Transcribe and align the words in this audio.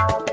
Bye. 0.00 0.29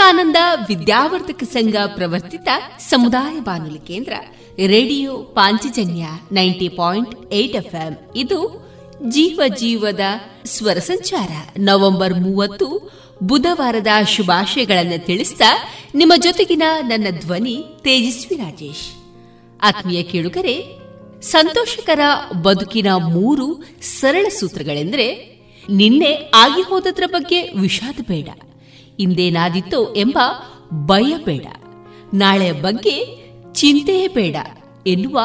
Vivekananda 0.00 0.36
ವಿದ್ಯಾವರ್ಧಕ 0.68 1.42
ಸಂಘ 1.44 1.74
ಪ್ರವರ್ತಿತ 1.86 2.48
ಸಮುದಾಯ 2.78 3.40
ಬಾನುಲಿ 3.40 3.78
ಕೇಂದ್ರ, 3.78 4.12
radio 4.66 5.16
Panchajanya 5.18 6.04
ninety 6.32 6.68
point 6.68 7.32
eight 7.32 7.56
ಇದು 8.16 8.38
ಜೀವ 9.08 9.40
ಜೀವದ 9.58 10.00
ಸ್ವರ 10.44 10.78
ಸಂಚಾರ. 10.78 11.30
ನವೆಂಬರ್ 11.58 12.14
ಮೂವತ್ತು, 12.14 12.68
ಬುಧವಾರದ 13.22 13.86
ಶುಭಾಶಯಗಳನ್ನು 14.08 15.06
ತಿಳಿಸಿದ 15.06 15.40
ನಿಮ್ಮ 15.94 16.12
ಜೊತೆಗಿನ 16.16 16.62
ನನ್ನ 16.80 17.06
ಧ್ವನಿ 17.20 17.64
ತೇಜಸ್ವಿ 17.80 18.36
ರಾಜೇಶ್. 18.36 18.88
ಆತ್ಮೀಯ 19.62 20.02
ಕೇಳುಗರೆ, 20.02 20.56
ಸಂತೋಷಕರ 21.22 22.00
ಬದುಕಿನ 22.42 22.86
ಮೂರು 22.96 23.64
ಸರಳ 24.00 24.26
ಸೂತ್ರಗಳೆಂದರೆ, 24.28 25.08
ನಿನ್ನೆ 25.70 26.32
ಆಗಿ 26.34 26.62
ಹೋದದ್ರ 26.62 27.04
ಬಗ್ಗೆ 27.06 27.42
ವಿಷಾದ 27.42 28.00
ಬೇಡ. 28.08 28.28
ಇಂದೇನಾದಿತ್ತೋ 29.00 29.94
ಎಂಬ 29.94 30.18
ಭಯ 30.72 31.16
ಬೇಡ 31.24 31.46
ನಾಳೆಯ 32.14 32.52
ಬಗ್ಗೆ 32.52 33.20
ಚಿಂತೆಯೇ 33.52 34.08
ಬೇಡ 34.08 34.36
ಎನ್ನುವ 34.86 35.20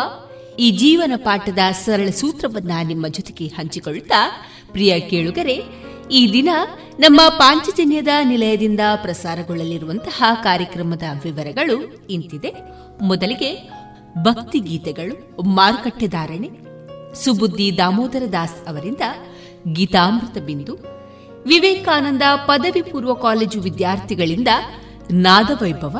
ಈ 0.59 0.71
ಜೀವನ 0.71 1.11
ಪಾಠದ 1.15 1.59
ಸರಳ 1.71 2.09
ಸೂತ್ರವನ್ನ 2.09 2.71
ನಿಮ್ಮ 2.83 3.07
ಜೊತೆಗೆ 3.07 3.47
ಹಂಚಿಕೊಳ್ಳುತ್ತಾ, 3.47 4.29
ಪ್ರಿಯ 4.71 4.99
ಕೇಳುಗರೆ, 4.99 5.63
ಈ 6.11 6.33
ದಿನ 6.33 6.49
ನಮ್ಮ 6.99 7.21
ಪಾಂಚಜನ್ಯದ 7.29 8.07
ನಿಲಯದಿಂದ 8.23 8.79
ಪ್ರಸಾರಗೊಳ್ಳಲಿರುವಂತಹ 9.01 10.23
ಕಾರ್ಯಕ್ರಮದ 10.43 11.03
ವಿವರಗಳು 11.23 12.07
ಇಂತಿದೆ. 12.09 12.53
ಮೊದಲಿಗೆ 13.01 13.71
ಭಕ್ತಿ 14.23 14.59
ಗೀತೆಗಳು 14.59 15.41
ಮಾರುಕಟ್ಟೆದಾರಣೆ 15.41 16.49
ಸುಬುದ್ದಿ 17.23 17.77
ದಾಮೋದರ 17.77 18.23
ದಾಸ್ 18.31 18.67
ಅವರಿಂದ 18.67 19.01
ಗೀತಾಮೃತ 19.73 20.37
ಬಿಂದು 20.37 20.94
ವಿವೇಕಾನಂದ 21.45 22.21
ಪದವಿ 22.45 22.81
ಪೂರ್ವ 22.81 23.13
ಕಾಲೇಜು 23.13 23.61
ವಿದ್ಯಾರ್ಥಿಗಳಿಂದ 23.61 24.47
ನಾದವೈಭವ, 25.11 25.97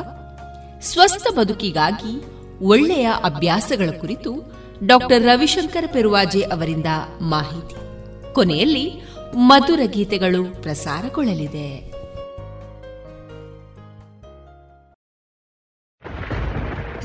ಸ್ವಸ್ಥ 0.82 1.26
ಬದುಕಿಗಾಗಿ 1.38 2.24
ಒಳ್ಳೆಯ 2.64 3.10
ಅಭ್ಯಾಸಗಳ 3.24 3.90
ಕುರಿತು 4.00 4.54
ಡಾಕ್ಟರ್ 4.86 5.22
ರವಿಶಂಕರ್ 5.22 5.92
ಪೆರುವಾಜೆ 5.92 6.40
ಅವರಿಂದ 6.40 6.86
ಮಾಹಿತಿ. 7.20 7.74
ಕೊನೆಯಲ್ಲಿ 8.34 9.02
ಮಧುರ 9.36 9.80
ಗೀತೆಗಳು 9.84 10.62
ಪ್ರಸಾರಗೊಳ್ಳಲಿದೆ. 10.62 11.95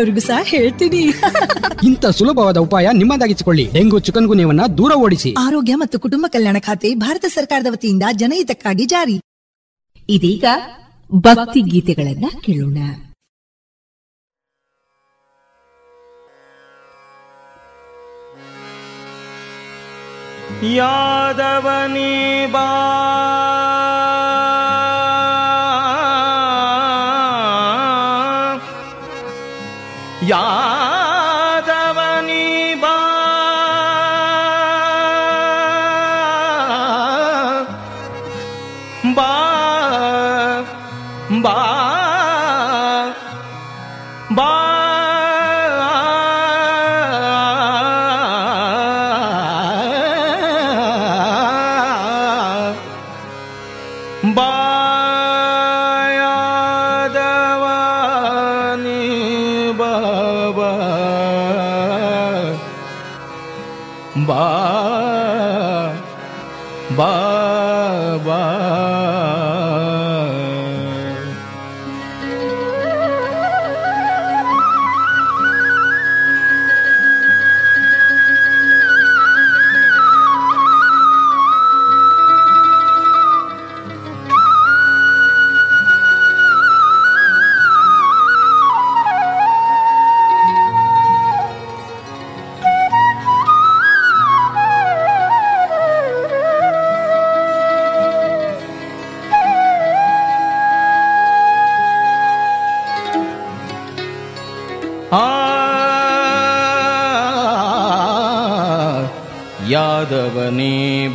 ಬೇರೆಯವರಿಗೂ 0.00 0.26
ಸಹ 0.26 0.40
ಹೇಳ್ತೀನಿ. 0.44 1.02
ಇಂಥ 1.86 2.06
ಸುಲಭವಾದ 2.06 2.56
ಉಪಾಯ 2.56 2.86
ನಿಮ್ಮದಾಗಿಸಿಕೊಳ್ಳಿ. 2.92 3.64
ಡೆಂಗು 3.74 3.98
ಚಿಕನ್ 3.98 4.26
ಗುಣವನ್ನ 4.26 4.66
ದೂರ 4.78 4.92
ಓಡಿಸಿ. 4.96 5.30
ಆರೋಗ್ಯ 5.38 5.74
ಮತ್ತು 5.74 5.96
ಕುಟುಂಬ 6.00 6.26
ಕಲ್ಯಾಣ 6.28 6.56
ಖಾತೆ 6.58 6.94
ಭಾರತ 6.94 7.24
ಸರ್ಕಾರದ 7.28 7.66
ವತಿಯಿಂದ 7.70 8.02
ಜನಹಿತಕ್ಕಾಗಿ 8.12 8.86
ಜಾರಿ. 8.86 9.16
ಇದೀಗ 10.08 10.44
ಭಕ್ತಿ 11.14 11.60
ಗೀತೆಗಳನ್ನ 11.60 12.26
ಕೇಳೋಣ. 12.40 12.78
ಯಾದವನೇ 20.74 22.10
ಬಾ 22.52 22.66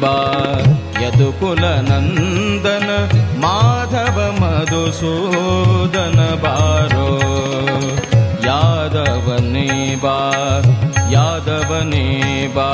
बा। 0.01 0.15
यदुकुलनन्दन 1.04 2.88
माधव 3.44 4.18
माधवमधुसूदनबारो 4.42 7.10
यादवनीवा 8.48 10.18
यादवनीवा 11.15 12.70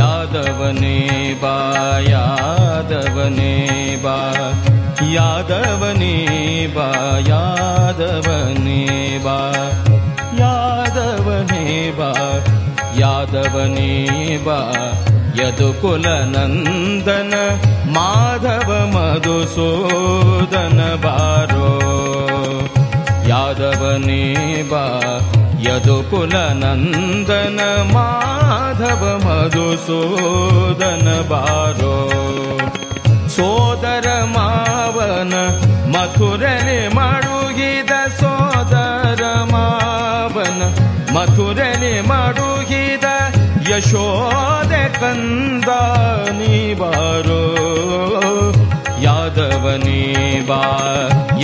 यादवनीवा 0.00 1.54
यादवनेवा 2.12 4.16
यादवनीवा 5.16 6.88
यादवनेवा 7.32 9.38
यादवने 10.40 11.66
वा 11.98 12.10
यादवनीवा 13.02 14.58
यदुकुलनन्दन 15.38 17.32
माधव 17.94 18.68
मधुसूदन 18.94 20.78
बारो 21.04 21.70
यादवने 23.30 24.22
बा 24.70 24.84
यदुकुलनन्दन 25.66 27.58
माधव 27.94 29.02
मधुसूदन 29.26 31.06
बारो 31.32 31.96
सोदर 33.36 34.06
मावन 34.36 35.32
मथुरने 35.94 36.78
मडुगिद 36.98 37.92
सोदर 38.20 39.22
मावन 39.52 40.58
मथुरने 41.16 41.92
मडुगिद 42.10 43.03
शोदकन्दनी 43.90 45.38
बारो 46.80 47.44
यादवनी 49.04 50.02
वा 50.48 50.62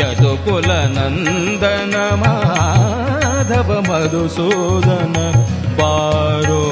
यदुकुलनन्दन 0.00 1.94
माधव 2.22 3.68
मधुसूदन 3.88 5.16
बारो 5.80 6.64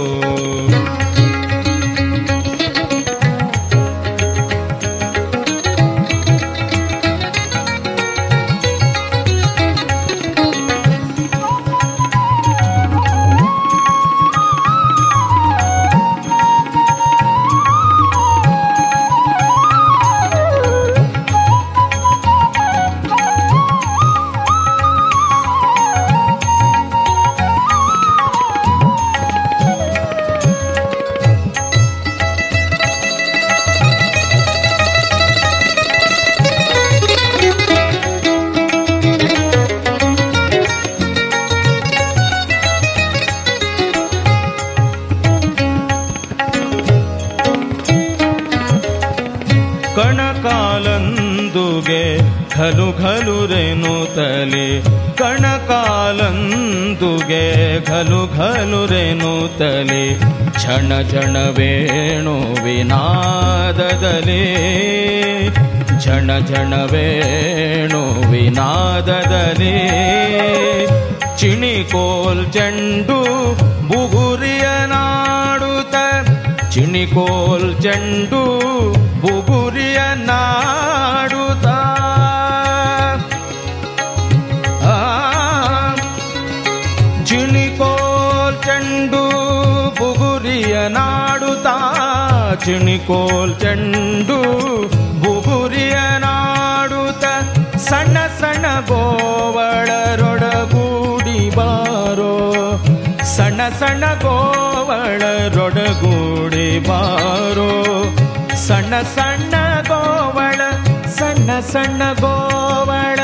ಘಲು 57.80 58.20
ರೇನುತ್ತಲೆ 58.90 60.02
ಕ್ಷಣ 60.56 60.90
ಕ್ಷಣ 61.02 61.36
ವೇಣು 61.56 62.34
ವಿನಾದದಲೇ 62.64 64.42
ಕ್ಷಣ 65.92 66.38
ಕ್ಷಣ 66.40 66.74
ವೇಣು 66.92 68.02
ವಿನಾದದಲೇ 68.32 69.76
ಚಿಣಿಕೋಲ್ 71.36 72.44
ಚಂಡು 72.52 73.18
ಬುಗುರಿಯ 73.82 74.66
ನಾಡುತ್ತ 74.86 75.96
ಚಿಣಿಕೋಲ್ 76.70 77.70
ಚಂಡು 77.82 78.42
ಬುಗುರಿಯ 79.20 79.47
ಚಿಣಿಕೋಲ್ 92.68 93.60
ಚೆಂಡು 93.60 94.36
ಬುಗುರಿಯ 95.20 96.18
ನಾಡುತ್ತ 96.18 97.24
ಸಣ್ಣ 97.76 98.18
ಸಣ್ಣ 98.40 98.80
ಗೋವಳರೊಡಗೂಡಿ 98.80 101.56
ಬಾರೋ. 101.56 102.82
ಸಣ್ಣ 103.36 103.60
ಸಣ್ಣ 103.80 104.06
ಗೋವಳರೊಡಗೂಡಿ 104.06 106.78
ಬಾರೋ. 106.78 108.04
ಸಣ್ಣ 108.56 109.00
ಸಣ್ಣ 109.00 109.54
ಗೋವಳ, 109.88 110.60
ಸಣ್ಣ 111.08 111.60
ಸಣ್ಣ 111.60 112.02
ಗೋವಳ, 112.20 113.20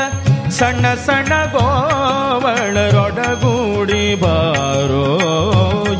ಸಣ್ಣ 0.49 0.93
ಸಣ್ಣ 0.93 1.45
ಗೋವಳರೊಡಗೂಡಿ 1.45 4.15
ಬಾರೋ. 4.15 5.21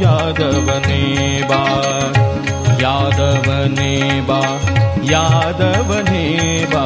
ಯಾದವನೇ 0.01 1.43
ಬಾ. 1.47 2.24
यादवने 2.85 3.93
वा 6.73 6.83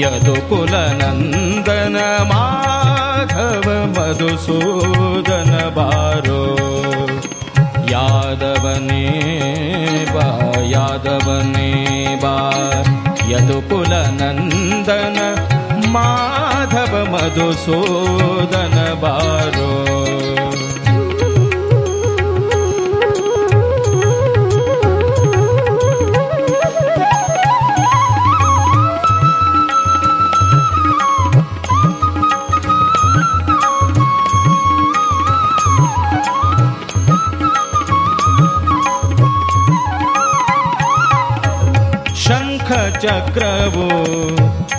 यदुकुलनन्दन 0.00 1.96
माधव 2.30 3.66
मधुसूदन 3.94 5.50
बारो। 5.76 6.44
यादवनेवा 7.92 9.08
यादवनेवा 10.74 12.34
यदुकुलनन्दन 13.32 15.18
माधव 15.94 16.92
मधुसूदन 17.14 18.76
बारो। 19.02 19.74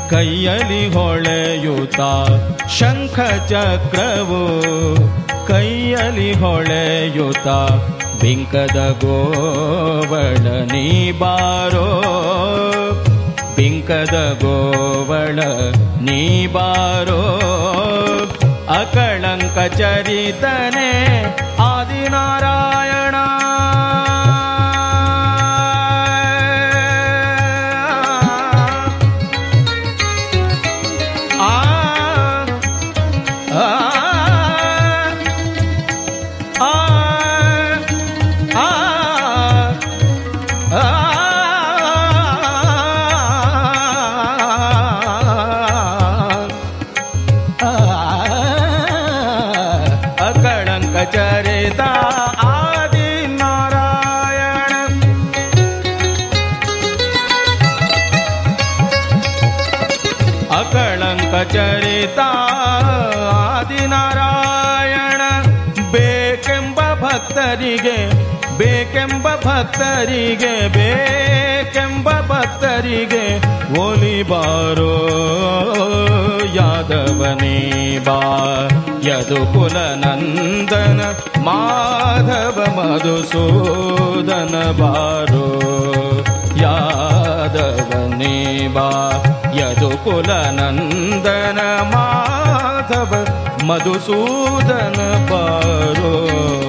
ಕೈಯಲ್ಲಿ 0.10 0.94
ಹೊಳೆಯುತ್ತ 0.94 2.02
ಶಂಖ 2.68 3.20
ಚಕ್ರವು 3.50 4.42
ಕೈಯಲ್ಲಿ 5.48 6.34
ಹೊಳೆಯುತ್ತ 6.34 7.48
ಬಿಂಕದ 8.22 8.98
ಗೋವಳ 9.02 10.48
ನೀ 10.72 11.12
ಬಾರೋ. 11.12 12.02
ಬಿಂಕದ 13.56 14.38
ಗೋವಳ 14.42 15.40
ನೀ 16.02 16.48
ಬಾರೋ. 16.48 17.22
ಅಕಳಂಕ 18.70 19.74
ಚರಿತನೆ 19.74 20.90
ಭಕ್ತರಿಗೆ 69.80 70.68
ಬೇಕೆಂಬ 70.68 72.10
ಭಕ್ತರಿಗೆ 72.10 73.42
ಒಲಿ 73.80 74.24
ಬಾರೋ 74.24 75.10
ಯಾದವನೇ 76.56 78.00
ಬಾ. 78.00 78.20
ಯದು 79.04 79.36
ಕುಲನಂದನ 79.36 81.02
ಮಾಧವ 81.44 82.78
ಮಧುಸೂದನ 82.78 84.72
ಬಾರೋ 84.72 85.62
ಯಾದವನೇ 86.62 88.68
ಬಾ. 88.68 89.22
ಯದು 89.56 89.90
ಕುಲನಂದನ 89.90 91.82
ಮಾಧವ 91.82 93.26
ಮಧುಸೂದನ 93.66 95.28
ಬಾರೋ. 95.32 96.69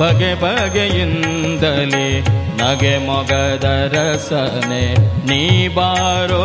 ಬಗೆ 0.00 0.32
ಬಗೆಯಿಂದಲೇ 0.42 2.06
ನಗೆ 2.60 2.94
ಮೊಗದ 2.98 3.66
ರಸನೆ 3.94 4.84
ನೀ 5.28 5.42
ಬಾರೋ 5.68 6.44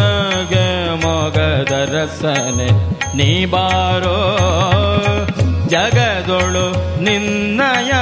ನಗೆ 0.00 0.66
ಮೊಗದ 1.04 1.72
ರಸನೆ 1.94 2.68
ನೀ 3.14 3.30
ಬಾರೋ 3.46 4.16
ಜಗದೊಳು 5.68 6.66
ನಿನ್ನಯ 7.04 7.92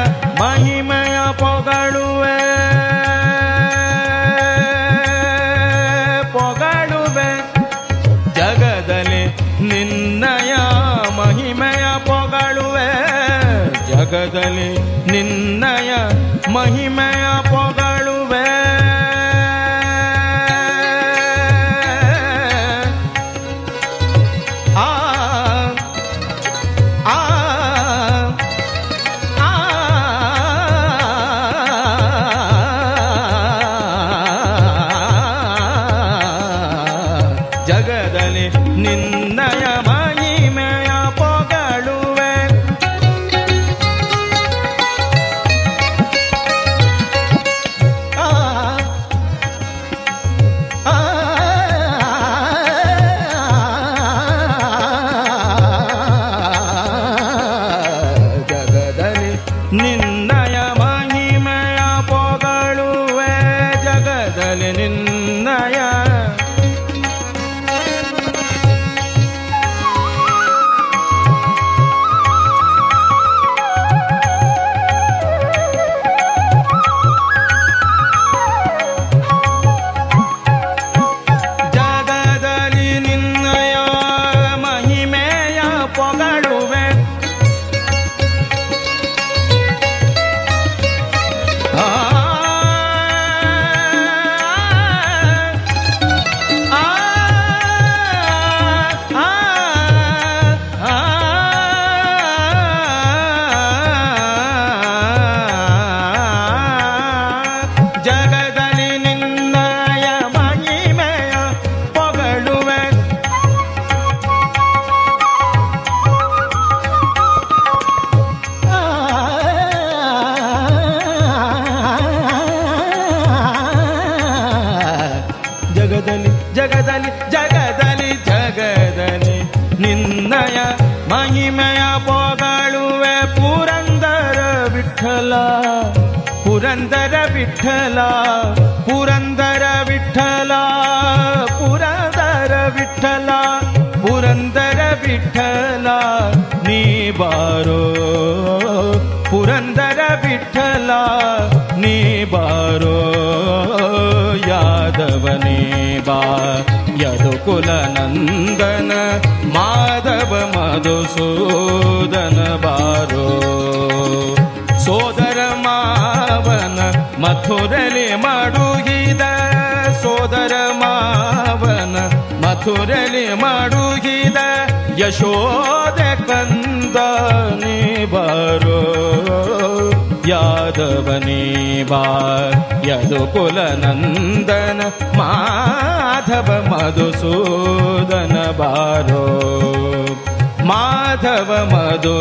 ನಿನ್ನಯ 15.13 15.91
ಮಹಿಮೆಯ 16.55 17.10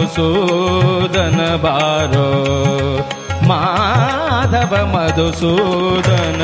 ಮಧುಸೂದನ 0.10 1.42
ಬಾರೋ 1.56 2.28
ಮಾಧವ 3.50 4.74
ಮಧುಸೂದನ 4.94 6.42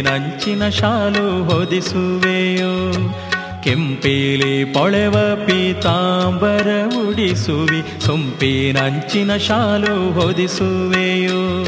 ಸೊಂಪಿನಂಚಿನ 0.00 0.68
ಶಾಲು 0.68 1.44
ಹೊದಿಸುವೆಯೋ? 1.44 2.92
ಕೆಂಪೇಲಿ 3.62 4.64
ಪೊಳೆವ 4.64 5.12
ಪೀತಾಂಬರ 5.46 6.68
ಉಡಿಸುವಿ. 7.08 8.00
ಸೊಂಪಿನಂಚಿನ 8.06 9.36
ಶಾಲು 9.36 10.20
ಹೊದಿಸುವೆಯೋ? 10.20 11.64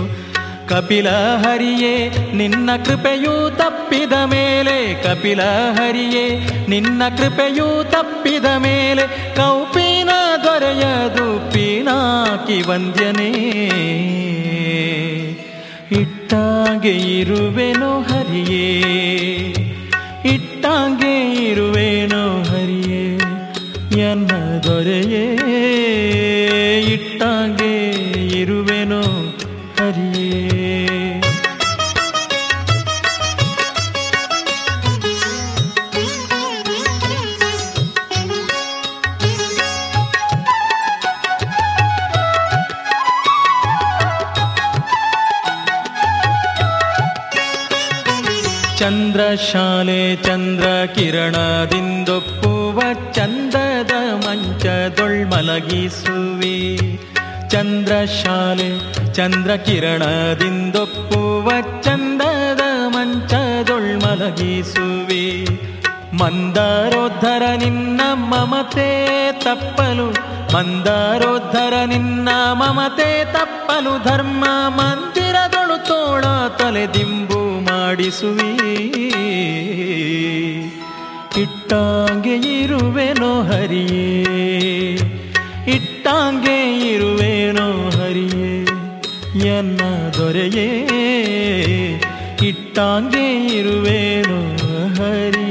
ಕಪಿಲ 0.68 1.11
ಹರಿಯೇ, 1.11 2.09
ನಿನ್ನ 2.35 2.71
ಕೃಪೆಯೂ 2.85 3.51
ತಪ್ಪಿದ 3.51 4.12
ಮೇಲೆ. 4.12 5.03
ಕಪಿಲ 5.03 5.42
ಹರಿಯೇ, 5.73 6.47
ನಿನ್ನ 6.68 7.03
ಕೃಪೆಯೂ 7.16 7.83
ತಪ್ಪಿದ 7.83 8.45
ಮೇಲೆ. 8.45 9.35
ಕೌಪಿನ 9.37 10.09
ದೊರೆಯದು 10.45 11.53
ಪೀನಾಕಿ 11.53 12.62
ವಂದ್ಯನೇ. 12.62 14.21
ಇರುವೆನೋ 16.88 18.01
ಹರಿಯೇ. 18.01 19.12
ಚಂದ್ರ 59.22 59.54
ಕಿರಣದಿಂದೊಪ್ಪುವ 59.54 61.50
ಚಂದದ 61.82 62.88
ಮಂಚದೊಳ್ಮಲಗಿಸುವಿ 62.88 65.48
ಮಂದಾರೋದ್ಧರ 66.12 67.42
ನಿನ್ನ 67.56 68.00
ಮಮತೆ 68.14 69.32
ತಪ್ಪಲು, 69.32 70.14
ಮಂದಾರೋದ್ಧರ 70.56 71.87
ನಿನ್ನ 71.87 72.28
ಮಮತೆ 72.52 73.24
ತಪ್ಪಲು 73.24 74.04
ಧರ್ಮ 74.04 74.44
ಮಂದಿರದೊಳು 74.68 75.87
ತೋಳ 75.87 76.48
ತಲೆದಿಂಬು 76.48 77.64
ಮಾಡಿಸುವಿ. 77.64 78.52
ಇಟ್ಟಾಂಗೆ 81.42 82.61
ಇರುವೆನೋ 82.61 83.42
ಹರಿಯೇ, 83.42 84.96
ಇಟ್ಟಾಂಗೆ 85.66 86.62
ಎನ್ನ 89.62 89.81
ದೊರೆಯೇ. 90.18 90.66
ಇಟ್ಟಾಂಗೆ 92.42 93.46
ಇರುವೆನು 93.59 94.38
ಹರಿಯೇ 94.94 95.41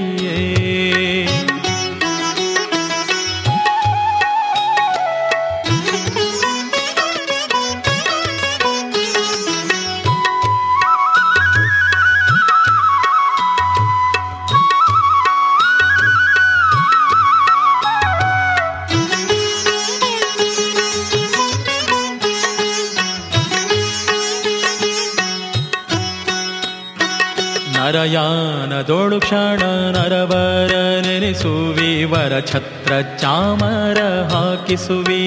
ನರಯಾನದೋಳು 28.12 29.20
ಕ್ಷಣ 29.20 29.62
ನರವರ 29.92 30.76
ನೆನೆಸುವಿ, 31.08 32.04
ವರ 32.04 32.40
ಛತ್ರ 32.40 32.94
ಚಾಮರ 33.18 33.98
ಹಾಕಿಸುವಿ. 34.32 35.24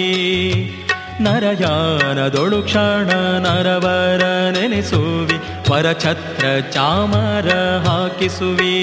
ನರಯಾನದೊಳು 1.21 2.63
ಕ್ಷಣ 2.63 3.11
ನರವರ 3.39 4.23
ನೆನೆಸುವಿ, 4.59 5.37
ವರ 5.71 5.93
ಛತ್ರ 5.93 6.47
ಚಾಮರ 6.73 7.49
ಹಾಕಿಸುವಿ. 7.89 8.77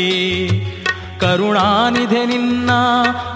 ಕರುಣಾನಿಧೆ 1.20 2.26
ನಿನ್ನ, 2.26 2.70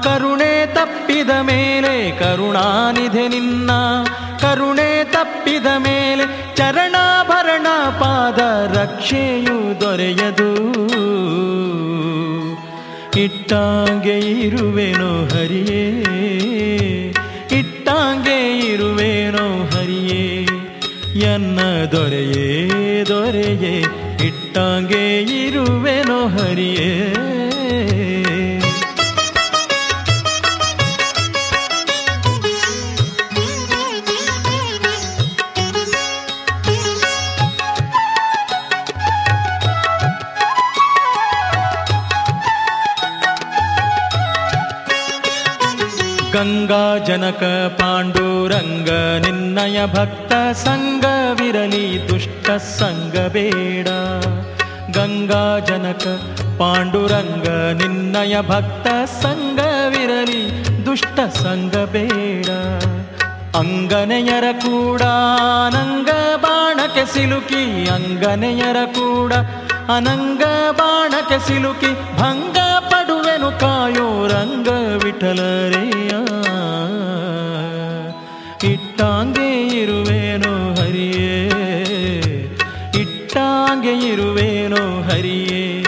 ಕರುಣೆ 0.03 0.65
ತಪ್ಪಿದ 0.65 1.29
ಮೇಲೆ 1.29 2.19
ಕರುಣಾನಿಧೆ 2.19 3.27
ನಿನ್ನ 3.27 3.71
ಕರುಣೆ 4.39 5.03
ತಪ್ಪಿದ 5.03 5.65
ಮೇಲೆ 5.65 6.55
ಚರಣಾಭರಣ 6.55 7.67
ಪಾದ 7.99 8.39
ರಕ್ಷೆಯು 8.77 9.81
ದೊರೆಯದು. 9.81 10.51
ಇಟ್ಟಾಂಗೆ 13.19 14.19
ಇರುವೆನೋ 14.19 15.25
ಹರಿಯೇ, 15.25 15.83
ಇಟ್ಟಾಂಗೆ 17.59 18.57
ಇರುವೆನೋ 18.57 19.63
ಹರಿಯೇ, 19.63 20.43
ಎನ್ನ 21.19 21.59
ದೊರೆಯೇ 21.91 23.03
ದೊರೆಯೇ, 23.07 23.75
ಇಟ್ಟಾಂಗೆ 24.27 25.21
ಇರುವೆನೋ 25.21 26.27
ಹರಿಯೇ. 26.27 27.34
ಗಂಗಾ 46.64 46.84
ಜನಕ 46.98 47.42
ಪಾಂಡುರಂಗ 47.78 48.90
ನಿನ್ನಯ 49.24 49.78
ಭಕ್ತ 49.86 50.32
ಸಂಗವಿರಲಿ 50.62 51.82
ದುಷ್ಟ 52.08 52.46
ಸಂಗ 52.78 53.16
ಬೇಡ 53.34 53.88
ಗಂಗಾ 54.96 55.42
ಜನಕ 55.68 56.04
ಪಾಂಡುರಂಗ 56.60 57.48
ನಿನ್ನಯ 57.80 58.36
ಭಕ್ತ 58.48 58.86
ಸಂಗವಿರಲಿ 59.16 60.40
ದುಷ್ಟ 60.86 61.18
ಸಂಗ 61.36 61.76
ಬೇಡ 61.92 62.48
ಅಂಗನೆಯರ 63.54 64.46
ಕೂಡ 64.64 65.02
ಅನಂಗ 65.60 66.10
ಬಾಣಕ್ಕೆ 66.42 67.04
ಸಿಲುಕಿ 67.14 67.64
ಅಂಗನೆಯರ 67.96 68.80
ಕೂಡ 68.94 69.32
ಅನಂಗ 69.90 70.42
ಬಾಣಕ್ಕೆ 70.80 71.40
ಸಿಲುಕಿ 71.46 71.90
ಭಂಗ 72.18 72.58
ಪಡುವೆನು 72.90 73.50
ಕಾಯೋ 73.60 74.08
ರಂಗ 74.26 74.68
ವಿಠಲರೆಯ 75.02 76.10
ಹರಿಯೇ 85.15 85.83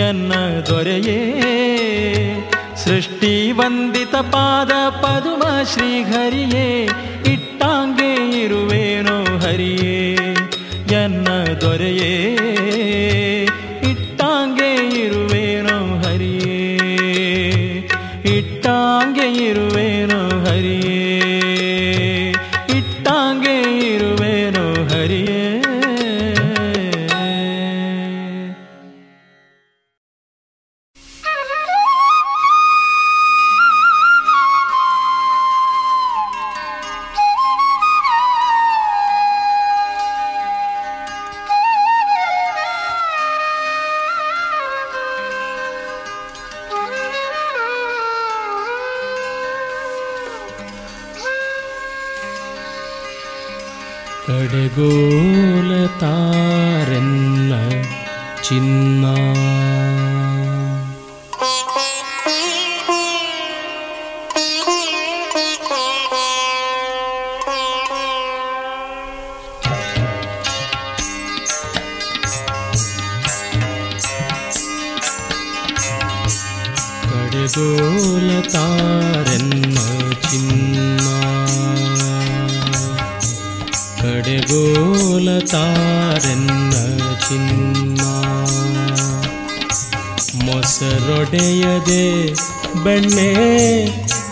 ಎನ್ನ 0.00 0.32
ದೊರೆಯೇ? 0.66 1.18
ಸೃಷ್ಟಿ 2.76 3.52
ವಂದಿತ 3.52 4.14
ಪಾದ 4.14 4.88
ಪದುಮ 4.88 5.42
ಶ್ರೀಹರಿಯೇ 5.62 6.88
ಇಟ್ಟಾಂಗೆ 7.32 8.40
ಇರುವೇನೋ 8.42 9.38
ಹರಿಯೇ? 9.38 10.16
ಎನ್ನ 11.02 11.28
ದೊರೆಯೇ? 11.60 12.12
ತಾರೆನ್ನ 78.40 79.74
ಚಿನ್ನ. 80.30 81.08
ತಾರೆನ್ನ 85.38 86.72
ಚಿನ್ನ. 87.28 88.00
ಮೊಸರೊಡೆಯದೆ 90.44 92.32
ಬೆಣ್ಣೆ 92.84 93.32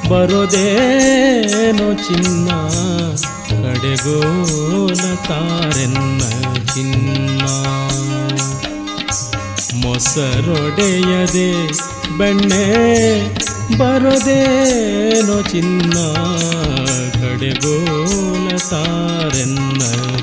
ಬರೋದೇನೋ 0.08 1.94
ಚಿನ್ನ. 1.94 2.48
ಕಡೆಗೋಲ 3.48 5.14
ತಾರೆನ್ನ 5.14 6.20
ಚಿನ್ನ. 6.74 7.40
ಮೊಸರೊಡೆಯದೆ 9.86 11.70
ಬೆಣ್ಣೆ 12.20 12.64
ಬರೋದೇನೋ 13.78 15.42
ಚಿನ್ನ 15.42 15.96
ಕಡೆಗೋಲ 17.12 18.48
ತಾರೆನ್ನ 18.70 19.82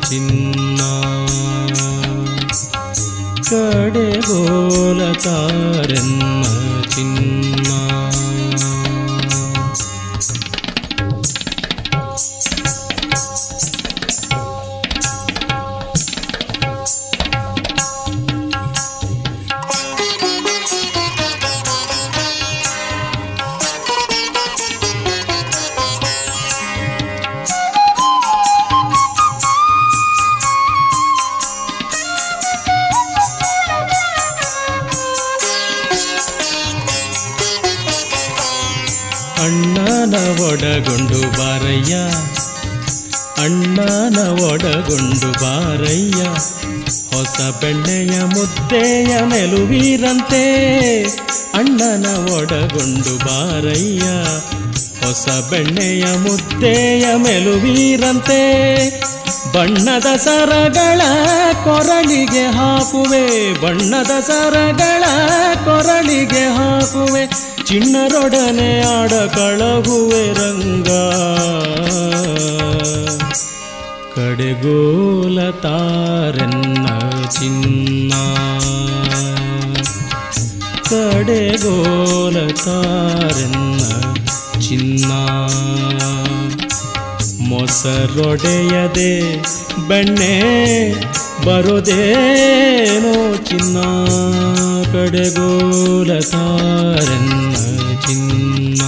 ಚಿನ್ನ. 0.09 0.81
ಕಡೆಗೋಲ 3.49 5.11
ತಾರೆನ್ನ 5.13 6.26
ಬಣ್ಣದ 59.57 60.17
ಸರಗಳ 60.17 61.01
ಕೊರಳಿಗೆ 61.63 62.45
ಹಾಕುವೆ, 62.45 63.53
ಬಣ್ಣದ 63.61 64.19
ಸರಗಳ 64.19 65.03
ಕೊರಳಿಗೆ 65.65 66.55
ಹಾಕುವೆ, 66.55 67.27
ಚಿಣ್ಣರೊಡನೆ 67.65 68.81
ಆಡ 68.81 69.09
ಕಳಗುವೆ 69.09 70.33
ರಂಗ. 70.33 70.87
ಕಡೆಗೋಲ 74.15 75.49
ತಾರೆನ್ನ 75.49 76.87
ಚಿನ್ನ. 77.27 78.13
ಕಡೆಗೋಲ 80.89 82.47
ತಾರೆನ್ನ 82.47 83.96
ಮೊಸರೊಡೆಯದೆ 87.57 89.13
ಬೆಣ್ಣೆ 89.87 90.33
ಬರೋದೇನೋ 91.45 93.13
ಚಿನ್ನ 93.45 93.77
ಕಡೆಗೋಲ 94.93 96.19
ತಾರೆನ್ನ 96.19 97.55
ಚಿನ್ನ. 98.05 98.81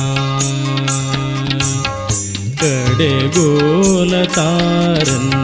ಕಡೆಗೋಲ 2.59 4.23
ತಾರನ್ನ 4.23 5.38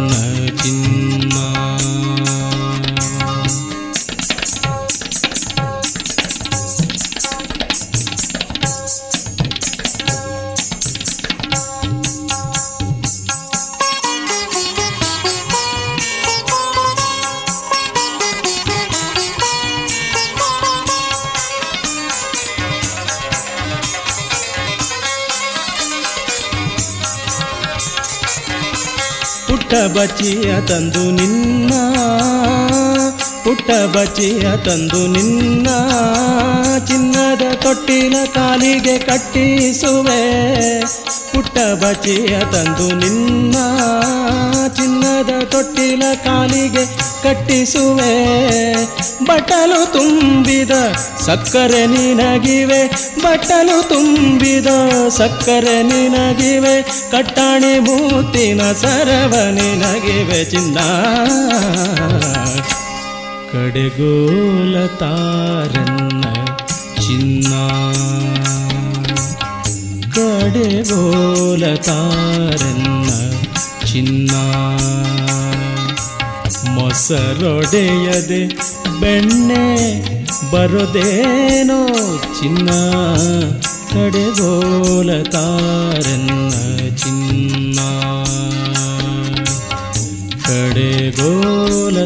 ತಂದು 30.67 31.11
ನಿನ್ನ, 31.11 31.73
ಪುಟ್ಟ 33.43 33.97
ಬಚ್ಚಿಯ 33.97 34.41
ತಂದು 34.41 35.07
ನಿನ್ನ, 35.07 35.67
ಚಿನ್ನದ 36.85 37.53
ತೊಟ್ಟಿನ 37.53 38.15
ಕಾಲಿಗೆ 38.33 38.97
ಕಟ್ಟಿಸುವೆ. 38.97 40.81
ಪುಟ್ಟ 41.33 41.57
ಬಚ್ಚಿಯ 41.83 42.39
ತಂದು 42.39 42.95
ನಿನ್ನ, 42.95 43.55
ಚಿನ್ನದ 44.67 45.43
ತೊಟ್ಟಿನ 45.43 46.03
ಕಾಲಿಗೆ 46.25 46.85
ಕಟ್ಟಿಸುವೆ. 47.23 48.25
ಬಟಲು 49.25 49.93
ತುಂಬಿದ 49.93 50.71
ಸಕ್ಕರೆ 51.25 51.85
ನಿನಗಿವೆ. 51.85 52.94
ಬಟ್ಟಲು 53.25 53.89
ತುಂಬಿದ 53.89 54.65
ಸಕ್ಕರೆ 55.07 55.83
ನಿನಗಿವೆ, 55.83 56.81
ಕಟ್ಟಾಣಿ 57.11 57.79
ಮೂತಿನ 57.79 58.61
ಸರವ 58.71 59.33
ನಿನಗಿವೆ 59.51 60.45
ಚಿನ್ನ. 60.45 60.79
ಕಡೆಗೋಲ 63.51 64.85
ತಾರನ್ನ 64.85 66.23
ಚಿನ್ನ. 66.95 67.53
ಕಡೆಗೋಲ 70.11 71.75
ತಾರನ್ನ 71.75 73.09
ಚಿನ್ನ. 73.85 74.31
ಮೊಸರೊಡೆಯದೆ 76.69 78.47
ಬೆಣ್ಣೆ 78.99 80.14
ಬರೋದೇನೋ 80.52 81.80
ಚಿನ್ನ 82.40 82.68
ಕಡೆಗೋಲ 83.92 85.10
ತಾರನ್ನ 85.30 86.52
ಚಿನ್ನ 86.96 87.78
ಕಡೆಗೋಲ 90.42 91.96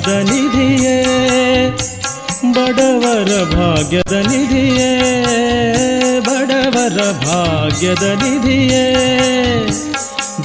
ಭಾಗ್ಯದ 0.00 0.10
ನಿಧಿಯೇ 0.26 0.94
ಬಡವರ 2.52 3.30
ಭಾಗ್ಯದ 3.52 4.12
ನಿಧಿಯೇ 4.26 4.92
ಬಡವರ 6.20 6.76
ವರ 6.76 7.00
ಭಾಗ್ಯದ 7.24 8.04
ನಿಧಿಯೇ 8.22 8.86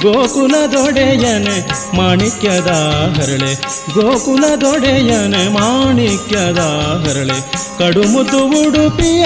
ಗೋಕುಲದೊಡೆಯನೆ 0.02 1.56
ಮಾಣಿಕ್ಯದ 1.96 2.72
ಹರಳೆ 3.16 3.52
ಗೋಕುಲದೊಡೆಯನೆ 3.94 5.42
ಮಾಣಿಕ್ಯದ 5.48 6.58
ಹರಳೆ 7.06 7.38
ಕಡುಮುದು 7.78 8.42
ಉಡುಪಿಯ 8.60 9.24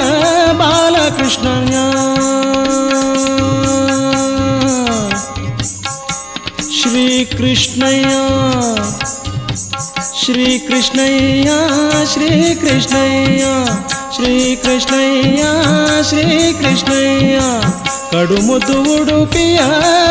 ಬಾಲಕೃಷ್ಣಯ್ಯ 0.58 1.76
ಶ್ರೀಕೃಷ್ಣಯ್ಯ 6.78 8.12
ಶ್ರೀಕೃಷ್ಣಯ್ಯ 10.20 11.50
ಶ್ರೀಕೃಷ್ಣಯ್ಯ 12.12 13.44
ಶ್ರೀಕೃಷ್ಣಯ್ಯ 14.16 15.42
ಶ್ರೀಕೃಷ್ಣಯ್ಯ 16.02 17.38
ಕಡುಮುದ್ದು 18.10 18.76
ಉಡುಪಿಯ 18.94 19.58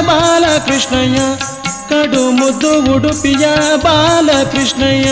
ಬಾಲಕೃಷ್ಣಯ್ಯ 0.01 1.19
ಕಡುಮುದ್ದು 1.89 2.95
ಉಡುಪಿಯ 2.95 3.45
ಬಾಲಕೃಷ್ಣಯ್ಯ 3.83 5.09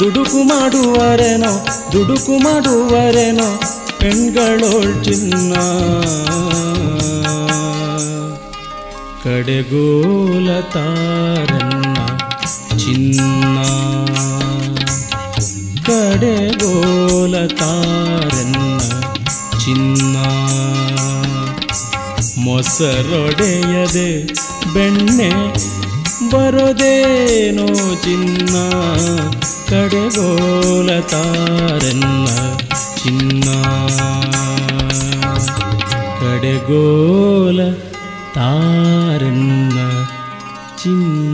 ದುಡುಕು 0.00 0.42
ಮಾಡುವರೆನೋ 0.42 1.52
ದುಡುಕು 1.92 2.36
ಮಾಡುವರೆನೋ 2.38 3.48
ಪೆಣ್ಗಳೋಳ್ 3.98 5.04
ಚಿನ್ನ 5.04 5.54
ಕಡೆಗೋಲ 9.24 10.48
ತಾರನ್ನ 10.72 11.96
ಚಿನ್ನ 12.78 13.20
ಕಡೆಗೋಲ 16.15 17.47
ತಾರನ್ನ 17.47 18.79
ಚಿನ್ನ. 19.59 20.17
ಮೊಸರೊಡೆಯದೆ 22.37 24.33
ಬೆಣ್ಣೆ 24.73 25.31
ಬರೋದೇನೋ 26.29 27.95
ಚಿನ್ನ. 27.95 28.55
ಕಡೆಗೋಲತಾರನ್ನ 29.69 32.27
ಚಿನ್ನ. 33.03 33.49
ಕಡೆಗೋಲ 36.19 37.59
ತಾರನ್ನ 38.35 39.79
ಚಿನ್ನ. 40.83 41.24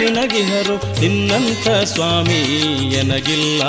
ನಿನಗಿಹರು 0.00 1.00
ನಿನ್ನಂಥ 1.00 1.68
ಸ್ವಾಮಿ 1.84 2.40
ಎನಗಿಲ್ಲ. 2.94 3.62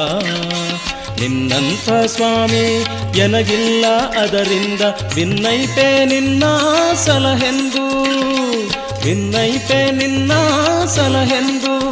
ನಿನ್ನಂಥ 1.19 1.89
ಸ್ವಾಮಿ 2.05 2.85
ಎನಗಿಲ್ಲ. 3.19 3.85
ಅದರಿಂದ 4.19 4.81
ಭಿನ್ನೈತೆ 5.15 6.05
ನಿನ್ನ 6.05 6.43
ಸಲಹೆಂದು. 7.05 8.05
ಭಿನ್ನೈತೆ 9.03 9.91
ನಿನ್ನ 9.91 10.31
ಸಲಹೆಂದು. 10.85 11.91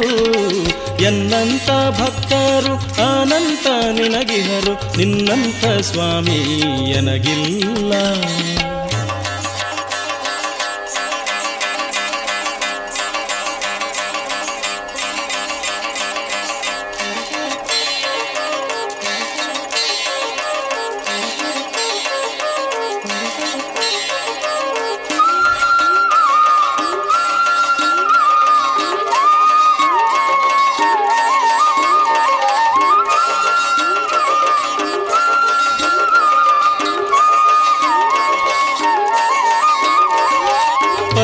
ಎನ್ನಂತ 1.04 2.00
ಭಕ್ತರು 2.00 2.74
ಅನಂತ 3.20 3.66
ನಿನಗಿಹರು 4.00 4.96
ನಿನ್ನಂಥ 4.96 5.80
ಸ್ವಾಮಿ 5.80 6.60
ಎನಗಿಲ್ಲ. 6.90 7.92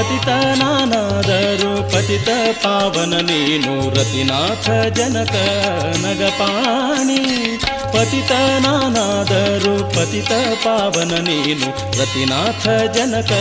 ಪತಿತನಾನಾದರೂ 0.06 1.82
ಪತಿತ 1.82 2.28
ಪಾವನ 2.64 3.14
ನೀನು 3.14 3.90
ರತಿನಾಥ 3.90 4.70
ಜನಕ 4.94 5.34
ನಗಪಾಣಿ. 6.04 7.22
ಪತಿತನಾನಾದರೂ 7.92 9.84
ಪತಿತ 9.84 10.32
ಪಾವನ 10.64 11.12
ನೀನು 11.12 11.98
ರತಿನಾಥ 12.00 12.68
ಜನಕ 12.68 13.32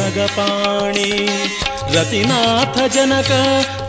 ನಗಪಾಣಿ. 0.00 1.26
ರತಿನಾಥ 1.94 2.92
ಜನಕ 2.94 3.30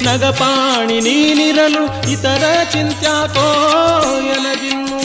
ನಗಪಾಣಿ, 0.03 0.99
ನೀನಿರಲು 0.99 2.11
ಇತರ 2.11 2.43
ಚಿಂತ್ಯಾಕೋ 2.71 3.47
ಎನಗಿನ್ನು. 4.19 4.97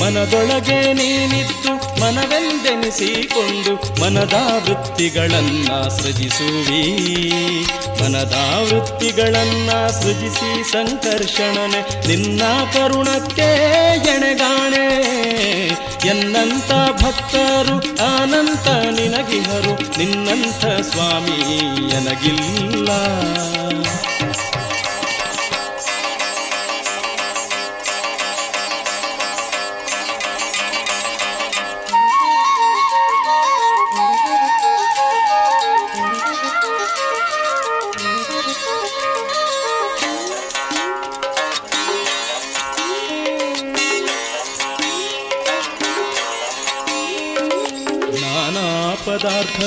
ಮನದೊಳಗೆ 0.00 0.92
ನೀನಿತ್ತು 0.92 1.81
ಮನವೆಂದೆನಿಸಿಕೊಂಡು 2.02 4.00
ಮನದ 4.00 4.34
ವೃತ್ತಿಗಳನ್ನ 4.64 5.88
ಸೃಜಿಸುವಿ 5.88 6.82
ಮನದ 8.00 8.34
ವೃತ್ತಿಗಳನ್ನ 8.72 9.70
ಸೃಜಿಸಿ 9.86 10.72
ಸಂಕರ್ಷಣನೆ 10.72 12.08
ನಿನ್ನ 12.08 12.42
ಕರುಣಕ್ಕೆ 12.72 13.48
ಎಣೆಗಾಣೆ. 13.96 14.86
ಎನ್ನಂತ 16.08 16.72
ಭಕ್ತರು 17.02 17.76
ಅನಂತ 18.16 18.68
ನಿನಗಿಹರು 18.68 19.98
ನಿನ್ನಂಥ 19.98 20.64
ಸ್ವಾಮಿ 20.64 21.40
ಎನಗಿಲ್ಲ. 21.96 22.88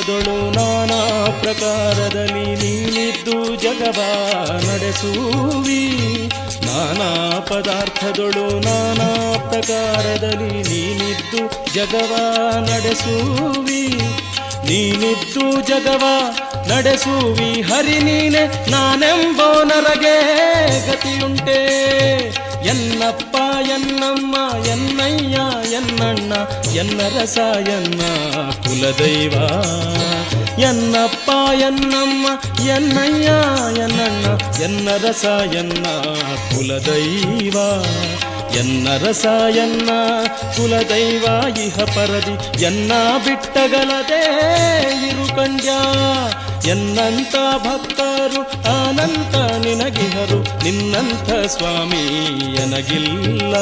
ಪದಾರ್ಥದೊಳು 0.05 0.51
ನಾನಾ 0.51 1.29
ಪ್ರಕಾರದಲ್ಲಿ 1.41 2.55
ನೀನಿದ್ದು 2.55 3.55
ಜಗವ 3.55 4.01
ನಡೆಸುವಿ. 4.55 5.97
ನಾನಾ 6.65 7.39
ಪದಾರ್ಥದೊಳು 7.39 8.59
ನಾನಾ 8.59 9.37
ಪ್ರಕಾರದಲ್ಲಿ 9.49 10.61
ನೀನಿದ್ದು 10.61 11.73
ಜಗವ 11.73 12.15
ನಡೆಸುವಿ. 12.59 13.87
ನೀನಿದ್ದು 14.65 15.61
ಜಗವ 15.61 16.03
ನಡೆಸುವಿ. 16.67 17.61
ಹರಿ 17.61 17.99
ನೀನೆ 17.99 18.71
ನಾನೆಂಬೋ 18.71 19.63
ನರಗೆ 19.63 20.17
ಗತಿಯುಂಟೆ. 20.87 21.65
ಎನ್ನಪ್ಪ 22.67 23.34
ಎನ್ನಮ್ಮ, 23.59 24.65
ಎನ್ನಯ್ಯ, 24.65 25.37
ಎನ್ನಣ್ಣ 25.73 26.33
ಎನ್ನ 26.75 27.01
ರಸ 27.19 27.37
ಎನ್ನ 27.69 28.01
ಕುಲದೈವ. 28.53 29.31
ಎನ್ನಪ್ಪ, 30.59 31.29
ಎನ್ನಮ್ಮ, 31.53 32.27
ಎನ್ನಯ್ಯ, 32.69 33.31
ಎನ್ನಣ್ಣ 33.81 34.25
ಎನ್ನ 34.61 34.89
ರಸ 35.07 35.25
ಎನ್ನ 35.55 35.85
ಕುಲದೈವ. 36.55 37.57
ಎನ್ನ 38.55 38.87
ರಸ 38.97 39.25
ಎನ್ನ 39.55 39.89
ಕುಲದೈವ, 40.55 41.25
ಇಹ 41.59 41.75
ಪರದಿ 41.75 42.63
ಎನ್ನ 42.63 42.91
ಬಿಟ್ಟಗಲದೇ 43.25 44.23
ಇರು 45.07 45.35
ಕಂಡ್ಯ 45.35 45.69
ಎನ್ನಂತ 46.67 47.35
ಭಕ್ತರು 47.57 48.41
ಅನಂತ 48.73 49.35
ನಿನಗಿಹರು 49.35 50.63
ನಿನ್ನಂಥ 50.63 51.29
ಸ್ವಾಮಿ 51.45 52.03
ಎನಗಿಲ್ಲ. 52.63 53.55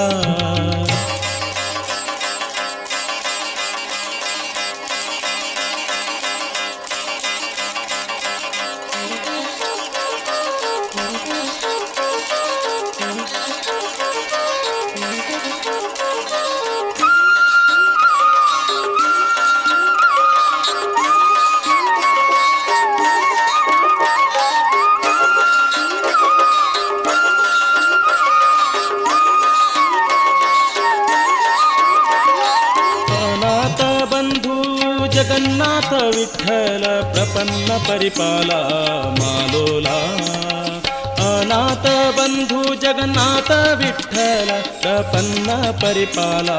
ಪರಿಪಾಲ, 46.14 46.50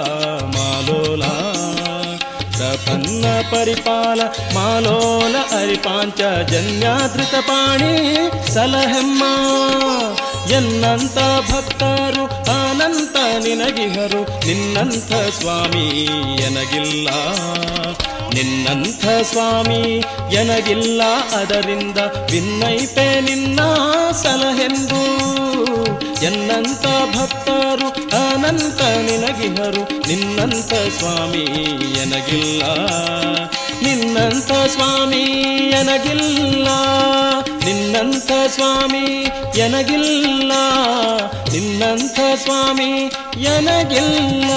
ಮಾಲೋಲ. 0.57 1.25
ಪ್ರಪನ್ನ 2.57 3.25
ಪರಿಪಾಲ, 3.51 4.21
ಮಾಲೋಲ 4.55 5.37
ಅರಿಪಾಂಚ 5.37 6.21
ಜನ್ಯಾದೃತ 6.51 7.35
ಪಾಣಿ, 7.35 8.31
ಸಲಹೆಮ್ಮ. 8.53 9.23
ಎನ್ನಂತ 10.53 11.19
ಭಕ್ತರು 11.51 12.25
ಅನಂತ 12.61 13.17
ನಿನಗಿಹರು, 13.17 14.47
ನಿನ್ನಂಥ 14.47 15.39
ಸ್ವಾಮಿ 15.41 15.89
ಎನಗಿಲ್ಲ. 16.43 17.09
ನಿನ್ನಂಥ 18.35 19.07
ಸ್ವಾಮಿ 19.23 20.05
ಎನಗಿಲ್ಲ, 20.35 21.03
ಅದರಿಂದ 21.37 21.99
ವಿನ್ನೈಪೆ 22.31 23.21
ನಿನ್ನ 23.21 23.61
ಸಲಹೆಂದು. 24.23 25.25
ಎನ್ನಂತ 26.25 26.87
ಭಕ್ತರು 27.17 27.44
ಅನಂತ 28.45 28.83
ನಿನಗಿಹರು 28.83 30.09
ನಿನ್ನಂತ 30.09 30.75
ಸ್ವಾಮಿ 30.99 31.45
ಎನಗಿಲ್ಲ. 32.01 32.63
ನಿನ್ನಂತ 33.83 34.53
ಸ್ವಾಮಿ 34.53 35.23
ಎನಗಿಲ್ಲ. 35.71 36.69
ನಿನ್ನಂತ 37.65 38.33
ಸ್ವಾಮಿ 38.47 39.27
ಎನಗಿಲ್ಲ. 39.61 40.53
ನಿನ್ನಂಥ 41.53 42.21
ಸ್ವಾಮಿ 42.37 43.13
ಎನಗಿಲ್ಲ. 43.39 44.51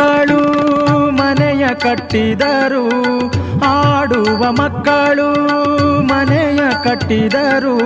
ಮಕ್ಕಳು 0.00 1.10
ಮನೆಯ 1.10 1.68
ಕಟ್ಟಿದರು. 1.68 2.88
ಆಡುವ 3.64 4.52
ಮಕ್ಕಳು 4.52 5.32
ಮನೆಯ 6.02 6.60
ಕಟ್ಟಿದರು. 6.84 7.78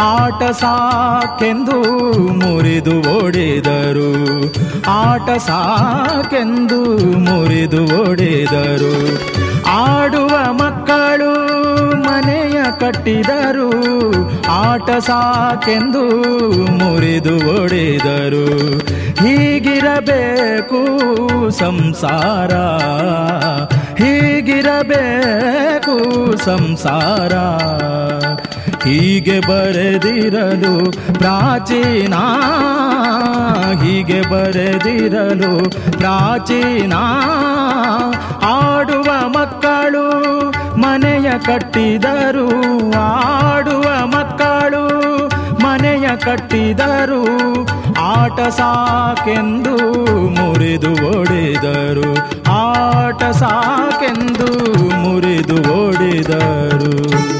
ಆಟ 0.00 0.42
ಸಾಕೆಂದು 0.42 1.78
ಮುರಿದು 2.32 3.24
ಓಡಿದರು. 3.24 4.44
ಆಟ 4.90 5.30
ಸಾಕೆಂದು 5.30 6.80
ಮುರಿದು 7.18 8.10
ಓಡಿದರು. 8.10 9.18
ಆಡುವ 9.68 10.52
ಮಕ್ಕಳು 10.52 11.32
ಮನೆಯ 11.96 12.45
ಕಟ್ಟಿದರು, 12.70 13.70
ಆಟ 14.50 14.90
ಸಾಕೆಂದು 14.90 16.04
ಮುರಿದು 16.72 17.62
ಒಡೆದರು. 17.62 18.78
ಹೀಗಿರಬೇಕು 19.16 20.80
ಸಂಸಾರ 21.50 22.54
ಹೀಗಿರಬೇಕು 24.02 25.96
ಸಂಸಾರ. 26.44 27.34
ಹೀಗೆ 28.88 29.40
ಬರೆದಿರಲು 29.40 30.90
ಪ್ರಾಚೀನ, 31.18 32.14
ಹೀಗೆ 33.82 34.20
ಬರೆದಿರಲು 34.30 35.70
ಪ್ರಾಚೀನ. 35.98 36.92
ಆಡುವ 38.42 39.28
ಮನೆಯ 39.28 39.75
ಕಟ್ಟಿದರು 41.44 42.46
ಆಡುವ 42.98 44.06
ಮಕ್ಕಳು 44.06 44.84
ಮನೆಯ 45.64 46.16
ಕಟ್ಟಿದರು 46.16 47.22
ಆಟ 48.00 48.40
ಸಾಕೆಂದು 48.40 49.76
ಮುರಿದು 50.30 50.92
ಓಡಿದರು 51.18 52.10
ಆಟ 52.50 53.22
ಸಾಕೆಂದು 53.22 54.48
ಮುರಿದು 55.02 55.56
ಓಡಿದರು. 55.72 57.35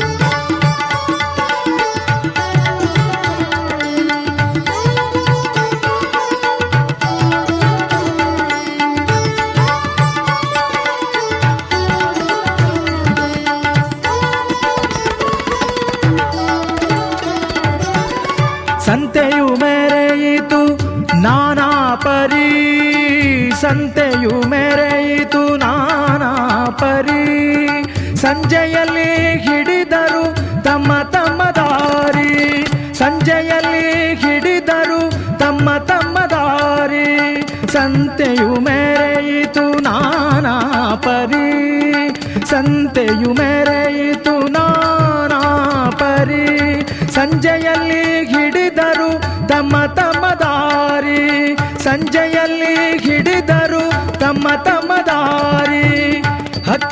cante 23.77 24.06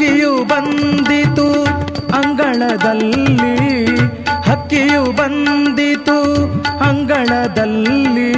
ಹಕ್ಕಿಯು 0.05 0.45
ಬಂದಿತು 0.45 1.65
ಅಂಗಳದಲ್ಲಿ. 2.17 3.97
ಹಕ್ಕಿಯು 4.51 5.05
ಬಂದಿತು 5.05 6.19
ಅಂಗಳದಲ್ಲಿ. 6.79 8.33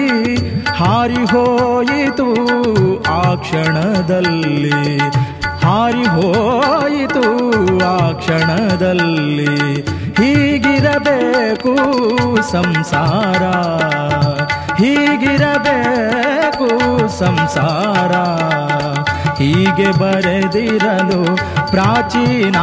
ಹಾರಿ 0.67 1.14
ಹೋಯಿತು 1.14 2.35
ಆ 3.09 3.35
ಕ್ಷಣದಲ್ಲಿ. 3.35 4.99
ಹಾರಿ 5.67 6.05
ಹೋಯಿತು 6.05 7.25
ಆ 7.85 8.12
ಕ್ಷಣದಲ್ಲಿ. 8.12 9.83
ಹೀಗಿರಬೇಕು 10.12 11.77
ಸಂಸಾರ. 12.53 13.43
ಹೀಗಿರಬೇಕು 14.83 16.69
ಸಂಸಾರ. 17.19 18.12
ಹೀಗೆ 19.39 19.91
ಬರೆದಿರಲು 20.01 21.22
ಪ್ರಾಚೀನ, 21.70 22.57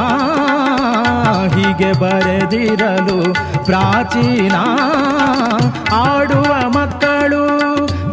ಹೀಗೆ 1.55 1.91
ಬರೆದಿರಲು 1.99 3.19
ಪ್ರಾಚೀನ. 3.65 4.55
ಆಡುವ 5.93 6.51
ಮಕ್ಕಳು 6.69 7.43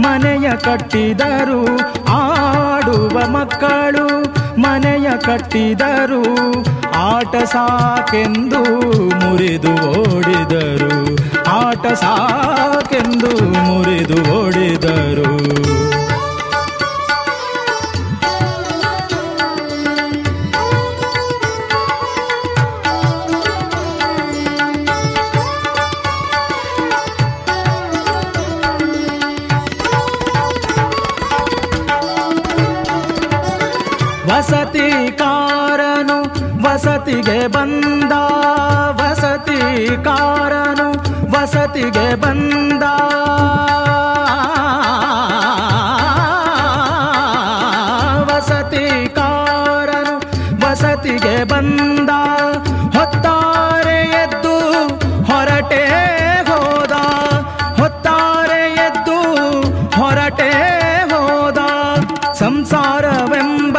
ಮನೆಯ 0.03 0.49
ಕಟ್ಟಿದರು, 0.65 1.63
ಆಡುವ 2.19 3.17
ಮಕ್ಕಳು 3.29 4.07
ಮನೆಯ 4.61 5.09
ಕಟ್ಟಿದರು. 5.27 6.23
ಆಟ 7.01 7.37
ಸಾಕೆಂದು 7.53 8.63
ಮುರಿದು 9.21 9.73
ಓಡಿದರು, 9.93 10.97
ಆಟ 11.59 11.87
ಸಾಕೆಂದು 11.87 13.31
ಮುರಿದು 13.69 14.19
ಓಡಿದರು. 14.39 15.40
ಬಂದ 37.47 38.13
ವಸತಿ 39.01 39.87
ಕಾರನು 40.05 40.93
ವಸತಿಗೆ 41.33 42.15
ಬಂದ. 42.15 42.83
ವಸತಿ 48.31 49.15
ಕಾರನು 49.15 50.17
ವಸತಿಗೆ 50.67 51.45
ಬಂದ. 51.45 52.11
ಹೊತ್ತಾರೆ 52.99 54.03
ಎದ್ದು 54.03 54.59
ಹೊರಟೆ 55.25 55.89
ಹೋದ. 56.49 56.93
ಹೊತ್ತಾರೆ 57.81 58.75
ಎದ್ದು 58.75 59.21
ಹೊರಟೆ 60.01 60.53
ಹೋದ. 61.11 61.59
ಸಂಸಾರವೆಂಬ 62.33 63.79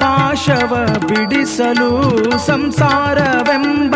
ಪಾಶವ 0.00 0.85
ಬಿಡಿಸಲು 1.16 2.22
ಸಂಸಾರವೆಂಬ 2.46 3.94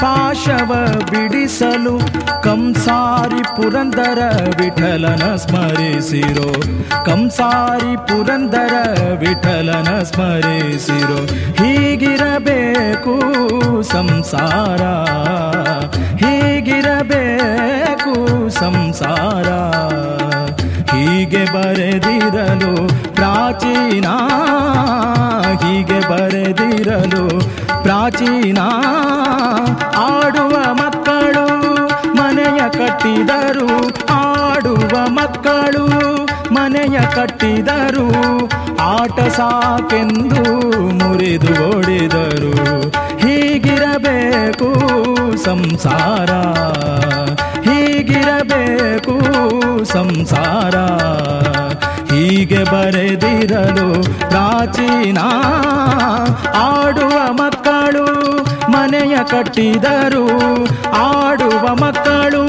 ಪಾಶವ 0.00 0.74
ಬಿಡಿಸಲು 1.10 2.00
ಕಂಸಾರಿ 2.42 3.42
ಪುರಂದರ 3.42 4.18
ವಿಠಲನ 4.60 5.36
ಸ್ಮರಿಸಿರೋ. 5.36 6.52
ಕಂಸಾರಿ 7.04 7.96
ಪುರಂದರ 7.96 8.74
ವಿಠಲನ 9.18 10.02
ಸ್ಮರಿಸಿರೋ. 10.02 11.26
ಹೀಗಿರಬೇಕು 11.64 13.20
ಸಂಸಾರ 13.82 14.82
ಹೀಗಿರಬೇಕು 16.16 18.14
ಸಂಸಾರ. 18.48 19.48
ಹೀಗೆ 20.96 21.44
ಬರೆದಿರಲು 21.44 22.74
ಪ್ರಾಚೀನ 23.44 24.06
ಹೀಗೆ 25.52 25.98
ಬರೆದಿರಲು 26.10 27.24
ಪ್ರಾಚೀನ 27.82 28.58
ಆಡುವ 29.96 30.74
ಮಕ್ಕಳು 30.74 31.44
ಮನೆಯ 32.16 32.60
ಕಟ್ಟಿದರು, 32.70 33.68
ಆಡುವ 34.12 35.08
ಮಕ್ಕಳು 35.08 35.84
ಮನೆಯ 36.54 36.98
ಕಟ್ಟಿದರು, 37.14 38.08
ಆಟ 38.82 39.20
ಸಾಕೆಂದು 39.20 40.44
ಮುರಿದು 40.94 41.52
ಓಡಿದರು. 41.68 42.54
ಹೀಗಿರಬೇಕು 43.18 44.70
ಸಂಸಾರ. 45.44 46.30
ಹೀಗಿರಬೇಕು 47.64 49.14
ಸಂಸಾರ. 49.84 50.76
ಹೀಗೆ 52.14 52.64
ಬರೆದಿರಲು 52.64 54.02
ಪ್ರಾಚೀನ. 54.28 55.18
ಆಡುವ 56.56 57.32
ಮಕ್ಕಳು 57.32 58.06
ಮನೆಯ 58.70 59.16
ಕಟ್ಟಿದರು. 59.30 60.26
ಆಡುವ 60.94 61.74
ಮಕ್ಕಳು 61.74 62.42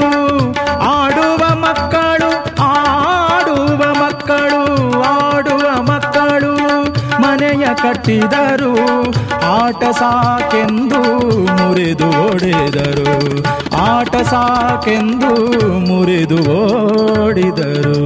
ಆಡುವ 0.80 1.54
ಮಕ್ಕಳು 1.54 2.62
ಆಡುವ 2.62 3.94
ಮಕ್ಕಳು 3.94 5.00
ಆಡುವ 5.02 5.82
ಮಕ್ಕಳು 5.82 6.56
ಮನೆಯ 7.22 7.66
ಕಟ್ಟಿದರು. 7.74 8.74
ಆಟ 9.46 9.84
ಸಾಕೆಂದು 9.98 11.00
ಮುರಿದು 11.52 12.06
ಓಡಿದರು. 12.06 13.42
ಆಟ 13.86 14.16
ಸಾಕೆಂದು 14.16 15.32
ಮುರಿದು 15.88 16.38
ಓಡಿದರು. 16.56 18.00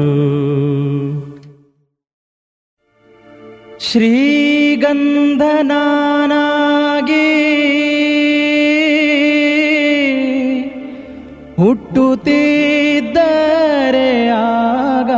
ಶ್ರೀಗಂಧನಾನಾಗಿ 5.91 7.27
ಹುಟ್ಟುತ್ತಿದ್ದರೆ 12.71 14.11
ಆಗ 14.33 15.11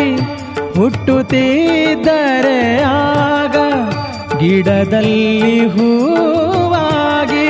ಹುಟ್ಟುತ್ತಿದ್ದರೆ 0.77 2.61
ಆಗ 2.91 3.57
ಗಿಡದಲ್ಲಿ 4.41 5.59
ಹೂವಾಗಿ 5.75 7.49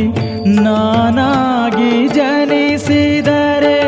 ನಾನಾಗಿ 0.63 2.09
ಜನಿಸಿದರೆ 2.09 3.79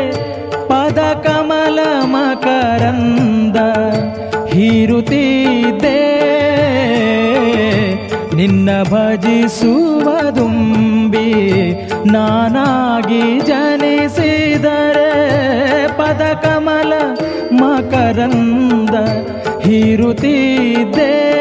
ಪದ 0.67 0.99
ಕಮಲ 1.23 1.79
ಮಕರಂದ 2.03 3.57
ಹೀರುತ್ತಿದ್ದೆ. 4.47 6.01
ನಿನ್ನ 8.35 8.69
ಭಜಿಸುವುದುಂಬಿ 8.83 9.71
ನಾನಾಗಿ 12.11 13.39
ಜನಿಸಿದರೆ 13.39 15.09
ಪದ 15.97 16.21
ಕಮಲ 16.43 16.93
ಮಕರಂದ 17.51 18.95
ಹೀರುತ್ತಿದ್ದೆ. 19.59 21.37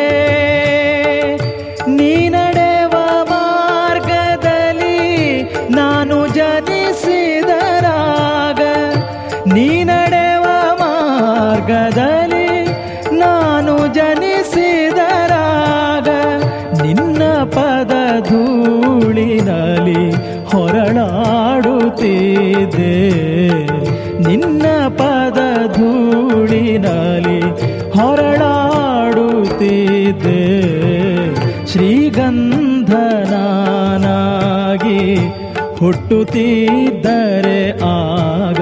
ಹುಟ್ಟುತ್ತಿದ್ದರೆ 35.79 37.61
ಆಗ 37.83 38.61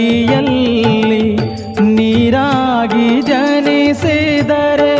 ನದಿಯಲ್ಲಿ 0.00 1.24
ನೀರಾಗಿ 1.94 3.08
ಜನಿಸಿದರೆ 3.20 4.94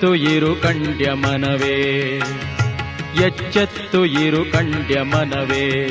ಎಚ್ಚೆತ್ತು 0.00 0.34
ಇರು 0.34 0.54
ಕಂಡ್ಯ 0.54 1.12
ಮನವೇ. 1.12 1.80
ಎಚ್ಚೆತ್ತು 3.26 4.04
ಇರು 4.04 4.52
ಕಂಡ್ಯ 4.52 5.02
ಮನವೇ. 5.02 5.86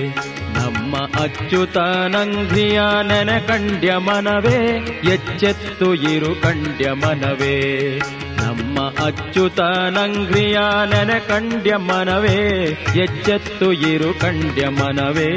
ನಮ್ಮ 0.55 0.97
ಅಚ್ಯುತನಂಘ್ರಿಯ 0.97 2.81
ನೆನೆ 3.07 3.47
ಕಂಡ್ಯ 3.47 3.97
ಮನವೇ. 3.97 4.77
ಎಚ್ಚೆತ್ತು 5.13 5.93
ಇರು 5.93 6.41
ಕಂಡ್ಯ 6.41 6.91
ಮನವೇ. 6.91 7.99
ನಮ್ಮ 8.37 8.79
ಅಚ್ಯುತನಂಘ್ರಿಯ 9.05 10.59
ನೆನೆ 10.85 11.19
ಕಂಡ್ಯ 11.19 11.75
ಮನವೇ. 11.75 12.65
ಎಚ್ಚೆತ್ತು 12.95 13.73
ಇರು 13.73 14.19
ಕಂಡ್ಯ 14.19 14.69
ಮನವೇ. 14.69 15.33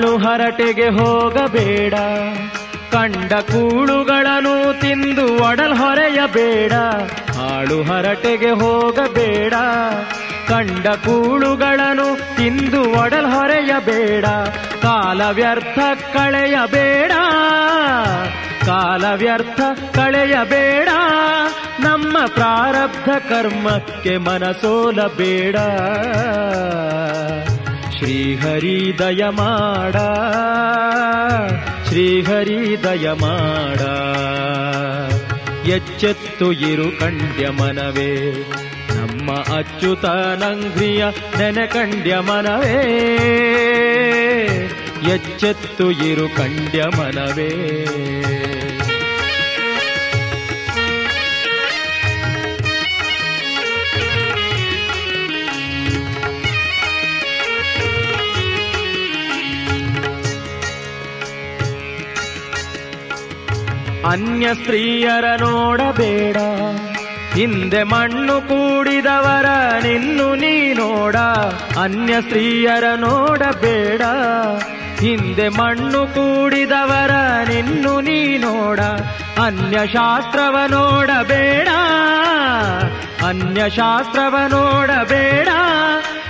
ಹಾಳು 0.00 0.16
ಹರಟೆಗೆ 0.16 0.88
ಹೋಗಬೇಡ. 0.88 1.94
ಕಂಡ 2.92 3.32
ಕೂಳುಗಳನ್ನು 3.32 4.80
ತಿಂದು 4.80 5.44
ಒಡಲ್ 5.44 5.76
ಹೊರೆಯಬೇಡ. 5.76 6.72
ಆಳು 7.40 7.82
ಹರಟೆಗೆ 7.82 8.50
ಹೋಗಬೇಡ. 8.50 9.54
ಕಂಡ 10.48 10.88
ಕೂಳುಗಳನ್ನು 10.88 12.36
ತಿಂದು 12.36 12.90
ಒಡಲ್ 12.90 13.26
ಹೊರೆಯಬೇಡ. 13.26 14.24
ಕಾಲ 14.82 15.22
ವ್ಯರ್ಥ 15.30 15.78
ಕಳೆಯಬೇಡ. 16.16 17.12
ಕಾಲ 18.66 19.04
ವ್ಯರ್ಥ 19.14 19.60
ಕಳೆಯಬೇಡ. 19.96 20.88
ನಮ್ಮ 21.80 22.26
ಪ್ರಾರಬ್ಧ 22.26 23.08
ಕರ್ಮಕ್ಕೆ 23.32 24.16
ಮನಸೋಲಬೇಡ. 24.16 25.56
ಶ್ರೀಹರಿ 28.00 28.98
ದಯ 28.98 29.24
ಮಾಡ. 29.28 29.92
ಶ್ರೀಹರಿ 31.88 32.82
ದಯ 32.84 33.10
ಮಾಡ. 33.10 33.80
ಎಚ್ಚೆತ್ತು 35.66 36.52
ಇರು 36.52 37.00
ಕಂಡ್ಯ 37.00 37.48
ಮನವೇ. 37.48 38.32
ನಮ್ಮ 38.96 39.32
ಅಚ್ಯುತನಂಗ್ರಿಯ 39.32 41.04
ನೆನೆ 41.38 41.66
ಕಂಡ್ಯ 41.66 42.16
ಮನವೇ. 42.18 43.16
ಎಚ್ಚೆತ್ತು 45.14 45.90
ಇರು 45.90 46.28
ಕಂಡ್ಯ 46.36 46.84
ಮನವೇ. 46.98 47.86
ಅನ್ಯ 64.06 64.54
ಸ್ತ್ರೀಯರ 64.54 65.24
ನೋಡಬೇಡ. 65.40 66.36
ಹಿಂದೆ 67.34 67.82
ಮಣ್ಣು 67.82 68.40
ಕೂಡಿದವರ 68.40 69.44
ನಿನ್ನು 69.82 70.34
ನೀ 70.34 70.72
ನೋಡ. 70.72 71.16
ಅನ್ಯ 71.80 72.20
ಸ್ತ್ರೀಯರ 72.20 72.84
ನೋಡಬೇಡ. 72.96 74.02
ಹಿಂದೆ 75.00 75.48
ಮಣ್ಣು 75.48 76.06
ಕೂಡಿದವರ 76.06 77.10
ನಿನ್ನು 77.48 78.00
ನೀ 78.00 78.38
ನೋಡ. 78.38 78.80
ಅನ್ಯ 79.44 79.78
ಶಾಸ್ತ್ರವ 79.86 80.56
ನೋಡಬೇಡ. 80.68 81.68
ಅನ್ಯ 83.24 83.70
ಶಾಸ್ತ್ರವ 83.70 84.36
ನೋಡಬೇಡ. 84.48 85.48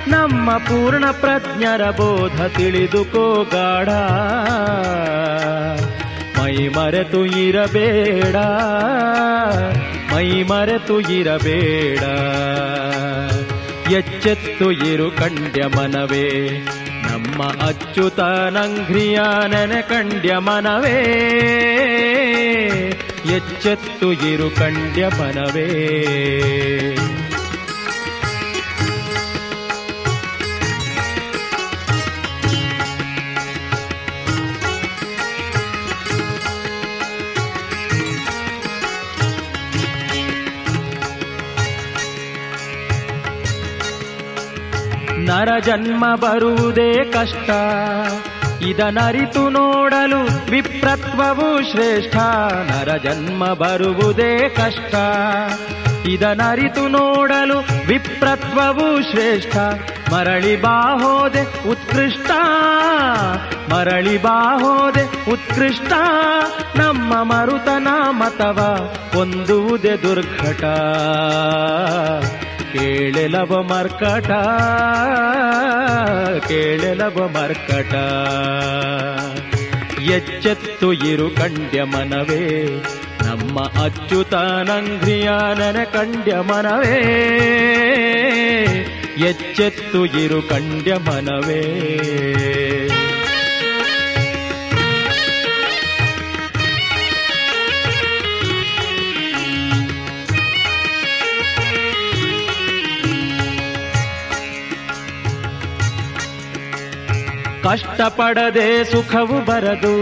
ನಮ್ಮ 0.08 0.50
ಪೂರ್ಣ 0.50 1.10
ಪ್ರಜ್ಞರ 1.10 1.90
ಬೋಧ 1.90 2.42
ತಿಳಿದುಕೋಗಾಡ 2.42 3.88
ಮೈ 6.50 6.68
ಮರೆತು 6.68 7.26
ಇರಬೇಡ. 7.26 8.36
ಮೈ 10.14 10.42
ಮರೆತು 10.42 11.00
ಇರಬೇಡ. 11.00 12.02
ಎಚ್ಚೆತ್ತು 13.92 14.72
ಇರು 14.72 15.10
ಕಂಡ್ಯ 15.10 15.62
ಮನವೇ. 15.66 16.48
ನಮ್ಮ 17.10 17.42
ಅಚ್ಯುತನಂಘ್ರಿಯ 17.42 19.20
ನೆನೆ 19.48 19.82
ಕಂಡ್ಯ 19.82 20.36
ಮನವೇ. 20.38 21.02
ಎಚ್ಚೆತ್ತು 23.36 24.12
ಇರು 24.12 24.50
ಕಂಡ್ಯ 24.50 25.06
ಮನವೇ. 25.06 26.06
ನರ 45.30 45.48
ಜನ್ಮ 45.66 46.14
ಬರುವುದೇ 46.14 47.04
ಕಷ್ಟ. 47.04 47.50
ಇದನರಿತು 48.62 49.48
ನೋಡಲು 49.48 50.50
ವಿಪ್ರತ್ವವು 50.50 51.70
ಶ್ರೇಷ್ಠ. 51.70 52.16
ನರ 52.70 52.96
ಜನ್ಮ 52.96 53.46
ಬರುವುದೇ 53.46 54.48
ಕಷ್ಟ. 54.48 54.94
ಇದನರಿತು 56.06 56.88
ನೋಡಲು 56.88 57.58
ವಿಪ್ರತ್ವವು 57.86 59.10
ಶ್ರೇಷ್ಠ. 59.10 59.56
ಮರಳಿ 60.12 60.62
ಬಾಹೋದೆ 60.62 61.70
ಉತ್ಕೃಷ್ಟ. 61.70 62.30
ಮರಳಿ 63.72 64.22
ಬಾಹೋದೆ 64.22 65.32
ಉತ್ಕೃಷ್ಟ. 65.32 65.92
ನಮ್ಮ 66.76 67.22
ಮರುತನ 67.22 67.88
ಮತವ 68.10 68.90
ಹೊಂದುವುದೇ 69.14 69.96
ದುರ್ಘಟ. 69.96 70.64
ಕೇಳೆಲವ 72.72 73.62
ಮರ್ಕಟ, 73.62 74.30
ಕೇಳಲವ 76.48 77.30
ಮರ್ಕಟ. 77.32 77.94
ಎಚ್ಚೆತ್ತು 80.00 80.92
ಇರು 80.92 81.30
ಕಂಡ್ಯ 81.30 81.82
ಮನವೇ, 81.82 82.66
ನಮ್ಮ 83.26 83.60
ಅಚ್ಯುತಾನಂಗ್ರಿಯ 83.60 85.28
ನಂಗ್ರಿಯಾನನ 85.28 85.84
ಕಂಡ್ಯ 85.84 86.34
ಮನವೇ. 86.36 87.02
ಎಚ್ಚೆತ್ತು 89.18 90.06
ಇರು 90.06 90.42
ಕಂಡ್ಯ 90.42 90.94
ಮನವೇ. 90.94 91.80
ಕಷ್ಟಪಡದೆ 107.62 108.84
ಸುಖವು 108.84 109.44
ಬರದು, 109.44 109.94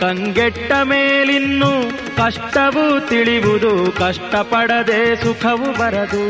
ಕಂಗೆಟ್ಟ 0.00 0.72
ಮೇಲಿನ್ನು 0.72 1.90
ಕಷ್ಟವು 2.16 3.08
ತಿಳಿಯುವುದು 3.08 3.92
ಕಷ್ಟಪಡದೆ 3.92 5.24
ಸುಖವು 5.24 5.78
ಬರದು, 5.78 6.28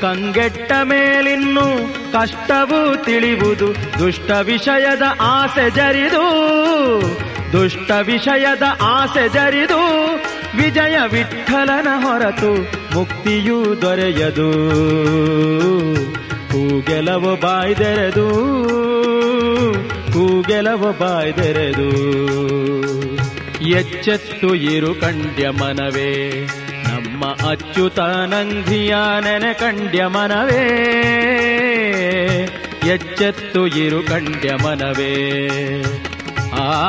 ಕಂಗೆಟ್ಟ 0.00 0.72
ಮೇಲಿನ್ನು 0.72 1.66
ಕಷ್ಟವು 2.12 3.04
ತಿಳಿಯುವುದು 3.04 3.98
ದುಷ್ಟ 3.98 4.30
ವಿಷಯದ 4.30 5.02
ಆಸೆ 5.20 5.70
ಜರಿದು, 5.70 6.24
ದುಷ್ಟ 7.52 7.90
ವಿಷಯದ 8.02 8.62
ಆಸೆ 8.82 9.28
ಜರಿದು, 9.28 10.14
ವಿಜಯ 10.56 10.96
ವಿಠಲನ 11.10 11.88
ಹೊರತು 11.96 12.52
ಮುಕ್ತಿಯು 12.94 13.82
ದೊರೆಯದು. 13.82 14.50
ಕೂಗೆಲವು 16.48 17.40
ಬಾಯ್ದೆರೆದು. 17.40 18.28
ಕೂಗೆಲವು 20.18 20.98
ಬಾಯ್ದೆರೆದು 20.98 21.90
ಎಚ್ಚೆತ್ತು 23.68 24.54
ಇರು 24.54 24.94
ಕಂಡ್ಯ 24.94 25.50
ಮನವೇ. 25.50 26.30
ನಮ್ಮ 26.88 27.24
ಅಚ್ಯುತಾನಂಘ್ರಿಯ 27.50 28.96
ನೆನೆ 29.20 29.54
ಕಂಡ್ಯ 29.54 30.06
ಮನವೇ. 30.06 30.64
ಎಚ್ಚೆತ್ತು 32.86 33.66
ಇರು 33.66 34.02
ಕಂಡ್ಯ 34.02 34.54
ಮನವೇ. 34.64 35.38
ಆ 36.52 36.88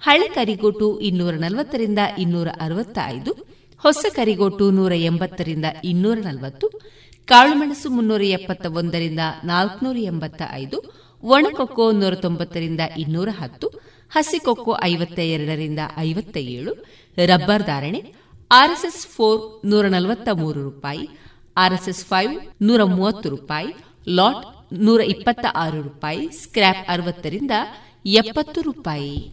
ಹಳೆ 0.00 0.28
ಕರಿಗೋಟು 0.28 1.00
ಇನ್ನೂರ 1.00 1.34
ನಲವತ್ತರಿಂದ 1.34 1.98
ಇನ್ನೂರ 2.18 2.48
ಅರವತ್ತ 2.60 2.98
ಐದು 3.06 3.32
ಹೊಸ 3.78 4.04
ಕರಿಗೋಟು 4.14 4.70
ನೂರ 4.70 4.92
ಎಂಬತ್ತರಿಂದ 4.92 5.64
ಇನ್ನೂರ 5.84 6.18
ನಲವತ್ತು, 6.18 6.68
ಕಾಳುಮೆಣಸು 7.26 7.90
ಮುನ್ನೂರ 7.90 8.22
ಎಪ್ಪತ್ತ 8.22 8.66
ಒಂದರಿಂದ 8.66 9.20
ನಾಲ್ಕುನೂರ 9.44 9.96
ಎಂಬತ್ತ 9.96 10.42
ಐದು 10.52 10.78
ಒಣಕೊಕ್ಕೋ 11.22 11.92
ನೂರ 11.92 12.14
ತೊಂಬತ್ತರಿಂದ 12.14 12.80
ಇನ್ನೂರ 12.98 13.28
ಹತ್ತು, 13.38 13.68
ಹಸಿಕೊಕ್ಕೋ 14.10 14.76
ಐವತ್ತ 14.82 15.18
ಎರಡರಿಂದ 15.18 15.78
ಐವತ್ತ 15.98 16.36
ಏಳು 16.36 16.72
ರಬ್ಬರ್ 17.26 17.62
ಧಾರಣೆ, 17.62 18.14
ಆರ್ಎಸ್ಎಸ್ 18.50 19.06
ಫೋರ್ 19.06 19.66
ನೂರ 19.66 19.86
ನಲವತ್ತ 19.86 20.28
ಮೂರು 20.32 20.62
ರೂಪಾಯಿ, 20.62 21.08
ಆರ್ಎಸ್ಎಸ್ 21.56 22.04
ಫೈವ್ 22.04 22.62
ನೂರ 22.62 22.84
ಮೂವತ್ತು 22.84 23.28
ರೂಪಾಯಿ, 23.28 23.66
ಲಾಟ್ 24.08 24.72
ನೂರ 24.72 25.00
ಇಪ್ಪತ್ತ 25.00 25.46
ಆರು 25.54 25.82
ರೂಪಾಯಿ, 25.82 26.28
ಸ್ಕ್ರ್ಯಾಪ್ 26.28 26.84
ಅರವತ್ತರಿಂದ 26.88 27.50
ಎಪ್ಪತ್ತು 28.04 28.62
ರೂಪಾಯಿ. 28.62 29.32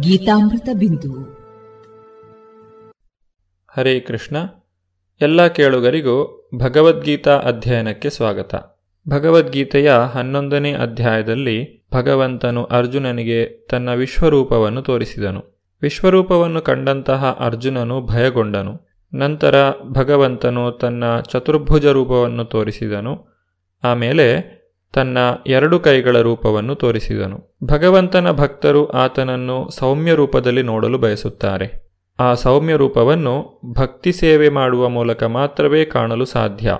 ಗೀತಾಮೃತ 0.00 0.68
ಬಿಂದು. 0.78 1.22
ಹರೇ 3.76 4.00
ಕೃಷ್ಣ, 4.00 4.36
ಎಲ್ಲ 5.20 5.46
ಕೇಳುಗರಿಗೂ 5.46 6.48
ಭಗವದ್ಗೀತಾ 6.54 7.38
ಅಧ್ಯಯನಕ್ಕೆ 7.38 8.10
ಸ್ವಾಗತ. 8.10 8.54
ಭಗವದ್ಗೀತೆಯ 9.08 9.92
ಹನ್ನೊಂದನೇ 9.92 10.72
ಅಧ್ಯಾಯದಲ್ಲಿ 10.72 11.86
ಭಗವಂತನು 11.94 12.64
ಅರ್ಜುನನಿಗೆ 12.64 13.66
ತನ್ನ 13.66 13.94
ವಿಶ್ವರೂಪವನ್ನು 13.94 14.82
ತೋರಿಸಿದನು. 14.82 15.72
ವಿಶ್ವರೂಪವನ್ನು 15.82 16.60
ಕಂಡಂತಹ 16.60 17.36
ಅರ್ಜುನನು 17.40 18.00
ಭಯಗೊಂಡನು. 18.00 18.88
ನಂತರ 19.14 19.70
ಭಗವಂತನು 19.70 20.72
ತನ್ನ 20.72 21.20
ಚತುರ್ಭುಜ 21.20 21.86
ರೂಪವನ್ನು 21.86 22.44
ತೋರಿಸಿದನು. 22.44 23.34
ಆಮೇಲೆ 23.84 24.54
ತನ್ನ 24.94 25.18
ಎರಡು 25.46 25.80
ಕೈಗಳ 25.80 26.20
ರೂಪವನ್ನು 26.20 26.74
ತೋರಿಸಿದನು. 26.74 27.56
ಭಗವಂತನ 27.64 28.30
ಭಕ್ತರು 28.30 28.90
ಆತನನ್ನು 28.90 29.70
ಸೌಮ್ಯ 29.70 30.14
ರೂಪದಲ್ಲಿ 30.14 30.62
ನೋಡಲು 30.62 30.98
ಬಯಸುತ್ತಾರೆ. 30.98 31.90
ಆ 32.20 32.34
ಸೌಮ್ಯ 32.34 32.76
ರೂಪವನ್ನು 32.76 33.60
ಭಕ್ತಿ 33.78 34.12
ಸೇವೆ 34.12 34.48
ಮಾಡುವ 34.48 34.88
ಮೂಲಕ 34.88 35.22
ಮಾತ್ರವೇ 35.22 35.84
ಕಾಣಲು 35.84 36.24
ಸಾಧ್ಯ. 36.24 36.78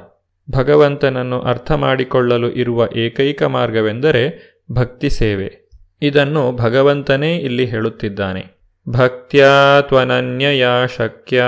ಭಗವಂತನನ್ನು 0.50 1.40
ಅರ್ಥ 1.40 1.72
ಮಾಡಿಕೊಳ್ಳಲು 1.72 2.50
ಇರುವ 2.50 2.88
ಏಕೈಕ 2.96 3.42
ಮಾರ್ಗವೆಂದರೆ 3.42 4.54
ಭಕ್ತಿ 4.72 5.10
ಸೇವೆ. 5.10 5.70
ಇದನ್ನು 6.02 6.56
ಭಗವಂತನೇ 6.56 7.36
ಇಲ್ಲಿ 7.36 7.64
ಹೇಳುತ್ತಿದ್ದಾನೆ. 7.66 8.44
ಭಕ್ತ್ಯಾ 8.88 9.80
ತ್ವನನ್ಯಯ 9.80 10.66
ಶಕ್ಯ 10.98 11.44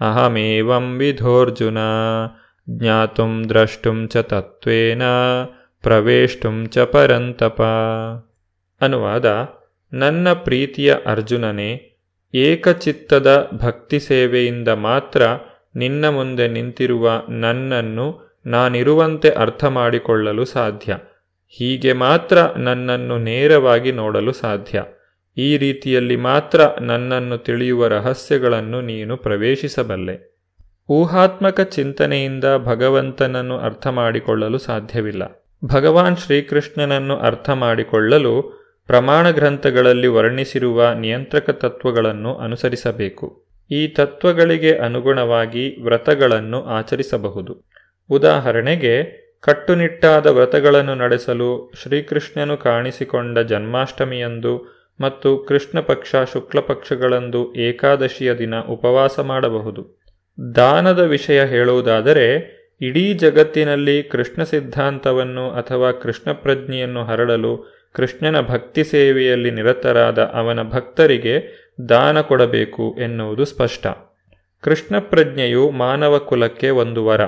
ಅಹಮೇವಂ 0.00 0.98
ವಿಧೋರ್ಜುನ 0.98 1.78
ಜ್ಞಾತುಂ 2.70 3.44
ದ್ರಷ್ಟುಂ 3.48 4.08
ಚ 4.08 4.16
ತತ್ವೇನ 4.16 5.02
ಪ್ರವೇಷ್ಟುಂ 5.86 6.66
ಚ 6.66 6.78
ಪರಂತಪ. 6.78 7.62
ಅನುವಾದ, 8.80 9.48
ನನ್ನ 9.92 10.32
ಪ್ರೀತಿಯ 10.32 10.94
ಅರ್ಜುನನೇ, 11.06 11.98
ಏಕಚಿತ್ತದ 12.34 13.50
ಭಕ್ತಿ 13.54 14.00
ಸೇವೆಯಿಂದ 14.00 14.68
ಮಾತ್ರ 14.68 15.22
ನಿನ್ನ 15.76 16.08
ಮುಂದೆ 16.08 16.48
ನಿಂತಿರುವ 16.48 17.22
ನನ್ನನ್ನು 17.28 18.38
ನಾನಿರುವಂತೆ 18.46 19.30
ಅರ್ಥ 19.30 19.64
ಮಾಡಿಕೊಳ್ಳಲು 19.64 20.44
ಸಾಧ್ಯ. 20.44 20.96
ಹೀಗೆ 21.48 21.92
ಮಾತ್ರ 21.92 22.38
ನನ್ನನ್ನು 22.56 23.18
ನೇರವಾಗಿ 23.18 23.92
ನೋಡಲು 23.92 24.32
ಸಾಧ್ಯ. 24.32 24.84
ಈ 25.36 25.56
ರೀತಿಯಲ್ಲಿ 25.56 26.16
ಮಾತ್ರ 26.16 26.60
ನನ್ನನ್ನು 26.80 27.38
ತಿಳಿಯುವ 27.38 27.86
ರಹಸ್ಯಗಳನ್ನು 27.86 28.80
ನೀನು 28.80 29.16
ಪ್ರವೇಶಿಸಬಲ್ಲೆ. 29.16 30.36
ಊಹಾತ್ಮಕ 30.88 31.60
ಚಿಂತನೆಯಿಂದ 31.60 32.44
ಭಗವಂತನನ್ನು 32.64 33.58
ಅರ್ಥ 33.58 33.86
ಮಾಡಿಕೊಳ್ಳಲು 33.86 34.58
ಸಾಧ್ಯವಿಲ್ಲ. 34.58 35.42
ಭಗವಾನ್ 35.64 36.16
ಶ್ರೀಕೃಷ್ಣನನ್ನು 36.16 37.16
ಅರ್ಥ 37.16 37.50
ಮಾಡಿಕೊಳ್ಳಲು 37.50 38.66
ಪ್ರಮಾಣ 38.86 39.30
ಗ್ರಂಥಗಳಲ್ಲಿ 39.30 40.06
ವರ್ಣಿಸಿರುವ 40.06 40.92
ನಿಯಂತ್ರಕ 40.92 41.50
ತತ್ವಗಳನ್ನು 41.50 42.34
ಅನುಸರಿಸಬೇಕು. 42.34 43.44
ಈ 43.70 43.88
ತತ್ವಗಳಿಗೆ 43.88 44.78
ಅನುಗುಣವಾಗಿ 44.78 45.82
ವ್ರತಗಳನ್ನು 45.82 46.64
ಆಚರಿಸಬಹುದು. 46.64 47.70
ಉದಾಹರಣೆಗೆ, 48.10 49.26
ಕಟ್ಟುನಿಟ್ಟಾದ 49.40 50.26
ವ್ರತಗಳನ್ನು 50.26 50.94
ನಡೆಸಲು 50.94 51.72
ಶ್ರೀಕೃಷ್ಣನು 51.82 52.56
ಕಾಣಿಸಿಕೊಂಡ 52.56 53.38
ಜನ್ಮಾಷ್ಟಮಿಯಂದು 53.38 54.76
ಮತ್ತು 55.00 55.38
ಕೃಷ್ಣ 55.38 55.80
ಪಕ್ಷ 55.80 56.14
ಶುಕ್ಲ 56.32 56.60
ಪಕ್ಷಗಳಂದು 56.60 57.54
ಏಕಾದಶಿಯ 57.54 58.34
ದಿನ 58.34 58.54
ಉಪವಾಸ 58.60 59.20
ಮಾಡಬಹುದು. 59.20 60.02
ದಾನದ 60.54 60.98
ವಿಷಯ 60.98 61.44
ಹೇಳುವುದಾದರೆ 61.44 62.55
ಇಡೀ 62.80 63.14
ಜಗತ್ತಿನಲ್ಲಿ 63.14 64.02
ಕೃಷ್ಣ 64.02 64.42
ಸಿದ್ಧಾಂತವನ್ನು 64.42 65.50
ಅಥವಾ 65.50 65.92
ಕೃಷ್ಣ 65.92 66.32
ಪ್ರಜ್ಞೆಯನ್ನು 66.32 67.04
ಹರಡಲು 67.04 67.76
ಕೃಷ್ಣನ 67.92 68.40
ಭಕ್ತಿ 68.40 68.84
ಸೇವೆಯಲ್ಲಿ 68.84 69.50
ನಿರತರಾದ 69.50 70.18
ಅವನ 70.18 70.62
ಭಕ್ತರಿಗೆ 70.62 71.66
ದಾನ 71.88 72.20
ಕೊಡಬೇಕು 72.20 72.96
ಎನ್ನುವುದು 73.00 73.44
ಸ್ಪಷ್ಟ. 73.44 73.86
ಕೃಷ್ಣ 74.60 74.98
ಪ್ರಜ್ಞೆಯು 74.98 75.70
ಮಾನವ 75.70 76.18
ಕುಲಕ್ಕೆ 76.18 76.70
ಒಂದು 76.70 77.04
ವರ. 77.04 77.20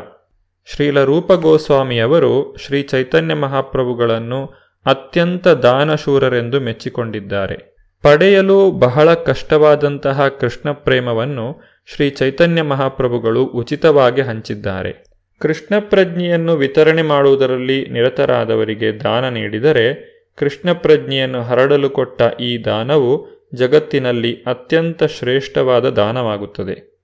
ಶ್ರೀಲ 0.66 1.04
ರೂಪ 1.04 1.32
ಗೋಸ್ವಾಮಿಯವರು 1.32 2.56
ಶ್ರೀ 2.56 2.82
ಚೈತನ್ಯ 2.82 3.34
ಮಹಾಪ್ರಭುಗಳನ್ನು 3.34 4.46
ಅತ್ಯಂತ 4.86 5.48
ದಾನಶೂರರೆಂದು 5.48 6.60
ಮೆಚ್ಚಿಕೊಂಡಿದ್ದಾರೆ. 6.60 7.76
ಪಡೆಯಲು 8.02 8.70
ಬಹಳ 8.70 9.14
ಕಷ್ಟವಾದಂತಹ 9.14 10.28
ಕೃಷ್ಣ 10.28 10.72
ಪ್ರೇಮವನ್ನು 10.72 11.60
ಶ್ರೀ 11.94 12.10
ಚೈತನ್ಯ 12.10 12.62
ಮಹಾಪ್ರಭುಗಳು 12.62 13.44
ಉಚಿತವಾಗಿ 13.44 14.20
ಹಂಚಿದ್ದಾರೆ. 14.20 15.07
ಕೃಷ್ಣ 15.38 15.78
ಪ್ರಜ್ಞೆಯನ್ನು 15.78 16.54
ವಿತರಣೆ 16.54 17.02
ಮಾಡುವುದರಲ್ಲಿ 17.02 17.86
ನಿರತರಾದವರಿಗೆ 17.86 18.92
ದಾನ 18.92 19.28
ನೀಡಿದರೆ 19.28 20.18
ಕೃಷ್ಣ 20.36 20.72
ಪ್ರಜ್ಞೆಯನ್ನು 20.72 21.42
ಹರಡಲು 21.42 21.90
ಕೊಟ್ಟ 21.90 22.22
ಈ 22.40 22.64
ದಾನವು 22.64 23.38
ಜಗತ್ತಿನಲ್ಲಿ 23.54 24.42
ಅತ್ಯಂತ 24.46 25.04
ಶ್ರೇಷ್ಠವಾದ 25.04 25.88
ದಾನವಾಗುತ್ತದೆ. 25.88 26.98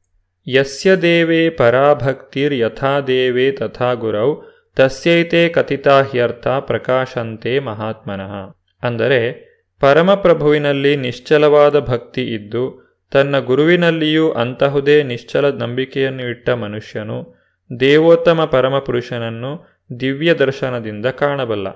ಯಸ್ಯ 0.49 0.97
ದೇವೇ 0.97 1.51
ಪರಾಭಕ್ತಿರ್ 1.51 2.55
ಯಥಾ 2.55 3.01
ದೇವೇ 3.01 3.51
ತಥಾ 3.51 3.93
ಗುರೌ 3.93 4.35
ತಸ್ಯೈತೆ 4.77 5.49
ಕಥಿತಾ 5.49 6.03
ಹ್ಯರ್ಥ 6.03 6.49
ಪ್ರಕಾಶಂತೆ 6.49 7.59
ಮಹಾತ್ಮನಃ. 7.59 8.57
ಅಂದರೆ 8.83 9.55
ಪರಮಪ್ರಭುವಿನಲ್ಲಿ 9.81 10.97
ನಿಶ್ಚಲವಾದ 10.97 11.81
ಭಕ್ತಿ 11.81 12.35
ಇದ್ದು 12.35 12.85
ತನ್ನ 13.11 13.39
ಗುರುವಿನಲ್ಲಿಯೂ 13.39 14.31
ಅಂತಹುದೇ 14.31 15.03
ನಿಶ್ಚಲ 15.03 15.51
ನಂಬಿಕೆಯನ್ನು 15.51 16.27
ಇಟ್ಟ 16.29 16.51
ಮನುಷ್ಯನು 16.51 17.34
ದೇವೋತ್ತಮ 17.81 18.45
ಪರಮಪುರುಷನನ್ನು 18.45 19.83
ದಿವ್ಯ 20.01 20.35
ದರ್ಶನದಿಂದ 20.35 21.07
ಕಾಣಬಲ್ಲ. 21.07 21.67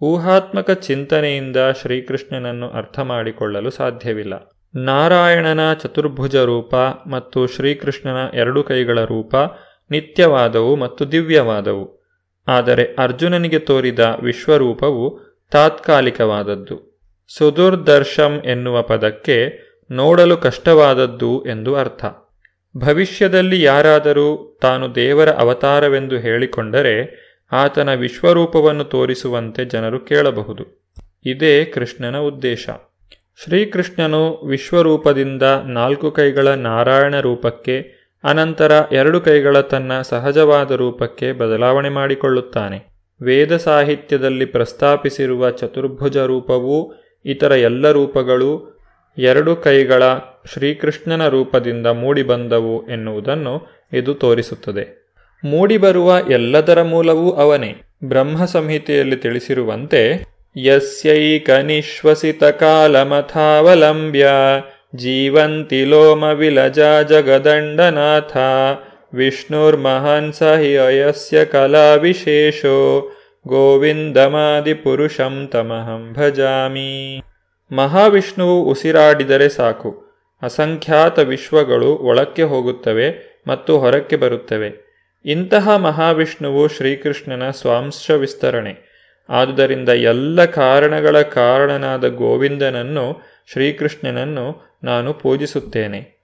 ಊಹಾತ್ಮಕ 0.00 0.70
ಚಿಂತನೆಯಿಂದ 0.70 1.56
ಶ್ರೀಕೃಷ್ಣನನ್ನು 1.80 2.70
ಅರ್ಥ 2.70 2.98
ಮಾಡಿಕೊಳ್ಳಲು 2.98 3.70
ಸಾಧ್ಯವಿಲ್ಲ. 3.70 4.52
ನಾರಾಯಣನ 4.74 5.74
ಚತುರ್ಭುಜ 5.74 6.36
ರೂಪ 6.36 6.74
ಮತ್ತು 7.06 7.46
ಶ್ರೀಕೃಷ್ಣನ 7.46 8.16
ಎರಡು 8.34 8.62
ಕೈಗಳ 8.62 9.04
ರೂಪ 9.04 9.34
ನಿತ್ಯವಾದವು 9.90 10.76
ಮತ್ತು 10.76 11.12
ದಿವ್ಯವಾದವು. 11.12 12.02
ಆದರೆ 12.48 12.94
ಅರ್ಜುನನಿಗೆ 12.98 13.58
ತೋರಿದ 13.58 13.98
ವಿಶ್ವರೂಪವು 14.22 15.20
ತಾತ್ಕಾಲಿಕವಾದದ್ದು. 15.50 17.00
ಸುದುರ್ದರ್ಶಂ 17.38 18.42
ಎನ್ನುವ 18.44 18.82
ಪದಕ್ಕೆ 18.82 19.68
ನೋಡಲು 19.90 20.36
ಕಷ್ಟವಾದದ್ದು 20.36 21.44
ಎಂದು 21.46 21.76
ಅರ್ಥ. 21.76 22.04
ಭವಿಷ್ಯದಲ್ಲಿ 22.76 23.62
ಯಾರಾದರೂ 23.62 24.58
ತಾನು 24.62 24.94
ದೇವರ 24.94 25.28
ಅವತಾರವೆಂದು 25.28 26.16
ಹೇಳಿಕೊಂಡರೆ 26.16 27.28
ಆತನ 27.52 27.94
ವಿಶ್ವರೂಪವನ್ನು 27.94 28.84
ತೋರಿಸುವಂತೆ 28.84 29.64
ಜನರು 29.64 30.00
ಕೇಳಬಹುದು. 30.00 30.86
ಇದೇ 31.24 31.64
ಕೃಷ್ಣನ 31.64 32.18
ಉದ್ದೇಶ. 32.18 32.68
ಶ್ರೀಕೃಷ್ಣನು 33.44 34.46
ವಿಶ್ವರೂಪದಿಂದ 34.46 35.42
ನಾಲ್ಕು 35.66 36.10
ಕೈಗಳ 36.10 36.48
ನಾರಾಯಣ 36.48 37.20
ರೂಪಕ್ಕೆ, 37.20 37.98
ಅನಂತರ 38.24 38.72
ಎರಡು 38.92 39.20
ಕೈಗಳ 39.20 39.60
ತನ್ನ 39.60 40.00
ಸಹಜವಾದ 40.00 40.70
ರೂಪಕ್ಕೆ 40.70 41.32
ಬದಲಾವಣೆ 41.32 41.88
ಮಾಡಿಕೊಳ್ಳುತ್ತಾನೆ. 41.88 42.98
ವೇದ 43.22 43.56
ಸಾಹಿತ್ಯದಲ್ಲಿ 43.56 44.44
ಪ್ರಸ್ತಾಪಿಸಿರುವ 44.44 45.50
ಚತುರ್ಭುಜ 45.50 46.16
ರೂಪವೂ 46.16 46.94
ಇತರ 47.24 47.52
ಎಲ್ಲ 47.52 47.90
ರೂಪಗಳು 47.90 48.77
ಎರಡು 49.18 49.56
ಕೈಗಳ 49.56 50.02
ಶ್ರೀಕೃಷ್ಣನ 50.52 51.28
ರೂಪದಿಂದ 51.28 51.86
ಮೂಡಿಬಂದವು 51.86 52.88
ಎನ್ನುವುದನ್ನು 52.88 53.66
ಇದು 53.92 54.14
ತೋರಿಸುತ್ತದೆ. 54.14 55.08
ಮೂಡಿಬರುವ 55.44 56.18
ಎಲ್ಲದರ 56.30 56.82
ಮೂಲವೂ 56.82 57.30
ಅವನೇ. 57.30 57.74
ಬ್ರಹ್ಮ 58.04 58.44
ಸಂಹಿತೆಯಲ್ಲಿ 58.44 59.16
ತಿಳಿಸಿರುವಂತೆ 59.16 60.24
ಯಸ್ಯೈಕನಿಶ್ವಸಿತ 60.56 62.44
ಕಾಲಮಥಾವಲಂಬ್ಯ, 62.44 64.28
ಜೀವಂತಿ 64.96 65.84
ಲೋಮ 65.84 66.24
ವಿಲಜ 66.24 66.78
ಜಗದಂಡನಾಥ, 67.08 68.36
ವಿಷ್ಣುರ್ಮಹಾನ್ 69.14 70.04
ಮಹಾನ್ 70.04 70.32
ಸಹಿ 70.32 70.78
ಅಯಸ್ಯ 70.78 71.44
ಕಲಾವಿಶೇಷೋ, 71.44 73.10
ಗೋವಿಂದಮಾದಿಪುರುಷಂ 73.48 75.48
ತಮಹಂ 75.52 76.12
ಭಜಾಮಿ. 76.12 77.20
ಮಹಾವಿಷ್ಣುವು 77.72 78.62
ಉಸಿರಾಡಿದರೆ 78.64 79.48
ಸಾಕು. 79.48 80.08
ಅಸಂಖ್ಯಾತ 80.42 81.18
ವಿಶ್ವಗಳು 81.18 81.94
ಒಳಕ್ಕೆ 81.94 82.42
ಹೋಗುತ್ತವೆ 82.42 83.38
ಮತ್ತು 83.46 83.78
ಹೊರಕ್ಕೆ 83.78 84.16
ಬರುತ್ತವೆ. 84.16 84.88
ಇಂತಹ 85.24 85.76
ಮಹಾವಿಷ್ಣುವು 85.76 86.68
ಶ್ರೀಕೃಷ್ಣನ 86.68 87.50
ಸ್ವಾಂಶ 87.50 88.10
ವಿಸ್ತರಣೆ. 88.10 88.88
ಆದುದರಿಂದ 89.28 89.88
ಎಲ್ಲ 89.88 90.44
ಕಾರಣಗಳ 90.44 91.22
ಕಾರಣನಾದ 91.22 92.08
ಗೋವಿಂದನನ್ನು, 92.08 93.22
ಶ್ರೀಕೃಷ್ಣನನ್ನು 93.52 94.78
ನಾನು 94.84 95.14
ಪೂಜಿಸುತ್ತೇನೆ. 95.14 96.18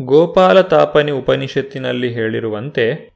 ಗೋಪಾಲ 0.00 0.60
ತಾಪನಿ 0.60 1.10
ಉಪನಿಷತ್ತಿನಲ್ಲಿ 1.10 2.12
ಹೇಳಿರುವಂತೆ, 2.12 3.10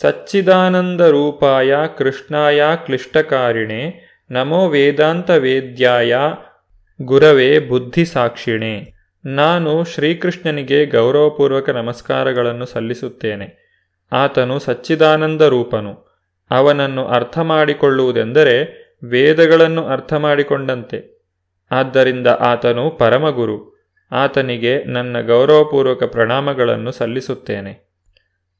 ಸಚ್ಚಿದಾನಂದ 0.00 1.00
ರೂಪಾಯ 1.00 1.74
ಕೃಷ್ಣಾಯ 1.98 2.62
ಕ್ಲಿಷ್ಟಕಾರಿಣೆ, 2.76 4.10
ನಮೋ 4.30 4.68
ವೇದಾಂತ 4.68 5.30
ವೇದ್ಯಾಯ 5.30 6.16
ಗುರವೇ 7.02 7.58
ಬುದ್ಧಿ 7.58 8.04
ಸಾಕ್ಷಿಣೆ. 8.04 8.92
ನಾನು 9.24 9.84
ಶ್ರೀಕೃಷ್ಣನಿಗೆ 9.84 10.86
ಗೌರವಪೂರ್ವಕ 10.86 11.70
ನಮಸ್ಕಾರಗಳನ್ನು 11.70 12.66
ಸಲ್ಲಿಸುತ್ತೇನೆ. 12.66 13.70
ಆತನು 14.12 14.58
ಸಚ್ಚಿದಾನಂದ 14.58 15.42
ರೂಪನು. 15.42 16.10
ಅವನನ್ನು 16.50 17.06
ಅರ್ಥ 17.06 17.38
ಮಾಡಿಕೊಳ್ಳುವುದೆಂದರೆ 17.38 18.80
ವೇದಗಳನ್ನು 19.04 19.86
ಅರ್ಥ 19.86 20.12
ಮಾಡಿಕೊಂಡಂತೆ 20.12 21.26
ಆದ್ದರಿಂದ 21.70 22.26
ಆತನು 22.26 22.90
ಪರಮಗುರು. 22.90 23.86
ಆತನಿಗೆ 24.12 24.84
ನನ್ನ 24.84 25.20
ಗೌರವಪೂರ್ವಕ 25.20 26.02
ಪ್ರಣಾಮಗಳನ್ನು 26.02 26.92
ಸಲ್ಲಿಸುತ್ತೇನೆ. 26.92 27.90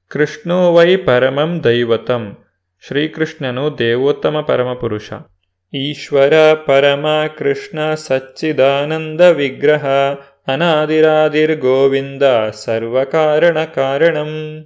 ಕೃಷ್ಣೋ 0.09 0.75
ವೈ 0.75 0.97
ಪರಮಂ 0.97 1.65
ದೈವತಂ. 1.65 2.37
ಶ್ರೀಕೃಷ್ಣನು 2.87 3.79
ದೇವೋತ್ತಮ 3.79 4.41
ಪರಮಪುರುಷ. 4.41 5.13
ಈಶ್ವರ, 5.75 6.33
ಪರಮ, 6.55 7.07
ಕೃಷ್ಣ, 7.39 7.95
ಸಚ್ಚಿದಾನಂದ 7.95 9.21
ವಿಗ್ರಹ 9.21 9.87
ಅನಾದಿರಾದಿರ್ಗೋವಿಂದ 10.47 12.23
ಸರ್ವಕಾರಣ 12.53 13.65
ಕಾರಣಂ. 13.65 14.65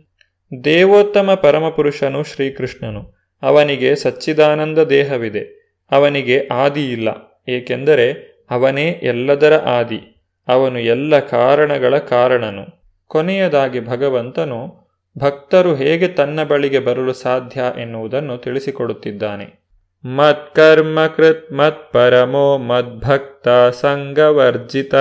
ದೇವೋತ್ತಮ 0.64 1.34
ಪರಮಪುರುಷನು 1.34 2.22
ಶ್ರೀಕೃಷ್ಣನು. 2.22 3.14
ಅವನಿಗೆ 3.42 3.96
ಸಚ್ಚಿದಾನಂದ 3.96 4.78
ದೇಹವಿದೆ. 4.78 5.64
ಅವನಿಗೆ 5.90 6.48
ಆದಿಯಿಲ್ಲ 6.52 7.08
ಏಕೆಂದರೆ 7.48 8.12
ಅವನೇ 8.50 9.00
ಎಲ್ಲದರ 9.02 9.54
ಆದಿ. 9.54 10.24
ಅವನು 10.48 10.78
ಎಲ್ಲ 10.78 11.18
ಕಾರಣಗಳ 11.18 11.98
ಕಾರಣನು. 11.98 12.82
ಕೊನೆಯದಾಗಿ 13.06 13.86
ಭಗವಂತನು 13.86 14.88
ಭಕ್ತರು 15.18 15.74
ಹೇಗೆ 15.74 16.08
ತನ್ನ 16.08 16.42
ಬಳಿಗೆ 16.42 16.78
ಬರಲು 16.78 17.12
ಸಾಧ್ಯ 17.12 17.62
ಎನ್ನುವುದನ್ನು 17.80 18.38
ತಿಳಿಸಿಕೊಡುತ್ತಿದ್ದಾನೆ. 18.38 19.63
ಮತ್ಕರ್ಮ 20.04 21.06
ಕೃತ್ 21.16 21.52
ಮತ್ 21.52 21.92
ಪರಮೋ 21.92 22.58
ಮದ್ಭಕ್ತ 22.58 23.48
ಸಂಗವರ್ಜಿತ 23.80 24.94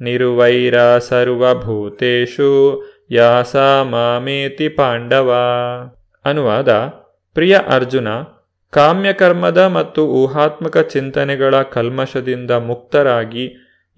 ನಿರುವೈರ 0.00 0.98
ಸರ್ವಭೂತೇಷು 0.98 2.82
ಯಾಸ 3.10 3.56
ಮಾಮೇತಿ 3.82 4.68
ಪಾಂಡವ 4.68 5.32
ಅನುವಾದ 6.24 6.68
ಪ್ರಿಯ 7.34 7.58
ಅರ್ಜುನ 7.68 8.08
ಕಾಮ್ಯಕರ್ಮದ 8.70 9.58
ಮತ್ತು 9.58 10.06
ಊಹಾತ್ಮಕ 10.06 10.78
ಚಿಂತನೆಗಳ 10.78 11.62
ಕಲ್ಮಶದಿಂದ 11.62 12.50
ಮುಕ್ತರಾಗಿ 12.50 13.46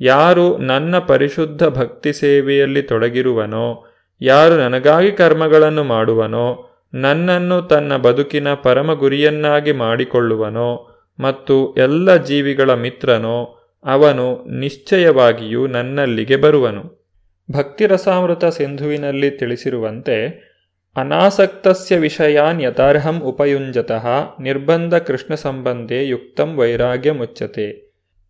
ಯಾರು 0.01 0.59
ನನ್ನ 0.59 0.99
ಪರಿಶುದ್ಧ 0.99 1.65
ಭಕ್ತಿ 1.65 2.13
ಸೇವೆಯಲ್ಲಿ 2.13 2.83
ತೊಡಗಿರುವನೋ, 2.83 3.85
ಯಾರು 4.21 4.57
ನನಗಾಗಿ 4.57 5.13
ಕರ್ಮಗಳನ್ನು 5.13 5.85
ಮಾಡುವನೋ 5.85 6.65
ನನ್ನನ್ನು 6.95 7.63
ತನ್ನ 7.63 7.97
ಬದುಕಿನ 7.97 8.55
ಪರಮ 8.55 8.93
ಗುರಿಯನ್ನಾಗಿ 8.93 9.73
ಮಾಡಿಕೊಳ್ಳುವನೋ 9.73 10.95
ಮತ್ತು 11.21 11.75
ಎಲ್ಲ 11.75 12.17
ಜೀವಿಗಳ 12.17 12.75
ಮಿತ್ರನೋ 12.75 13.55
ಅವನು 13.85 14.45
ನಿಶ್ಚಯವಾಗಿಯೂ 14.59 15.67
ನನ್ನಲ್ಲಿಗೆ 15.67 16.37
ಬರುವನು. 16.37 17.07
ಭಕ್ತಿರಸಾಮೃತ 17.53 18.45
ಸಿಂಧುವಿನಲ್ಲಿ 18.45 19.31
ತಿಳಿಸಿರುವಂತೆ, 19.31 20.49
ಅನಾಸಕ್ತಸ್ಯ 20.97 21.97
ವಿಷಯಾನ್ 21.97 22.63
ಯಥಾರ್ಹಂ 22.63 23.21
ಉಪಯುಂಜತಃ 23.21 24.07
ನಿರ್ಬಂಧ 24.41 24.95
ಕೃಷ್ಣ 24.95 25.35
ಸಂಬಂಧೇ 25.35 26.07
ಯುಕ್ತಂ 26.07 26.57
ವೈರಾಗ್ಯ 26.57 27.13
ಮುಚ್ಚತೆ 27.13 27.89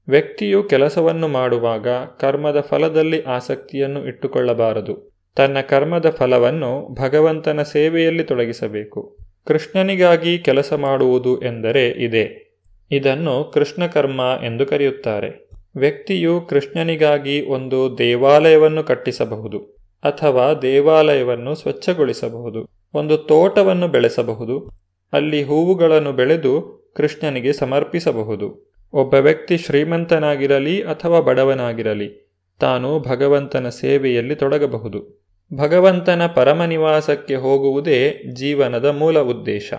ವ್ಯಕ್ತಿಯು 0.09 0.63
ಕೆಲಸವನ್ನು 0.63 1.29
ಮಾಡುವಾಗ 1.29 1.89
ಕರ್ಮದ 2.21 2.61
ಫಲದಲ್ಲಿ 2.61 3.23
ಆಸಕ್ತಿಯನ್ನು 3.23 4.05
ಇಟ್ಟುಕೊಳ್ಳಬಾರದು. 4.05 5.08
ತನ್ನ 5.39 5.61
ಕರ್ಮದ 5.61 6.11
ಫಲವನ್ನು 6.11 6.95
ಭಗವಂತನ 6.95 7.63
ಸೇವೆಯಲ್ಲಿ 7.63 8.25
ತೊಡಗಿಸಬೇಕು. 8.25 9.19
ಕೃಷ್ಣನಿಗಾಗಿ 9.47 10.39
ಕೆಲಸ 10.39 10.73
ಮಾಡುವುದು 10.73 11.43
ಎಂದರೆ 11.43 11.89
ಇದೆ. 11.89 12.57
ಇದನ್ನು 12.91 13.51
ಕೃಷ್ಣ 13.55 13.87
ಕರ್ಮ 13.87 14.21
ಎಂದು 14.45 14.67
ಕರೆಯುತ್ತಾರೆ. 14.67 15.49
ವ್ಯಕ್ತಿಯು 15.77 16.41
ಕೃಷ್ಣನಿಗಾಗಿ 16.41 17.47
ಒಂದು 17.47 17.99
ದೇವಾಲಯವನ್ನು 17.99 18.85
ಕಟ್ಟಿಸಬಹುದು 18.85 19.59
ಅಥವಾ 20.05 20.55
ದೇವಾಲಯವನ್ನು 20.55 21.55
ಸ್ವಚ್ಛಗೊಳಿಸಬಹುದು. 21.55 22.69
ಒಂದು 22.95 23.17
ತೋಟವನ್ನು 23.17 23.89
ಬೆಳೆಸಬಹುದು. 23.89 24.71
ಅಲ್ಲಿ 25.13 25.43
ಹೂವುಗಳನ್ನು 25.43 26.13
ಬೆಳೆದು 26.13 26.79
ಕೃಷ್ಣನಿಗೆ 26.97 27.53
ಸಮರ್ಪಿಸಬಹುದು. 27.53 28.73
ಒಬ್ಬ 28.93 29.15
ವ್ಯಕ್ತಿ 29.15 29.59
ಶ್ರೀಮಂತನಾಗಿರಲಿ 29.59 30.83
ಅಥವಾ 30.83 31.21
ಬಡವನಾಗಿರಲಿ, 31.21 32.29
ತಾನು 32.61 33.01
ಭಗವಂತನ 33.01 33.69
ಸೇವೆಯಲ್ಲಿ 33.69 34.35
ತೊಡಗಬಹುದು. 34.35 35.18
ಭಗವಂತನ 35.55 36.27
ಪರಮನಿವಾಸಕ್ಕೆ 36.27 37.35
ಹೋಗುವುದೇ 37.35 38.23
ಜೀವನದ 38.35 38.85
ಮೂಲ 38.85 39.19
ಉದ್ದೇಶ. 39.19 39.73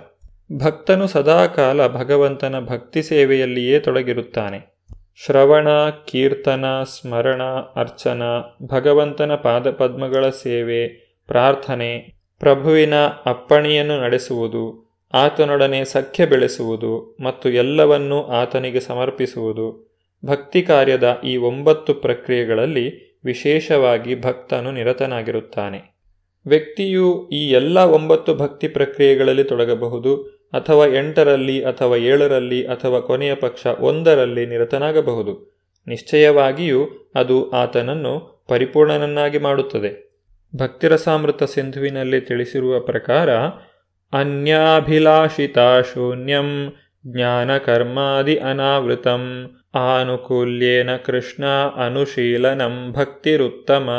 ಭಕ್ತನು 0.57 1.07
ಸದಾಕಾಲ 1.07 1.88
ಭಗವಂತನ 1.88 2.59
ಭಕ್ತಿ 2.59 3.03
ಸೇವೆಯಲ್ಲಿಯೇ 3.03 3.80
ತೊಡಗಿರುತ್ತಾನೆ. 3.80 4.80
ಶ್ರವಣ, 5.26 5.67
ಕೀರ್ತನ, 5.89 6.65
ಸ್ಮರಣ, 6.84 7.43
ಅರ್ಚನ, 7.76 8.22
ಭಗವಂತನ 8.63 9.36
ಪಾದಪದ್ಮಗಳ 9.36 10.30
ಸೇವೆ, 10.30 10.88
ಪ್ರಾರ್ಥನೆ, 11.28 12.13
ಪ್ರಭುವಿನ 12.39 12.95
ಅಪ್ಪಣೆಯನ್ನು 13.26 14.01
ನಡೆಸುವುದು, 14.01 14.93
ಆತನೊಡನೆ 15.13 15.86
ಸಖ್ಯ 15.86 16.26
ಬೆಳೆಸುವುದು 16.26 17.17
ಮತ್ತು 17.24 17.49
ಎಲ್ಲವನ್ನೂ 17.49 18.24
ಆತನಿಗೆ 18.24 18.80
ಸಮರ್ಪಿಸುವುದು, 18.80 19.97
ಭಕ್ತಿ 20.26 20.61
ಕಾರ್ಯದ 20.61 21.17
ಈ 21.24 21.38
ಒಂಬತ್ತು 21.38 21.93
ಪ್ರಕ್ರಿಯೆಗಳಲ್ಲಿ 21.93 23.09
ವಿಶೇಷವಾಗಿ 23.26 24.22
ಭಕ್ತನು 24.22 24.72
ನಿರತನಾಗಿರುತ್ತಾನೆ. 24.72 25.99
ವ್ಯಕ್ತಿಯು 26.45 27.30
ಈ 27.30 27.51
ಎಲ್ಲ 27.51 27.80
ಒಂಬತ್ತು 27.80 28.36
ಭಕ್ತಿ 28.36 28.67
ಪ್ರಕ್ರಿಯೆಗಳಲ್ಲಿ 28.67 29.43
ತೊಡಗಬಹುದು, 29.43 30.15
ಅಥವಾ 30.53 30.86
ಎಂಟರಲ್ಲಿ, 30.86 31.63
ಅಥವಾ 31.63 31.95
ಏಳರಲ್ಲಿ, 31.95 32.67
ಅಥವಾ 32.67 32.99
ಕೊನೆಯ 32.99 33.36
ಪಕ್ಷ 33.36 33.65
ಒಂದರಲ್ಲಿ 33.65 34.45
ನಿರತನಾಗಬಹುದು. 34.45 35.59
ನಿಶ್ಚಯವಾಗಿಯೂ 35.88 37.11
ಅದು 37.15 37.51
ಆತನನ್ನು 37.51 38.45
ಪರಿಪೂರ್ಣನನ್ನಾಗಿ 38.47 39.38
ಮಾಡುತ್ತದೆ. 39.38 40.09
ಭಕ್ತಿರಸಾಮೃತ 40.55 41.43
ಸಿಂಧುವಿನಲ್ಲಿ 41.43 42.22
ತಿಳಿಸಿರುವ 42.22 42.80
ಪ್ರಕಾರ, 42.80 43.30
ಅನ್ಯಾಭಿಲಾಷಿತ 44.13 45.57
ಶೂನ್ಯಂ 45.93 46.74
ಜ್ಞಾನಕರ್ಮಾದಿ 47.07 48.38
ಅನಾವೃತಂ. 48.38 49.51
ಆನುಕೂಲ್ಯೇನ 49.74 50.95
ಕೃಷ್ಣ 50.95 51.45
ಅನುಶೀಲನಂ 51.86 52.91
ಭಕ್ತಿರುತ್ತಮ. 52.91 53.89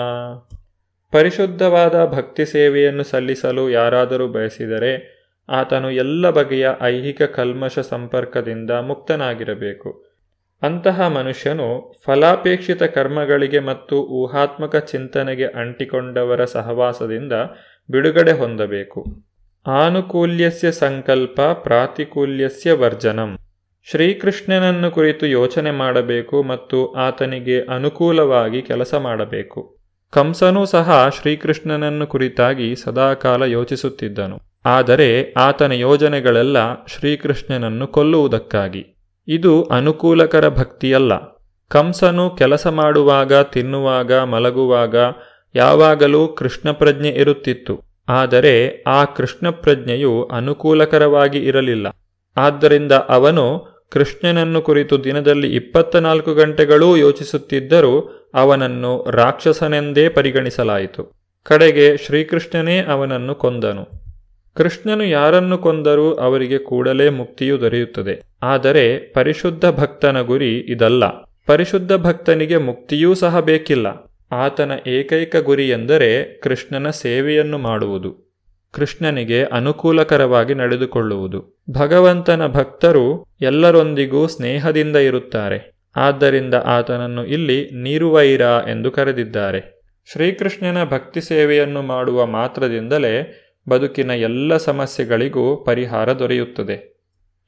ಪರಿಶುದ್ಧವಾದ 1.12 2.04
ಭಕ್ತಿ 2.04 2.44
ಸೇವೆಯನ್ನು 2.44 3.04
ಸಲ್ಲಿಸಲು 3.04 3.70
ಯಾರಾದರೂ 3.70 4.28
ಬಯಸಿದರೆ 4.28 5.20
ಆತನು 5.48 5.90
ಎಲ್ಲ 5.90 6.30
ಬಗೆಯ 6.30 6.68
ಐಹಿಕ 6.82 7.22
ಕಲ್ಮಶ 7.22 7.78
ಸಂಪರ್ಕದಿಂದ 7.78 8.70
ಮುಕ್ತನಾಗಿರಬೇಕು. 8.70 10.10
ಅಂತಹ 10.62 11.08
ಮನುಷ್ಯನು 11.08 11.94
ಫಲಾಪೇಕ್ಷಿತ 12.04 12.82
ಕರ್ಮಗಳಿಗೆ 12.82 13.60
ಮತ್ತು 13.60 14.02
ಊಹಾತ್ಮಕ 14.02 14.76
ಚಿಂತನೆಗೆ 14.76 15.46
ಅಂಟಿಕೊಂಡವರ 15.46 16.44
ಸಹವಾಸದಿಂದ 16.44 17.32
ಬಿಡುಗಡೆ 17.90 18.32
ಹೊಂದಬೇಕು. 18.32 19.04
ಆನುಕೂಲ್ಯಸ್ಯ 19.66 20.72
ಸಂಕಲ್ಪ 20.72 21.40
ಪ್ರಾತಿಕೂಲ್ಯಸ್ಯ 21.40 22.72
ವರ್ಜನಂ. 22.72 23.38
ಶ್ರೀಕೃಷ್ಣನನ್ನು 23.90 24.90
ಕುರಿತು 24.90 25.26
ಯೋಚನೆ 25.26 25.70
ಮಾಡಬೇಕು 25.70 26.42
ಮತ್ತು 26.42 26.92
ಆತನಿಗೆ 26.92 27.60
ಅನುಕೂಲವಾಗಿ 27.60 28.62
ಕೆಲಸ 28.62 28.94
ಮಾಡಬೇಕು. 28.94 29.76
ಕಂಸನೂ 30.10 30.64
ಸಹ 30.64 31.08
ಶ್ರೀಕೃಷ್ಣನನ್ನು 31.20 32.06
ಕುರಿತಾಗಿ 32.06 32.76
ಸದಾಕಾಲ 32.76 33.42
ಯೋಚಿಸುತ್ತಿದ್ದನು. 33.42 34.40
ಆದರೆ 34.66 35.34
ಆತನ 35.36 35.72
ಯೋಜನೆಗಳೆಲ್ಲ 35.72 36.84
ಶ್ರೀಕೃಷ್ಣನನ್ನು 36.84 37.86
ಕೊಲ್ಲುವುದಕ್ಕಾಗಿ. 37.86 38.86
ಇದು 39.28 39.62
ಅನುಕೂಲಕರ 39.62 40.48
ಭಕ್ತಿಯಲ್ಲ. 40.48 41.12
ಕಂಸನು 41.68 42.30
ಕೆಲಸ 42.30 42.66
ಮಾಡುವಾಗ, 42.66 43.34
ತಿನ್ನುವಾಗ, 43.34 44.12
ಮಲಗುವಾಗ 44.12 44.96
ಯಾವಾಗಲೂ 45.54 46.28
ಕೃಷ್ಣ 46.28 46.70
ಪ್ರಜ್ಞೆ 46.70 47.08
ಇರುತ್ತಿತ್ತು. 47.08 47.80
ಆದರೆ 48.08 48.82
ಆ 48.86 49.04
ಕೃಷ್ಣ 49.04 49.50
ಪ್ರಜ್ಞೆಯು 49.50 50.24
ಅನುಕೂಲಕರವಾಗಿ 50.32 51.38
ಇರಲಿಲ್ಲ. 51.38 51.86
ಆದ್ದರಿಂದ 52.36 52.92
ಅವನು 52.92 53.69
ಕೃಷ್ಣನನ್ನು 53.90 54.62
ಕುರಿತು 54.62 55.04
ದಿನದಲ್ಲಿ 55.04 55.56
ಇಪ್ಪತ್ತ 55.56 55.96
ನಾಲ್ಕು 55.96 56.34
ಗಂಟೆಗಳೂ 56.34 56.96
ಯೋಚಿಸುತ್ತಿದ್ದರೂ 56.96 58.16
ಅವನನ್ನು 58.34 59.10
ರಾಕ್ಷಸನೆಂದೇ 59.10 60.08
ಪರಿಗಣಿಸಲಾಯಿತು. 60.08 61.20
ಕಡೆಗೆ 61.42 61.96
ಶ್ರೀಕೃಷ್ಣನೇ 61.96 62.80
ಅವನನ್ನು 62.80 63.34
ಕೊಂದನು. 63.34 63.88
ಕೃಷ್ಣನು 64.54 65.04
ಯಾರನ್ನು 65.04 65.58
ಕೊಂದರೂ 65.58 66.14
ಅವರಿಗೆ 66.14 66.58
ಕೂಡಲೇ 66.58 67.08
ಮುಕ್ತಿಯು 67.08 67.60
ದೊರೆಯುತ್ತದೆ. 67.60 68.22
ಆದರೆ 68.42 68.98
ಪರಿಶುದ್ಧ 68.98 69.66
ಭಕ್ತನ 69.66 70.20
ಗುರಿ 70.20 70.58
ಇದಲ್ಲ. 70.58 71.08
ಪರಿಶುದ್ಧ 71.46 71.92
ಭಕ್ತನಿಗೆ 71.92 72.56
ಮುಕ್ತಿಯೂ 72.56 73.14
ಸಹ 73.14 73.40
ಬೇಕಿಲ್ಲ. 73.40 73.86
ಆತನ 74.32 74.72
ಏಕೈಕ 74.86 75.36
ಗುರಿ 75.36 75.68
ಎಂದರೆ 75.68 76.40
ಕೃಷ್ಣನ 76.40 76.90
ಸೇವೆಯನ್ನು 76.90 77.58
ಮಾಡುವುದು. 77.58 78.29
ಕೃಷ್ಣನಿಗೆ 78.72 79.44
ಅನುಕೂಲಕರವಾಗಿ 79.44 80.54
ನಡೆದುಕೊಳ್ಳುವುದು. 80.54 81.58
ಭಗವಂತನ 81.70 82.46
ಭಕ್ತರು 82.46 83.26
ಎಲ್ಲರೊಂದಿಗೂ 83.40 84.26
ಸ್ನೇಹದಿಂದ 84.26 84.96
ಇರುತ್ತಾರೆ. 84.96 85.80
ಆದ್ದರಿಂದ 85.96 86.54
ಆತನನ್ನು 86.54 87.26
ಇಲ್ಲಿ 87.26 87.70
ನೀರುವೈರ 87.72 88.40
ಎಂದು 88.40 88.90
ಕರೆದಿದ್ದಾರೆ. 88.90 89.80
ಶ್ರೀಕೃಷ್ಣನ 90.12 90.84
ಭಕ್ತಿ 90.84 91.20
ಸೇವೆಯನ್ನು 91.20 91.82
ಮಾಡುವ 91.82 92.26
ಮಾತ್ರದಿಂದಲೇ 92.26 93.44
ಬದುಕಿನ 93.68 94.10
ಎಲ್ಲ 94.10 94.56
ಸಮಸ್ಯೆಗಳಿಗೂ 94.56 95.56
ಪರಿಹಾರ 95.56 96.12
ದೊರೆಯುತ್ತದೆ. 96.12 96.96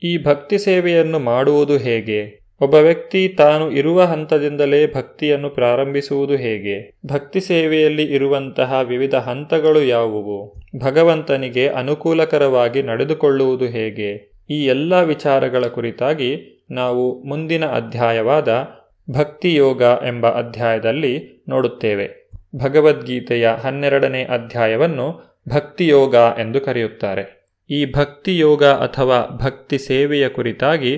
ಈ 0.02 0.24
ಭಕ್ತಿ 0.24 0.58
ಸೇವೆಯನ್ನು 0.58 1.18
ಮಾಡುವುದು 1.18 1.76
ಹೇಗೆ? 1.76 2.42
ಒಬ್ಬ 2.60 2.74
ವ್ಯಕ್ತಿ 2.74 3.28
ತಾನು 3.28 3.70
ಇರುವ 3.70 4.02
ಹಂತದಿಂದಲೇ 4.02 4.92
ಭಕ್ತಿಯನ್ನು 4.92 5.50
ಪ್ರಾರಂಭಿಸುವುದು 5.50 6.36
ಹೇಗೆ? 6.36 6.98
ಭಕ್ತಿ 7.06 7.40
ಸೇವೆಯಲ್ಲಿ 7.40 8.02
ಇರುವಂತಹ 8.02 8.80
ವಿವಿಧ 8.82 9.14
ಹಂತಗಳು 9.14 9.82
ಯಾವುವು? 9.82 10.61
ಭಗವಂತನಿಗೆ 10.78 11.68
ಅನುಕೂಲಕರವಾಗಿ 11.68 12.82
ನಡೆದುಕೊಳ್ಳುವುದು 12.82 13.64
ಹೇಗೆ? 13.64 14.32
ಈ 14.50 14.64
ಎಲ್ಲ 14.64 15.02
ವಿಚಾರಗಳ 15.02 15.66
ಕುರಿತಾಗಿ 15.66 16.62
ನಾವು 16.70 17.22
ಮುಂದಿನ 17.24 17.66
ಅಧ್ಯಾಯವಾದ 17.66 18.68
ಭಕ್ತಿಯೋಗ 19.10 19.82
ಎಂಬ 20.06 20.26
ಅಧ್ಯಾಯದಲ್ಲಿ 20.26 21.44
ನೋಡುತ್ತೇವೆ. 21.48 22.30
ಭಗವದ್ಗೀತೆಯ 22.56 23.48
ಹನ್ನೆರಡನೇ 23.48 24.22
ಅಧ್ಯಾಯವನ್ನು 24.22 25.38
ಭಕ್ತಿಯೋಗ 25.48 26.14
ಎಂದು 26.14 26.60
ಕರೆಯುತ್ತಾರೆ. 26.60 27.42
ಈ 27.70 27.92
ಭಕ್ತಿಯೋಗ 27.92 28.64
ಅಥವಾ 28.64 29.38
ಭಕ್ತಿ 29.42 29.78
ಸೇವೆಯ 29.78 30.28
ಕುರಿತಾಗಿ 30.28 30.96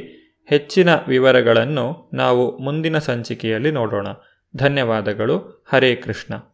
ಹೆಚ್ಚಿನ 0.51 0.89
ವಿವರಗಳನ್ನು 1.09 2.11
ನಾವು 2.15 2.59
ಮುಂದಿನ 2.59 2.99
ಸಂಚಿಕೆಯಲ್ಲಿ 2.99 3.71
ನೋಡೋಣ. 3.71 4.07
ಧನ್ಯವಾದಗಳು. 4.57 5.65
ಹರೇ 5.73 5.95
ಕೃಷ್ಣ. 5.95 6.54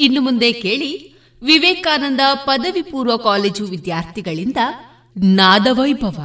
ಇನ್ನು 0.00 0.20
ಮುಂದೆ 0.20 0.52
ಕೇಳಿ 0.52 1.14
ವಿವೇಕಾನಂದ 1.42 2.20
ಪದವಿ 2.34 2.82
ಪೂರ್ವ 2.82 3.16
ಕಾಲೇಜು 3.16 3.64
ವಿದ್ಯಾರ್ಥಿಗಳಿಂದ 3.64 4.56
ನಾದವೈಭವ. 5.16 6.20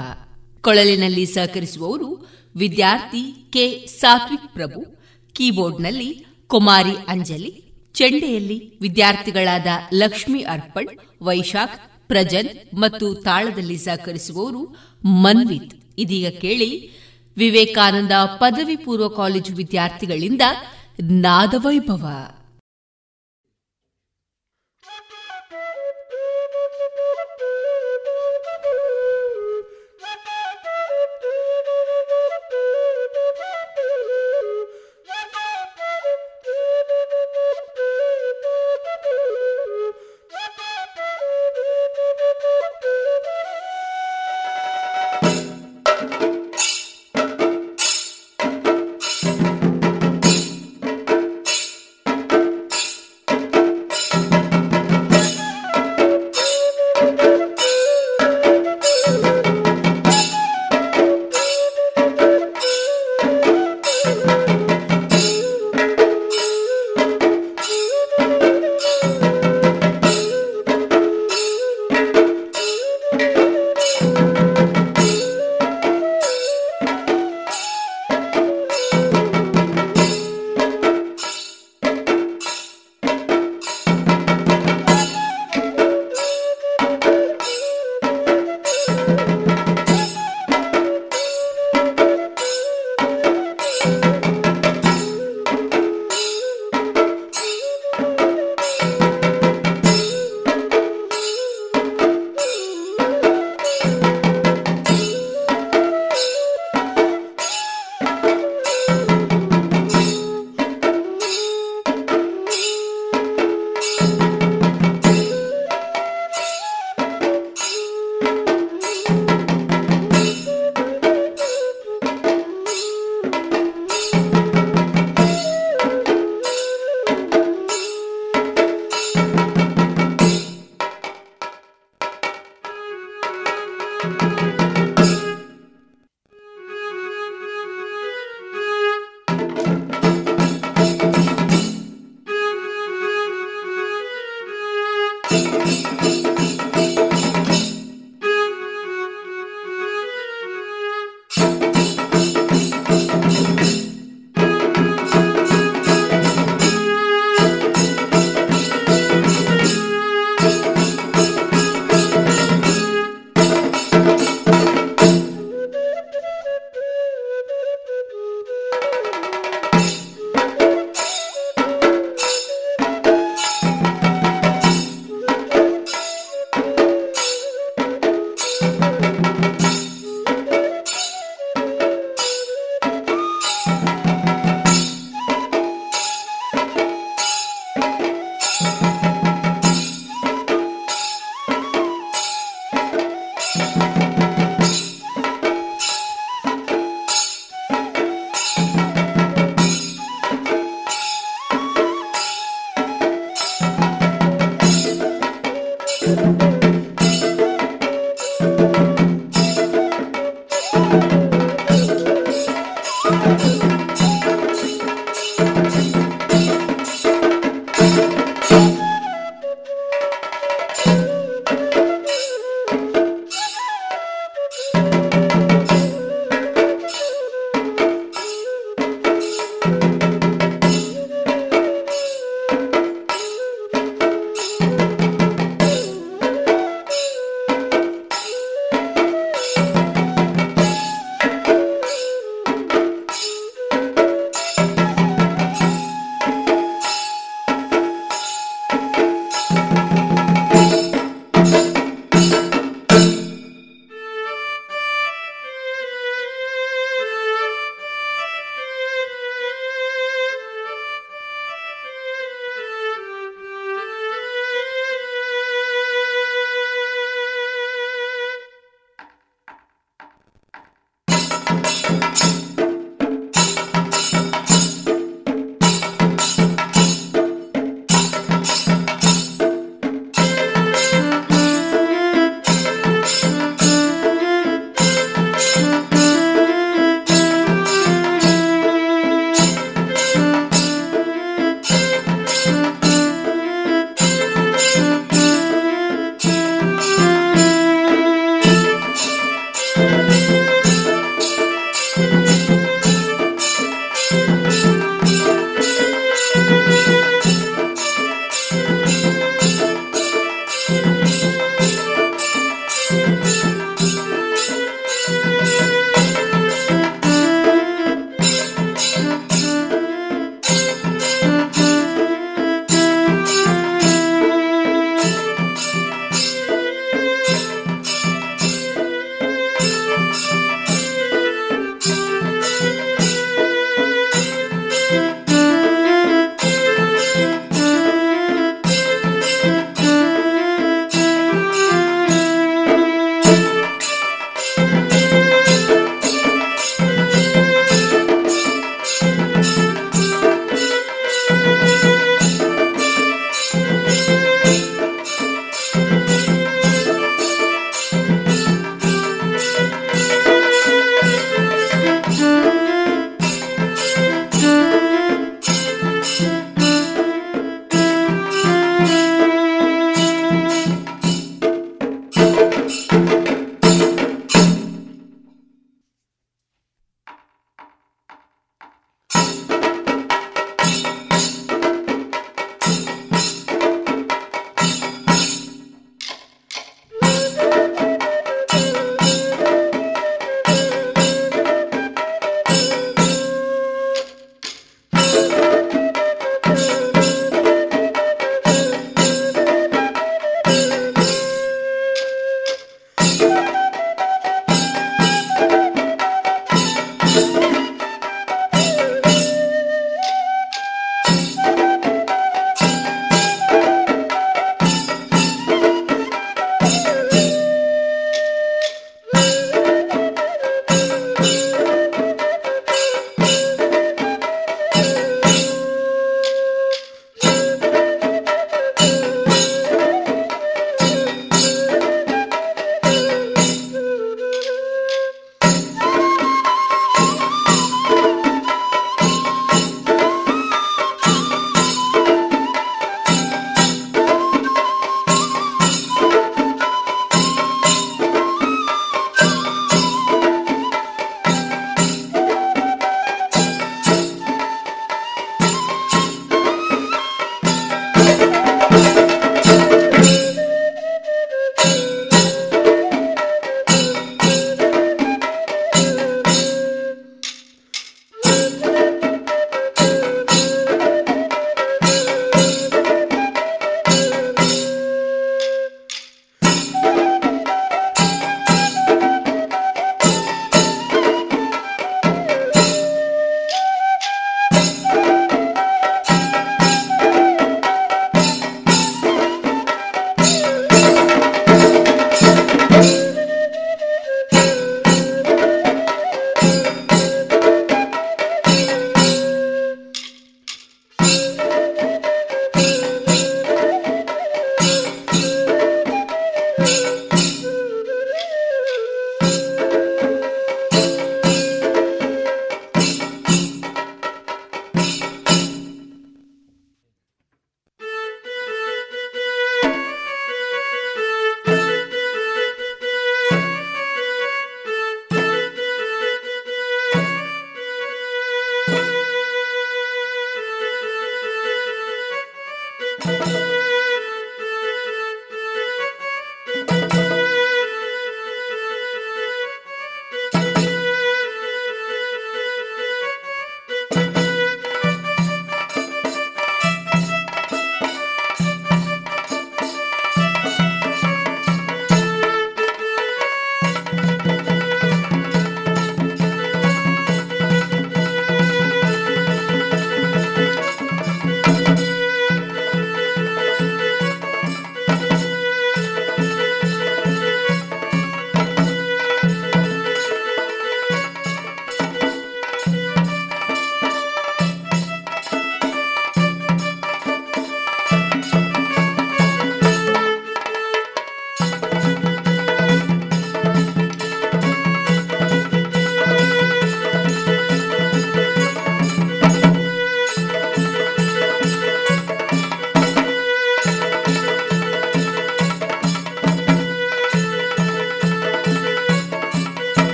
ಕೊಳಲಿನಲ್ಲಿ 0.62 1.26
ಸಹಕರಿಸುವವರು 1.26 2.30
ವಿದ್ಯಾರ್ಥಿ 2.56 3.52
ಕೆ. 3.53 3.86
ಸಾತ್ವಿಕ್ 3.86 4.53
ಪ್ರಭು, 4.53 4.86
ಕೀಬೋರ್ಡ್ನಲ್ಲಿ 5.34 6.26
ಕುಮಾರಿ 6.48 6.94
ಅಂಜಲಿ, 7.07 7.64
ಚೆಂಡೆಯಲ್ಲಿ 7.94 8.80
ವಿದ್ಯಾರ್ಥಿಗಳಾದ 8.82 9.68
ಲಕ್ಷ್ಮಿ 9.94 10.44
ಅರ್ಪಣ್, 10.44 11.24
ವೈಶಾಖ್, 11.24 12.07
ಪ್ರಜನ್ 12.07 12.76
ಮತ್ತು 12.76 13.16
ತಾಳದಲ್ಲಿ 13.16 13.78
ಸಹಕರಿಸುವವರು 13.78 14.76
ಮನ್ವಿತ್. 15.06 15.86
ಇದೀಗ 15.98 16.28
ಕೇಳಿ 16.28 16.90
ವಿವೇಕಾನಂದ 17.38 18.12
ಪದವಿ 18.26 18.76
ಪೂರ್ವ 18.76 19.07
ಕಾಲೇಜು 19.07 19.53
ವಿದ್ಯಾರ್ಥಿಗಳಿಂದ 19.56 20.41
ನಾದವೈಭವ. 21.02 22.06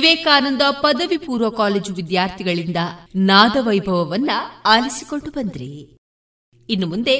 ವಿವೇಕಾನಂದ 0.00 0.62
ಪದವಿ 0.70 1.16
ಪೂರ್ವ 1.16 1.50
ಕಾಲೇಜು 1.50 1.94
ವಿದ್ಯಾರ್ಥಿಗಳಿಂದ 1.94 2.76
ನಾದ 3.16 3.56
ವೈಭವವನ್ನ 3.60 4.30
ಆಲಿಸಿಕೊಂಡು 4.66 5.30
ಬಂದ್ರಿ. 5.30 5.96
ಇನ್ನು 6.68 6.86
ಮುಂದೆ 6.86 7.16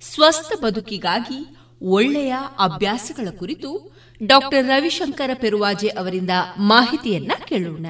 ಸ್ವಸ್ಥ 0.00 0.62
ಬದುಕಿಗಾಗಿ 0.62 1.56
ಒಳ್ಳೆಯ 1.82 2.34
ಅಭ್ಯಾಸಗಳ 2.58 3.28
ಕುರಿತು 3.38 3.96
ಡಾಕ್ಟರ್ 4.26 4.66
ರವಿಶಂಕರ 4.66 5.30
ಪೆರುವಾಜೆ 5.34 5.88
ಅವರಿಂದ 5.88 6.30
ಮಾಹಿತಿಯನ್ನ 6.58 7.32
ಕೇಳೋಣ. 7.48 7.86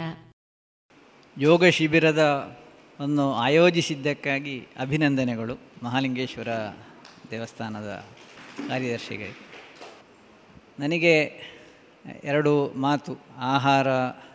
ಯೋಗ 1.38 1.64
ಶಿಬಿರದ 1.64 2.18
ಅನ್ನು 3.00 3.34
ಆಯೋಜಿಸಿದ್ದಕ್ಕಾಗಿ 3.34 4.66
ಅಭಿನಂದನೆಗಳು 4.80 5.58
ಮಹಾಲಿಂಗೇಶ್ವರ 5.82 6.48
ದೇವಸ್ಥಾನದ 7.30 8.04
ಕಾರ್ಯದರ್ಶಿಗಳಿಗೆ. 8.68 9.38
ನನಗೆ 10.78 11.14
ಎರಡು 12.24 12.72
ಮಾತು, 12.72 13.16
ಆಹಾರ, 13.36 13.88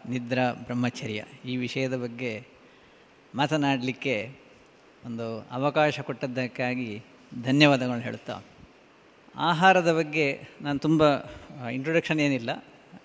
ನಿದ್ರಾ, 0.09 0.51
ಬ್ರಹ್ಮಚರ್ಯ. 0.51 1.23
ಈ 1.45 1.57
ವಿಷಯದ 1.57 1.95
ಬಗ್ಗೆ 1.97 2.45
ಮಾತನಾಡಲಿಕ್ಕೆ 3.35 4.35
ಒಂದು 5.05 5.47
ಅವಕಾಶ 5.51 5.99
ಕೊಟ್ಟದ್ದಕ್ಕಾಗಿ 5.99 7.03
ಧನ್ಯವಾದಗಳು 7.43 7.99
ಹೇಳುತ್ತಾ 7.99 8.41
ಆಹಾರದ 9.35 9.93
ಬಗ್ಗೆ 9.93 10.41
ನಾನು 10.61 10.79
ತುಂಬ 10.79 11.17
ಇಂಟ್ರೊಡಕ್ಷನ್ 11.71 12.19
ಏನಿಲ್ಲ 12.19 12.63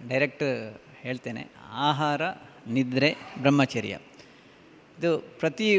ಡೈರೆಕ್ಟ್ 0.09 0.81
ಹೇಳ್ತೇನೆ. 1.01 1.47
ಆಹಾರ, 1.71 2.23
ನಿದ್ರೆ, 2.67 3.17
ಬ್ರಹ್ಮಚರ್ಯ. 3.39 3.99
ಇದು 4.99 5.19
ಪ್ರತಿ 5.19 5.79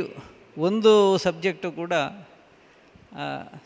ಒಂದು 0.57 1.17
ಸಬ್ಜೆಕ್ಟು 1.17 1.71
ಕೂಡ 1.71 1.93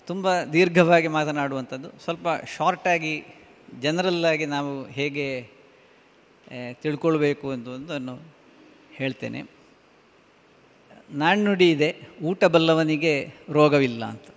ತುಂಬ 0.07 0.41
ದೀರ್ಘವಾಗಿ 0.41 1.07
ಮಾತನಾಡುವಂಥದ್ದು. 1.07 1.89
ಸ್ವಲ್ಪ 2.03 2.27
ಶಾರ್ಟಾಗಿ 2.57 3.25
ಜನರಲ್ಲಾಗಿ 3.81 4.45
ನಾವು 4.45 4.83
ಹೇಗೆ 4.85 5.51
ತಿಳ್ಕೊಳ್ಬೇಕು 6.73 7.51
ಅನ್ನೋದನ್ನು 7.51 8.33
ಹೇಳ್ತೇನೆ. 8.93 9.41
ನಾಣ್ಣುಡಿ 11.11 11.71
ಇದೆ, 11.71 12.07
ಊಟ 12.23 12.45
ಬಲ್ಲವನಿಗೆ 12.45 13.33
ರೋಗವಿಲ್ಲ 13.49 14.05
ಅಂತ. 14.05 14.27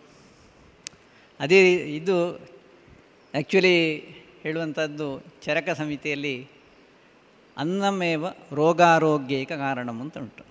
ಅದೇ 1.41 1.75
ಇದು 1.75 2.37
ಆ್ಯಕ್ಚುಲಿ 3.35 3.99
ಹೇಳುವಂಥದ್ದು 4.43 5.25
ಚರಕ 5.43 5.69
ಸಮಿತಿಯಲ್ಲಿ 5.69 6.49
ಅನ್ನಮೇವ 7.57 8.27
ರೋಗಾರೋಗ್ಯಕ 8.53 9.53
ಕಾರಣ 9.53 9.91
ಅಂತ 9.91 10.19
ಉಂಟು 10.19 10.45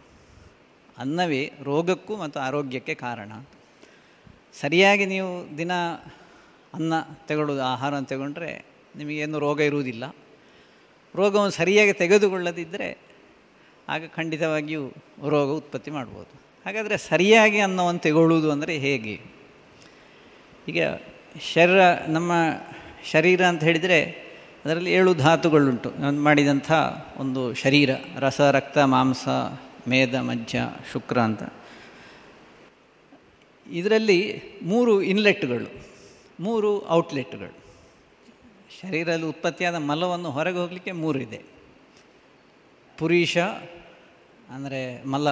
ಅನ್ನವೇ 0.97 1.51
ರೋಗಕ್ಕೂ 1.64 2.15
ಮತ್ತು 2.15 2.39
ಆರೋಗ್ಯಕ್ಕೆ 2.39 2.95
ಕಾರಣ. 2.95 3.31
ಸರಿಯಾಗಿ 4.61 5.05
ನೀವು 5.05 5.57
ದಿನ 5.57 5.72
ಅನ್ನ 6.73 6.93
ತಗೊಳ್ಳೋದು 7.27 7.61
ಆಹಾರ 7.61 7.99
ತಗೊಂಡ್ರೆ 7.99 8.66
ನಿಮಗೇನು 8.98 9.40
ರೋಗ 9.40 9.60
ಇರುವುದಿಲ್ಲ. 9.60 10.15
ರೋಗವನ್ನು 11.15 11.52
ಸರಿಯಾಗಿ 11.52 11.94
ತೆಗೆದುಕೊಳ್ಳದಿದ್ದರೆ 11.94 12.98
ಆಗ 13.90 14.03
ಖಂಡಿತವಾಗಿಯೂ 14.15 14.88
ರೋಗ 15.30 15.49
ಉತ್ಪತ್ತಿ 15.49 15.91
ಮಾಡ್ಬೋದು. 15.91 16.41
ಹಾಗಾದರೆ 16.65 16.98
ಸರಿಯಾಗಿ 16.98 17.60
ಅನ್ನವನ್ನು 17.60 17.99
ತೆಗೊಳ್ಳುವುದು 17.99 18.52
ಅಂದರೆ 18.52 18.78
ಹೇಗೆ? 18.78 19.19
ಈಗ 20.68 20.84
ಶರೀರ, 21.53 21.95
ನಮ್ಮ 22.07 22.32
ಶರೀರ 23.11 23.45
ಅಂತ 23.45 23.64
ಹೇಳಿದರೆ 23.64 24.28
ಅದರಲ್ಲಿ 24.65 24.91
ಏಳು 24.91 25.14
ಧಾತುಗಳುಂಟು. 25.14 25.91
ನಾನು 25.91 26.22
ಮಾಡಿದಂಥ 26.22 26.72
ಒಂದು 27.18 27.53
ಶರೀರ, 27.53 27.90
ರಸ, 28.19 28.41
ರಕ್ತ, 28.41 28.78
ಮಾಂಸ, 28.78 29.28
ಮೇದ, 29.88 30.15
ಮಜ್ಜ, 30.15 30.56
ಶುಕ್ರ 30.94 31.19
ಅಂತ. 31.22 31.44
ಇದರಲ್ಲಿ 33.72 34.41
ಮೂರು 34.64 35.02
ಇನ್ಲೆಟ್ಗಳು 35.02 35.86
ಮೂರು 36.40 36.90
ಔಟ್ಲೆಟ್ಗಳು 36.90 37.66
ಶರೀರದಲ್ಲಿ 38.82 39.26
ಉತ್ಪತ್ತಿಯಾದ 39.26 39.76
ಮಲವನ್ನು 39.76 40.32
ಹೊರಗೆ 40.32 40.58
ಹೋಗಲಿಕ್ಕೆ 40.58 40.91
ಮೂರು 40.91 41.20
ಇದೆ. 41.20 41.40
ಪುರೀಷ, 42.98 43.38
ಅಂದರೆ 44.49 45.04
ಮಲ 45.04 45.30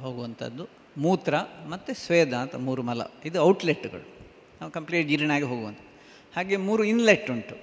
ಹೋಗುವಂಥದ್ದು, 0.00 0.68
ಮೂತ್ರ 0.98 1.34
ಮತ್ತು 1.68 1.94
ಸ್ವೇದ 1.94 2.32
ಅಂತ 2.34 2.54
ಮೂರು 2.54 2.82
ಮಲ. 2.82 3.02
ಇದು 3.24 3.38
ಔಟ್ಲೆಟ್ಗಳು. 3.40 4.06
ನಾವು 4.60 4.70
ಕಂಪ್ಲೀಟ್ 4.72 5.08
ಜೀರ್ಣ 5.08 5.30
ಆಗಿ 5.30 5.44
ಹೋಗುವಂಥ 5.44 5.78
ಹಾಗೆ 6.36 6.56
ಮೂರು 6.56 6.84
ಇನ್ಲೆಟ್ 6.84 7.30
ಉಂಟು. 7.30 7.56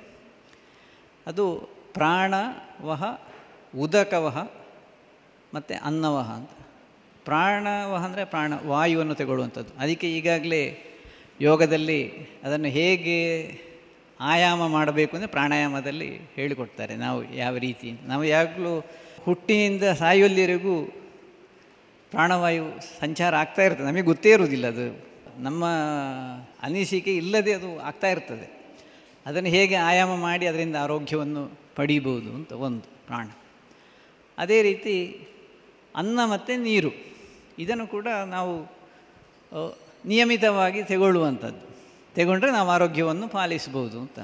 ಅದು 1.28 1.46
ಪ್ರಾಣವಹ 1.94 3.04
ಉದಕವಹ 3.78 4.38
ಮತ್ತು 5.54 5.74
ಅನ್ನವಹ 5.84 6.32
ಅಂತ. 6.32 6.50
ಪ್ರಾಣವಹ 7.26 8.06
ಅಂದರೆ 8.06 8.26
ಪ್ರಾಣ, 8.26 8.54
ವಾಯುವನ್ನು 8.66 9.16
ತಗೊಳ್ಳುವಂಥದ್ದು. 9.16 9.80
ಅದಕ್ಕೆ 9.80 10.18
ಈಗಾಗಲೇ 10.18 10.62
ಯೋಗದಲ್ಲಿ 11.42 12.02
ಅದನ್ನು 12.44 12.68
ಹೇಗೆ 12.68 13.18
ಆಯಾಮ 14.20 14.68
ಮಾಡಬೇಕು 14.68 15.16
ಅಂದರೆ 15.16 15.32
ಪ್ರಾಣಾಯಾಮದಲ್ಲಿ 15.32 16.20
ಹೇಳಿಕೊಡ್ತಾರೆ 16.36 16.96
ನಾವು 16.96 17.34
ಯಾವ 17.34 17.58
ರೀತಿ 17.58 17.94
ನಾವು 18.06 18.24
ಯಾವಾಗಲೂ 18.24 18.86
ಹುಟ್ಟಿನಿಂದ 19.24 19.84
ಸಾಯುವಲ್ಲಿವರೆಗೂ 19.84 20.86
ಪ್ರಾಣವಾಯು 22.12 22.66
ಸಂಚಾರ 23.00 23.36
ಆಗ್ತಾ 23.36 23.62
ಇರ್ತದೆ. 23.62 23.84
ನಮಗೆ 23.84 24.02
ಗೊತ್ತೇ 24.02 24.32
ಇರುವುದಿಲ್ಲ 24.32 24.68
ಅದು. 24.68 25.06
ನಮ್ಮ 25.40 25.66
ಅನಿಸಿಕೆ 26.62 27.18
ಇಲ್ಲದೆ 27.18 27.54
ಅದು 27.54 27.80
ಆಗ್ತಾ 27.80 28.10
ಇರ್ತದೆ. 28.10 28.78
ಅದನ್ನು 29.26 29.50
ಹೇಗೆ 29.50 29.76
ಆಯಾಮ 29.76 30.16
ಮಾಡಿ 30.16 30.48
ಅದರಿಂದ 30.48 30.76
ಆರೋಗ್ಯವನ್ನು 30.76 31.60
ಪಡೀಬೋದು 31.76 32.34
ಅಂತ 32.34 32.52
ಒಂದು 32.52 32.82
ಪ್ರಾಣ. 32.82 33.28
ಅದೇ 34.38 34.62
ರೀತಿ 34.62 35.28
ಅನ್ನ 35.96 36.20
ಮತ್ತು 36.26 36.62
ನೀರು. 36.62 36.92
ಇದನ್ನು 37.60 37.88
ಕೂಡ 37.88 38.08
ನಾವು 38.08 38.76
ನಿಯಮಿತವಾಗಿ 40.06 40.84
ತೆಗೊಳ್ಳುವಂಥದ್ದು. 40.84 41.65
ತೆಗೊಂಡ್ರೆ 42.16 42.52
ನಾವು 42.52 42.70
ಆರೋಗ್ಯವನ್ನು 42.70 43.28
ಪಾಲಿಸ್ಬೋದು 43.28 44.00
ಅಂತ. 44.00 44.20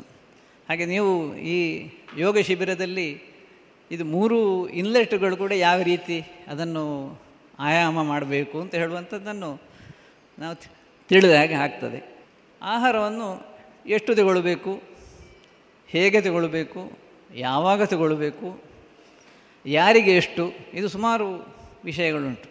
ಹಾಗೆ 0.70 0.86
ನೀವು 0.86 1.36
ಈ 1.36 1.58
ಯೋಗ 2.18 2.40
ಶಿಬಿರದಲ್ಲಿ 2.40 3.10
ಇದು 3.92 4.04
ಮೂರು 4.06 4.68
ಇನ್ಲೆಟ್ಗಳು 4.68 5.38
ಕೂಡ 5.38 5.52
ಯಾವ 5.52 5.82
ರೀತಿ 5.82 6.18
ಅದನ್ನು 6.48 6.84
ಆಯಾಮ 7.60 8.04
ಮಾಡಬೇಕು 8.04 8.62
ಅಂತ 8.62 8.76
ಹೇಳುವಂಥದ್ದನ್ನು 8.76 9.50
ನಾವು 10.40 10.56
ತಿಳಿದ 11.10 11.34
ಹಾಗೆ 11.36 11.54
ಆಗ್ತದೆ. 11.54 12.00
ಆಹಾರವನ್ನು 12.62 13.28
ಎಷ್ಟು 13.86 14.16
ತಗೊಳ್ಬೇಕು, 14.16 14.72
ಹೇಗೆ 15.88 16.22
ತಗೊಳ್ಬೇಕು, 16.22 16.82
ಯಾವಾಗ 17.36 17.84
ತಗೊಳ್ಬೇಕು, 17.84 18.62
ಯಾರಿಗೆ 19.66 20.12
ಎಷ್ಟು, 20.16 20.44
ಇದು 20.74 20.88
ಸುಮಾರು 20.90 21.28
ವಿಷಯಗಳುಂಟು. 21.86 22.48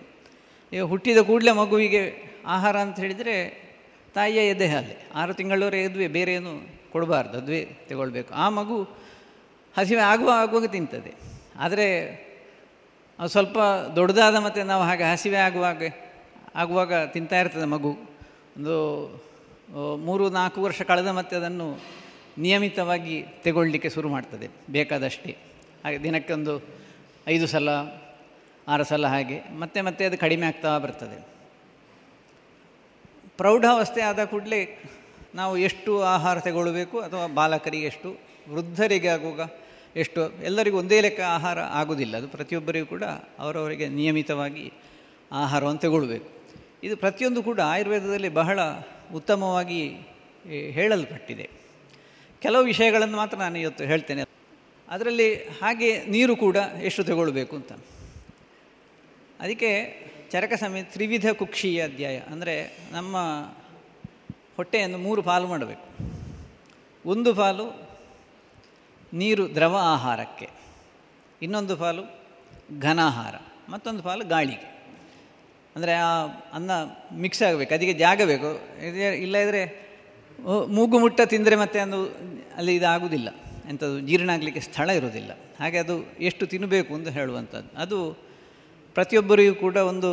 ಈಗ 0.72 0.82
ಹುಟ್ಟಿದ 0.82 1.18
ಕೂಡಲೇ 1.18 1.52
ಮಗುವಿಗೆ 1.52 2.02
ಆಹಾರ 2.46 2.76
ಅಂತ 2.76 2.96
ಹೇಳಿದರೆ 3.00 3.36
ತಾಯಿಯ 4.14 4.40
ಎದೆ 4.48 4.66
ಹಾಲೆ 4.66 4.94
ಆರು 5.14 5.32
ತಿಂಗಳವರೆಗೆ 5.34 5.84
ಇದ್ವಿ 5.84 6.06
ಬೇರೆ 6.16 6.32
ಏನು 6.34 6.52
ಕೊಡಬಾರ್ದು, 6.92 7.34
ಅದುವೇ 7.38 7.60
ತಗೊಳ್ಬೇಕು. 7.88 8.30
ಆ 8.34 8.46
ಮಗು 8.48 8.76
ಹಸಿವೆ 9.74 10.02
ಆಗುವ 10.02 10.30
ಆಗುವಾಗ 10.36 10.66
ತಿಂತದೆ. 10.66 11.12
ಆದರೆ 11.56 11.86
ಸ್ವಲ್ಪ 13.18 13.58
ದೊಡ್ಡದಾದ 13.96 14.36
ಮತ್ತು 14.36 14.60
ನಾವು 14.64 14.82
ಹಾಗೆ 14.82 15.04
ಹಸಿವೆ 15.12 15.36
ಆಗುವಾಗ 15.36 15.82
ಆಗುವಾಗ 16.54 16.92
ತಿಂತಾ 17.06 17.36
ಇರ್ತದೆ 17.40 17.64
ಮಗು. 17.64 17.92
ಒಂದು 18.56 18.76
ಮೂರು, 19.96 20.24
ನಾಲ್ಕು 20.30 20.60
ವರ್ಷ 20.62 20.82
ಕಳೆದ 20.82 21.10
ಮತ್ತೆ 21.18 21.34
ಅದನ್ನು 21.36 21.66
ನಿಯಮಿತವಾಗಿ 22.38 23.16
ತೆಗೊಳ್ಳಿಕ್ಕೆ 23.44 23.88
ಶುರು 23.88 24.08
ಮಾಡ್ತದೆ, 24.08 24.46
ಬೇಕಾದಷ್ಟೇ. 24.70 25.32
ಹಾಗೆ 25.84 25.98
ದಿನಕ್ಕೊಂದು 26.02 26.54
ಐದು 27.26 27.46
ಸಲ, 27.46 27.68
ಆರು 28.68 28.84
ಸಲ 28.84 29.06
ಹಾಗೆ, 29.06 29.38
ಮತ್ತೆ 29.58 29.80
ಮತ್ತೆ 29.80 30.02
ಅದು 30.04 30.18
ಕಡಿಮೆ 30.18 30.46
ಆಗ್ತಾ 30.46 30.70
ಬರ್ತದೆ. 30.78 31.18
ಪ್ರೌಢಾವಸ್ಥೆ 33.40 34.00
ಆದ 34.00 34.24
ಕೂಡಲೇ 34.24 34.82
ನಾವು 35.34 35.58
ಎಷ್ಟು 35.58 36.02
ಆಹಾರ 36.02 36.40
ತಗೊಳ್ಬೇಕು 36.40 37.00
ಅಥವಾ 37.00 37.26
ಬಾಲಕರಿಗೆ 37.26 37.86
ಎಷ್ಟು, 37.86 38.16
ವೃದ್ಧರಿಗೆ 38.48 39.08
ಆಗುವಾಗ 39.08 39.50
ಎಷ್ಟು, 39.96 40.44
ಎಲ್ಲರಿಗೂ 40.44 40.78
ಒಂದೇ 40.78 41.00
ಲೆಕ್ಕ 41.00 41.20
ಆಹಾರ 41.20 41.58
ಆಗುವುದಿಲ್ಲ 41.60 42.16
ಅದು 42.16 42.28
ಪ್ರತಿಯೊಬ್ಬರಿಗೂ 42.28 42.86
ಕೂಡ 42.86 43.02
ಅವರವರಿಗೆ 43.38 43.88
ನಿಯಮಿತವಾಗಿ 43.88 44.72
ಆಹಾರವನ್ನು 45.32 45.80
ತಗೊಳ್ಬೇಕು. 45.80 46.28
ಇದು 46.82 46.96
ಪ್ರತಿಯೊಂದು 46.96 47.42
ಕೂಡ 47.42 47.60
ಆಯುರ್ವೇದದಲ್ಲಿ 47.60 48.28
ಬಹಳ 48.28 48.60
ಉತ್ತಮವಾಗಿ 49.14 49.88
ಹೇಳಲ್ಪಟ್ಟಿದೆ. 50.48 51.50
ಕೆಲವು 52.42 52.64
ವಿಷಯಗಳನ್ನು 52.64 53.16
ಮಾತ್ರ 53.16 53.36
ನಾನು 53.38 53.58
ಇವತ್ತು 53.58 53.84
ಹೇಳ್ತೇನೆ. 53.84 54.24
ಅದರಲ್ಲಿ 54.88 55.34
ಹಾಗೆ 55.34 56.04
ನೀರು 56.04 56.36
ಕೂಡ 56.36 56.56
ಎಷ್ಟು 56.82 57.04
ತಗೊಳ್ಬೇಕು 57.04 57.56
ಅಂತ. 57.56 57.72
ಅದಕ್ಕೆ 59.40 60.09
ಚರಕ 60.32 60.52
ಸಮೇತ 60.60 60.86
ತ್ರಿವಿಧ 60.94 61.26
ಕುಕ್ಷೀಯ 61.38 61.78
ಅಧ್ಯಾಯ. 61.82 62.16
ಅಂದರೆ 62.32 62.54
ನಮ್ಮ 62.92 63.16
ಹೊಟ್ಟೆಯನ್ನು 64.56 64.98
ಮೂರು 64.98 65.20
ಪಾಲು 65.22 65.46
ಮಾಡಬೇಕು. 65.46 65.86
ಒಂದು 67.04 67.30
ಪಾಲು 67.34 67.66
ನೀರು 69.12 69.44
ದ್ರವ 69.54 69.74
ಆಹಾರಕ್ಕೆ, 69.92 70.48
ಇನ್ನೊಂದು 71.42 71.74
ಪಾಲು 71.76 72.02
ಘನಾಹಾರ, 72.80 73.34
ಮತ್ತೊಂದು 73.68 74.02
ಪಾಲು 74.02 74.24
ಗಾಳಿಗೆ. 74.24 74.68
ಅಂದರೆ 75.76 75.92
ಆ 76.06 76.12
ಅನ್ನ 76.52 76.70
ಮಿಕ್ಸ್ 77.22 77.42
ಆಗಬೇಕು, 77.42 77.72
ಅದಕ್ಕೆ 77.74 77.96
ಜಾಗ 78.04 78.20
ಬೇಕು. 78.24 78.50
ಇಲ್ಲದಿದ್ದರೆ 79.24 79.62
ಮೂಗು 80.76 80.96
ಮುಟ್ಟ 80.98 81.20
ತಿಂದರೆ 81.32 81.56
ಮತ್ತೆ 81.56 81.78
ಅದು 81.80 82.00
ಅಲ್ಲಿ 82.56 82.74
ಇದಾಗುವುದಿಲ್ಲ 82.76 83.28
ಎಂಥದ್ದು 83.68 84.00
ಜೀರ್ಣ 84.00 84.30
ಆಗಲಿಕ್ಕೆ 84.30 84.62
ಸ್ಥಳ 84.68 84.90
ಇರೋದಿಲ್ಲ. 84.90 85.32
ಹಾಗೆ 85.60 85.78
ಅದು 85.78 85.94
ಎಷ್ಟು 86.20 86.44
ತಿನ್ನಬೇಕು 86.46 86.92
ಅಂತ 86.94 87.08
ಹೇಳುವಂಥದ್ದು. 87.18 87.70
ಅದು 87.82 87.98
ಪ್ರತಿಯೊಬ್ಬರಿಗೂ 88.94 89.54
ಕೂಡ 89.54 89.76
ಒಂದು, 89.76 90.10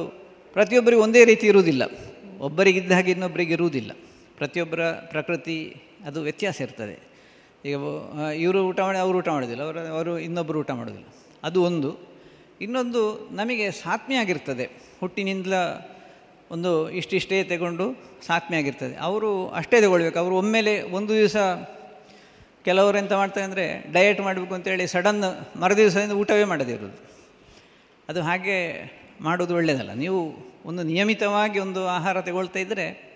ಪ್ರತಿಯೊಬ್ಬರಿಗೂ 0.54 1.02
ಒಂದೇ 1.02 1.26
ರೀತಿ 1.26 1.48
ಇರುವುದಿಲ್ಲ. 1.48 1.84
ಒಬ್ಬರಿಗಿದ್ದ 2.40 2.92
ಹಾಗೆ 2.92 3.12
ಇನ್ನೊಬ್ಬರಿಗೆ 3.12 3.54
ಇರುವುದಿಲ್ಲ. 3.54 3.92
ಪ್ರತಿಯೊಬ್ಬರ 4.38 4.92
ಪ್ರಕೃತಿ, 4.92 5.76
ಅದು 6.06 6.22
ವ್ಯತ್ಯಾಸ 6.22 6.62
ಇರ್ತದೆ. 6.62 6.96
ಈಗ 7.66 7.76
ಇವರು 8.38 8.60
ಊಟ 8.68 8.80
ಮಾಡಿ, 8.80 8.98
ಅವರು 8.98 9.18
ಊಟ 9.18 9.30
ಮಾಡೋದಿಲ್ಲ 9.30 9.64
ಅವರು 9.64 9.80
ಅವರು 9.80 10.20
ಇನ್ನೊಬ್ಬರು 10.20 10.60
ಊಟ 10.60 10.72
ಮಾಡೋದಿಲ್ಲ 10.72 11.08
ಅದು 11.44 11.64
ಒಂದು. 11.64 11.92
ಇನ್ನೊಂದು 12.62 13.02
ನಮಗೆ 13.32 13.72
ಸಾತ್ಮೆ 13.72 14.16
ಹುಟ್ಟಿನಿಂದಲೇ 15.00 15.62
ಒಂದು 16.52 16.90
ಇಷ್ಟಿಷ್ಟೇ 16.90 17.44
ತಗೊಂಡು 17.44 17.86
ಸಾತ್ಮೆ 18.28 18.58
ಆಗಿರ್ತದೆ 18.58 18.96
ಅವರು 18.96 19.50
ಅಷ್ಟೇ 19.50 19.82
ತಗೊಳ್ಬೇಕು. 19.82 20.20
ಅವರು 20.20 20.36
ಒಮ್ಮೆಲೆ 20.36 20.82
ಒಂದು 20.82 21.14
ದಿವಸ 21.14 21.38
ಕೆಲವರು 22.66 22.98
ಎಂತ 22.98 23.14
ಮಾಡ್ತಾರೆ 23.14 23.46
ಅಂದರೆ, 23.46 23.66
ಡಯಟ್ 23.92 24.22
ಮಾಡಬೇಕು 24.22 24.54
ಅಂತೇಳಿ 24.56 24.88
ಸಡನ್ 24.88 25.24
ಮರು 25.60 25.78
ದಿವಸದಿಂದ 25.78 26.12
ಊಟವೇ 26.12 26.44
ಮಾಡದಿರೋದು 26.44 27.17
ಅದು 28.10 28.22
ಹಾಗೆ 28.22 28.58
ಮಾಡೋದು 29.22 29.56
ಒಳ್ಳೆಯದಲ್ಲ. 29.56 29.94
ನೀವು 29.94 30.20
ಒಂದು 30.66 30.84
ನಿಯಮಿತವಾಗಿ 30.84 31.60
ಒಂದು 31.60 31.88
ಆಹಾರ 31.88 32.22
ತಗೊಳ್ತಾ 32.22 32.60
ಇದ್ದರೆ 32.60 33.08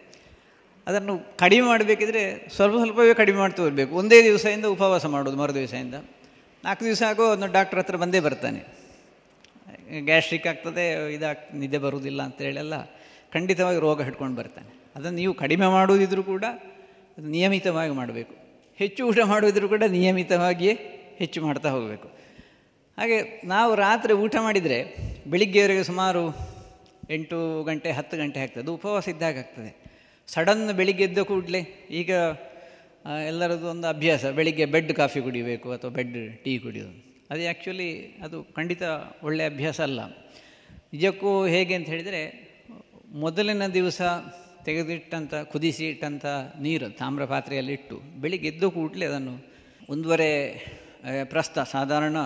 ಅದನ್ನು 0.88 1.38
ಕಡಿಮೆ 1.38 1.68
ಮಾಡಬೇಕಿದ್ರೆ 1.68 2.50
ಸ್ವಲ್ಪ 2.56 2.76
ಸ್ವಲ್ಪವೇ 2.78 3.14
ಕಡಿಮೆ 3.14 3.38
ಮಾಡ್ತಾ 3.38 3.64
ಇರಬೇಕು. 3.64 3.96
ಒಂದೇ 3.96 4.24
ದಿವಸದಿಂದ 4.24 4.66
ಉಪವಾಸ 4.66 5.06
ಮಾಡೋದು 5.06 5.38
ಮರು 5.38 5.54
ದಿವಸದಿಂದ 5.54 5.94
ನಾಲ್ಕು 6.64 6.86
ದಿವಸ 6.86 7.04
ಆಗೋ 7.10 7.26
ಒಂದು 7.32 7.48
ಡಾಕ್ಟ್ರ್ 7.48 7.80
ಹತ್ರ 7.80 7.96
ಬಂದೇ 7.96 8.20
ಬರ್ತಾನೆ. 8.20 8.82
ಗ್ಯಾಸ್ಟ್ರಿಕ್ 10.06 10.48
ಆಗ್ತದೆ, 10.48 11.14
ಇದಾಗ್ 11.14 11.56
ನಿದ್ದೆ 11.56 11.78
ಬರುವುದಿಲ್ಲ 11.78 12.22
ಅಂತೇಳೆಲ್ಲ 12.22 12.74
ಖಂಡಿತವಾಗಿ 13.34 13.80
ರೋಗ 13.80 14.02
ಹಿಡ್ಕೊಂಡು 14.02 14.38
ಬರ್ತಾನೆ. 14.38 14.92
ಅದನ್ನು 14.96 15.18
ನೀವು 15.18 15.34
ಕಡಿಮೆ 15.34 15.68
ಮಾಡುವುದಿದ್ರೂ 15.68 16.24
ಕೂಡ 16.24 16.46
ನಿಯಮಿತವಾಗಿ 17.20 17.92
ಮಾಡಬೇಕು. 17.92 18.34
ಹೆಚ್ಚು 18.76 19.08
ಊಟ 19.08 19.18
ಮಾಡುವುದಿದ್ರೂ 19.26 19.70
ಕೂಡ 19.70 19.84
ನಿಯಮಿತವಾಗಿಯೇ 19.88 20.74
ಹೆಚ್ಚು 21.18 21.42
ಮಾಡ್ತಾ 21.42 21.70
ಹೋಗಬೇಕು. 21.70 22.21
ಹಾಗೆ 22.98 23.18
ನಾವು 23.46 23.76
ರಾತ್ರಿ 23.76 24.14
ಊಟ 24.14 24.36
ಮಾಡಿದರೆ 24.40 24.78
ಬೆಳಿಗ್ಗೆವರೆಗೆ 25.28 25.84
ಸುಮಾರು 25.84 26.24
ಎಂಟು 27.10 27.64
ಗಂಟೆ, 27.64 27.92
ಹತ್ತು 27.92 28.16
ಗಂಟೆ 28.18 28.40
ಆಗ್ತದೆ. 28.40 28.64
ಅದು 28.64 28.74
ಉಪವಾಸ 28.74 29.08
ಇದ್ದಾಗ 29.08 29.38
ಆಗ್ತದೆ. 29.38 29.72
ಸಡನ್ 30.28 30.74
ಬೆಳಿಗ್ಗೆ 30.74 31.04
ಎದ್ದ 31.04 31.20
ಕೂಡಲೇ 31.20 31.62
ಈಗ 31.92 32.12
ಎಲ್ಲರದ್ದು 33.28 33.68
ಒಂದು 33.68 33.88
ಅಭ್ಯಾಸ, 33.88 34.26
ಬೆಳಿಗ್ಗೆ 34.26 34.66
ಬೆಡ್ 34.66 34.94
ಕಾಫಿ 34.94 35.22
ಕುಡಿಬೇಕು 35.22 35.72
ಅಥವಾ 35.72 35.92
ಬೆಡ್ 35.92 36.44
ಟೀ 36.44 36.54
ಕುಡಿಯೋದು 36.58 36.94
ಅದು 37.30 37.42
ಆ್ಯಕ್ಚುಲಿ 37.42 37.90
ಅದು 38.24 38.38
ಖಂಡಿತ 38.56 38.84
ಒಳ್ಳೆಯ 39.24 39.50
ಅಭ್ಯಾಸ 39.50 39.82
ಅಲ್ಲ. 39.82 40.02
ನಿಜಕ್ಕೂ 40.94 41.46
ಹೇಗೆ 41.46 41.74
ಅಂತ 41.74 41.88
ಹೇಳಿದರೆ, 41.88 42.22
ಮೊದಲಿನ 43.16 43.68
ದಿವಸ 43.68 44.02
ತೆಗೆದಿಟ್ಟಂಥ 44.66 45.34
ಕುದಿಸಿ 45.34 45.90
ಇಟ್ಟಂಥ 45.90 46.26
ನೀರು, 46.60 46.90
ತಾಮ್ರ 46.98 47.26
ಪಾತ್ರೆಯಲ್ಲಿಟ್ಟು 47.26 47.98
ಬೆಳಿಗ್ಗೆ 48.22 48.48
ಎದ್ದು 48.48 48.72
ಕೂಡಲೇ 48.72 49.06
ಅದನ್ನು 49.06 49.36
ಒಂದೂವರೆ 49.90 50.30
ಪ್ರಸ್ತ 51.32 51.60
ಸಾಧಾರಣ 51.74 52.18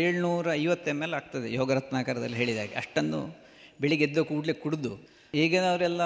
ಏಳ್ನೂರ 0.00 0.46
ಐವತ್ತು 0.62 0.88
ಎಂ 0.92 1.00
ಎಲ್ 1.06 1.14
ಆಗ್ತದೆ 1.18 1.48
ಯೋಗರತ್ನಾಕರದಲ್ಲಿ 1.58 2.38
ಹೇಳಿದಾಗೆ. 2.40 2.74
ಅಷ್ಟನ್ನು 2.80 3.20
ಬೆಳಿಗ್ಗೆ 3.82 4.04
ಎದ್ದು 4.08 4.22
ಕೂಡಲೇ 4.30 4.54
ಕುಡಿದು 4.62 4.92
ಈಗಿನವರೆಲ್ಲ 5.42 6.02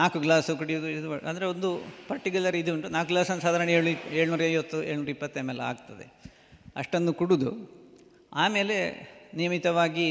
ನಾಲ್ಕು 0.00 0.18
ಗ್ಲಾಸು 0.24 0.52
ಕುಡಿಯೋದು 0.60 0.88
ಇದು 0.96 1.08
ಅಂದರೆ 1.30 1.46
ಒಂದು 1.52 1.68
ಪರ್ಟಿಕ್ಯುಲರ್ 2.10 2.56
ಇದು 2.62 2.70
ಉಂಟು. 2.74 2.88
ನಾಲ್ಕು 2.96 3.10
ಗ್ಲಾಸನ್ನು 3.12 3.42
ಸಾಧಾರಣ 3.46 3.68
ಏಳು, 3.78 3.90
ಏಳ್ನೂರ 4.20 4.42
ಐವತ್ತು, 4.52 4.78
ಏಳ್ನೂರ 4.90 5.10
ಇಪ್ಪತ್ತು 5.16 5.38
ಎಂ 5.42 5.48
ಎಲ್ 5.52 5.62
ಆಗ್ತದೆ. 5.70 6.06
ಅಷ್ಟನ್ನು 6.80 7.12
ಕುಡಿದು, 7.20 7.52
ಆಮೇಲೆ 8.44 8.76
ನಿಯಮಿತವಾಗಿ 9.40 10.08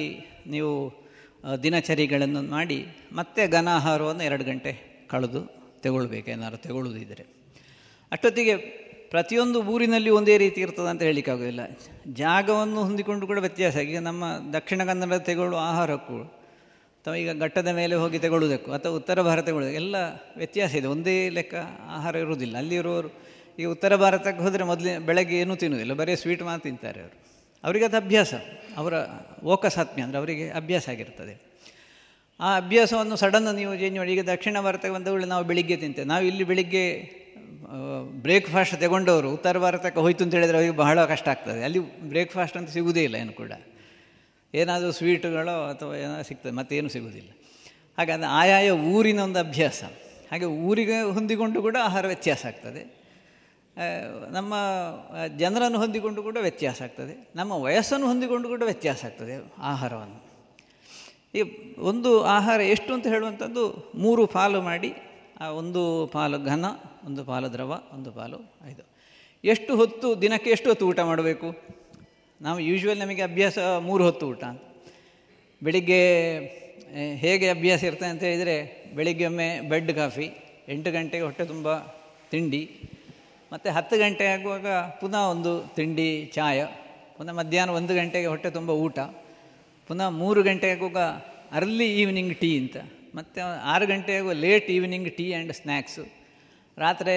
ನೀವು 0.56 0.74
ದಿನಚರಿಗಳನ್ನು 1.64 2.42
ಮಾಡಿ 2.56 2.80
ಮತ್ತೆ 3.20 3.42
ಘನ 3.58 3.68
ಆಹಾರವನ್ನು 3.80 4.24
ಎರಡು 4.30 4.44
ಗಂಟೆ 4.44 4.72
ಕಳೆದು 5.12 5.42
ತಗೊಳ್ಬೇಕು 5.84 6.28
ಏನಾದ್ರು 6.32 6.58
ತಗೊಳ್ಳೋದಿದ್ದರೆ 6.66 7.26
ಅಷ್ಟೊತ್ತಿಗೆ 8.12 8.56
ಪ್ರತಿಯೊಂದು 9.10 9.64
ಊರಿನಲ್ಲಿ 9.64 10.10
ಒಂದೇ 10.10 10.38
ರೀತಿ 10.38 10.62
ಇರ್ತದೆ 10.62 10.90
ಅಂತ 10.90 11.02
ಹೇಳಲಿಕ್ಕಾಗೋದಿಲ್ಲ. 11.02 11.60
ಜಾಗವನ್ನು 12.14 12.84
ಹೊಂದಿಕೊಂಡು 12.84 13.28
ಕೂಡ 13.28 13.38
ವ್ಯತ್ಯಾಸ. 13.38 13.76
ಈಗ 13.78 14.00
ನಮ್ಮ 14.00 14.24
ದಕ್ಷಿಣ 14.54 14.84
ಕನ್ನಡ 14.84 15.14
ತೆಗೊಳ್ಳುವ 15.14 15.60
ಆಹಾರಕ್ಕೂ 15.60 16.24
ಅಥವಾ 16.24 17.16
ಈಗ 17.16 17.42
ಘಟ್ಟದ 17.42 17.68
ಮೇಲೆ 17.68 17.96
ಹೋಗಿ 17.96 18.20
ತಗೊಳ್ಳೋದಕ್ಕೂ 18.20 18.72
ಅಥವಾ 18.72 18.92
ಉತ್ತರ 18.92 19.22
ಭಾರತ 19.22 19.50
ಎಲ್ಲ 19.74 19.96
ವ್ಯತ್ಯಾಸ 20.38 20.76
ಇದೆ. 20.76 20.88
ಒಂದೇ 20.88 21.30
ಲೆಕ್ಕ 21.30 21.56
ಆಹಾರ 21.88 22.16
ಇರುವುದಿಲ್ಲ. 22.16 22.58
ಅಲ್ಲಿರುವವರು 22.58 23.10
ಈಗ 23.60 23.68
ಉತ್ತರ 23.68 23.96
ಭಾರತಕ್ಕೆ 23.96 24.44
ಹೋದರೆ 24.44 24.64
ಮೊದಲೇ 24.64 24.98
ಬೆಳಗ್ಗೆ 24.98 25.40
ಏನೂ 25.40 25.56
ತಿನ್ನುವುದಿಲ್ಲ. 25.56 25.94
ಬರೀ 25.94 26.16
ಸ್ವೀಟ್ 26.16 26.44
ಮಾತ್ರ 26.44 26.64
ತಿಂತಾರೆ 26.64 27.02
ಅವರು. 27.02 27.18
ಅವರಿಗೆ 27.64 27.86
ಅದು 27.86 27.98
ಅಭ್ಯಾಸ. 27.98 28.34
ಅವರ 28.78 28.94
ಓಕಸಾತ್ಮ್ಯ 29.44 30.04
ಅಂದರೆ 30.04 30.18
ಅವರಿಗೆ 30.18 30.50
ಅಭ್ಯಾಸ 30.50 30.90
ಆಗಿರ್ತದೆ. 30.90 31.42
ಆ 32.40 32.58
ಅಭ್ಯಾಸವನ್ನು 32.58 33.16
ಸಡನ್ 33.16 33.56
ನೀವು 33.56 33.76
ಚೇಂಜ್ 33.76 33.98
ಮಾಡಿ. 33.98 34.14
ಈಗ 34.14 34.30
ದಕ್ಷಿಣ 34.30 34.62
ಭಾರತಕ್ಕೆ 34.62 35.26
ನಾವು 35.26 35.44
ಬೆಳಿಗ್ಗೆ 35.44 35.78
ತಿಂತೇವೆ. 35.78 36.08
ನಾವು 36.08 36.26
ಇಲ್ಲಿ 36.26 36.44
ಬೆಳಿಗ್ಗೆ 36.44 37.19
ಬ್ರೇಕ್ಫಾಸ್ಟ್ 38.24 38.76
ತಗೊಂಡವರು 38.80 39.32
ಉತ್ತರ 39.32 39.58
ಭಾರತಕ್ಕೆ 39.58 40.00
ಹೋಯ್ತು 40.00 40.24
ಅಂತ 40.24 40.34
ಹೇಳಿದರೆ 40.34 40.58
ಅವರಿಗೆ 40.58 40.76
ಬಹಳ 40.76 41.06
ಕಷ್ಟ 41.06 41.28
ಆಗ್ತದೆ. 41.28 41.64
ಅಲ್ಲಿ 41.64 41.80
ಬ್ರೇಕ್ಫಾಸ್ಟ್ 42.10 42.58
ಅಂತ 42.58 42.70
ಸಿಗುವುದೇ 42.70 43.04
ಇಲ್ಲ 43.04 43.16
ಏನು 43.16 43.34
ಕೂಡ. 43.34 43.52
ಏನಾದರೂ 44.54 44.92
ಸ್ವೀಟುಗಳೋ 44.92 45.56
ಅಥವಾ 45.70 45.96
ಏನಾದರೂ 45.96 46.24
ಸಿಗ್ತದೆ, 46.24 46.52
ಮತ್ತೇನು 46.52 46.90
ಸಿಗುವುದಿಲ್ಲ 46.90 47.30
ಹಾಗೆ 47.98 48.12
ಅದು 48.12 48.26
ಆಯಾಯ 48.26 48.70
ಊರಿನ 48.70 49.20
ಒಂದು 49.20 49.40
ಅಭ್ಯಾಸ. 49.40 49.84
ಹಾಗೆ 50.32 50.46
ಊರಿಗೆ 50.46 51.02
ಹೊಂದಿಕೊಂಡು 51.02 51.62
ಕೂಡ 51.62 51.78
ಆಹಾರ 51.84 52.08
ವ್ಯತ್ಯಾಸ 52.08 52.46
ಆಗ್ತದೆ. 52.46 52.82
ನಮ್ಮ 54.30 54.54
ಜನರನ್ನು 55.38 55.80
ಹೊಂದಿಕೊಂಡು 55.80 56.24
ಕೂಡ 56.24 56.38
ವ್ಯತ್ಯಾಸ 56.42 56.82
ಆಗ್ತದೆ. 56.82 57.32
ನಮ್ಮ 57.36 57.52
ವಯಸ್ಸನ್ನು 57.52 58.08
ಹೊಂದಿಕೊಂಡು 58.08 58.48
ಕೂಡ 58.48 58.64
ವ್ಯತ್ಯಾಸ 58.64 59.06
ಆಗ್ತದೆ 59.06 59.36
ಆಹಾರವನ್ನು. 59.60 60.20
ಈ 61.36 61.42
ಒಂದು 61.78 62.24
ಆಹಾರ 62.24 62.62
ಎಷ್ಟು 62.62 62.94
ಅಂತ 62.94 63.08
ಹೇಳುವಂಥದ್ದು, 63.08 63.92
ಮೂರು 63.96 64.28
ಪಾಲು 64.28 64.62
ಮಾಡಿ, 64.62 64.94
ಆ 65.40 65.50
ಒಂದು 65.50 66.08
ಪಾಲು 66.08 66.40
ಘನ 66.40 66.66
ಒಂದು 67.08 67.22
ಪಾಲು 67.26 67.48
ದ್ರವ, 67.54 67.72
ಒಂದು 67.94 68.12
ಪಾಲು 68.12 68.40
ಇದು 68.72 68.84
ಎಷ್ಟು 69.44 69.72
ಹೊತ್ತು, 69.76 70.08
ದಿನಕ್ಕೆ 70.22 70.50
ಎಷ್ಟು 70.50 70.68
ಹೊತ್ತು 70.70 70.86
ಊಟ 70.88 71.00
ಮಾಡಬೇಕು? 71.00 71.50
ನಾವು 72.42 72.60
ಯೂಶ್ವಲ್ 72.60 73.00
ನಮಗೆ 73.00 73.22
ಅಭ್ಯಾಸ 73.22 73.58
ಮೂರು 73.88 74.04
ಹೊತ್ತು 74.04 74.26
ಊಟ 74.28 74.44
ಬೆಳಿಗ್ಗೆ 75.62 76.02
ಹೇಗೆ 77.16 77.48
ಅಭ್ಯಾಸ 77.50 77.82
ಇರ್ತದೆ 77.84 78.10
ಅಂತ 78.10 78.24
ಹೇಳಿದರೆ, 78.24 78.56
ಬೆಳಿಗ್ಗೆ 78.96 79.26
ಒಮ್ಮೆ 79.26 79.48
ಬೆಡ್ 79.70 79.92
ಕಾಫಿ 79.96 80.28
ಎಂಟು 80.68 80.92
ಗಂಟೆಗೆ 80.92 81.24
ಹೊಟ್ಟೆ 81.24 81.46
ತುಂಬ 81.46 81.78
ತಿಂಡಿ, 82.32 82.62
ಮತ್ತು 83.52 83.70
ಹತ್ತು 83.72 83.96
ಗಂಟೆ 83.98 84.26
ಆಗುವಾಗ 84.26 84.68
ಪುನಃ 85.02 85.24
ಒಂದು 85.34 85.54
ತಿಂಡಿ, 85.76 86.10
ಚಾಯ, 86.34 86.68
ಪುನಃ 87.18 87.32
ಮಧ್ಯಾಹ್ನ 87.32 87.72
ಒಂದು 87.72 87.94
ಗಂಟೆಗೆ 87.96 88.28
ಹೊಟ್ಟೆ 88.28 88.50
ತುಂಬ 88.50 88.70
ಊಟ, 88.86 89.00
ಪುನಃ 89.90 90.10
ಮೂರು 90.22 90.44
ಗಂಟೆ 90.44 90.70
ಆಗುವಾಗ 90.72 90.98
ಅರ್ಲಿ 91.52 91.88
ಈವ್ನಿಂಗ್ 92.02 92.34
ಟೀ 92.38 92.52
ಅಂತ, 92.60 92.78
ಮತ್ತು 93.16 93.42
ಆರು 93.64 93.86
ಗಂಟೆ 93.88 94.14
ಆಗುವ 94.18 94.34
late 94.46 94.68
evening 94.72 95.10
tea 95.18 95.26
and 95.34 95.54
snacks 95.54 96.19
ರಾತ್ರಿ 96.80 97.16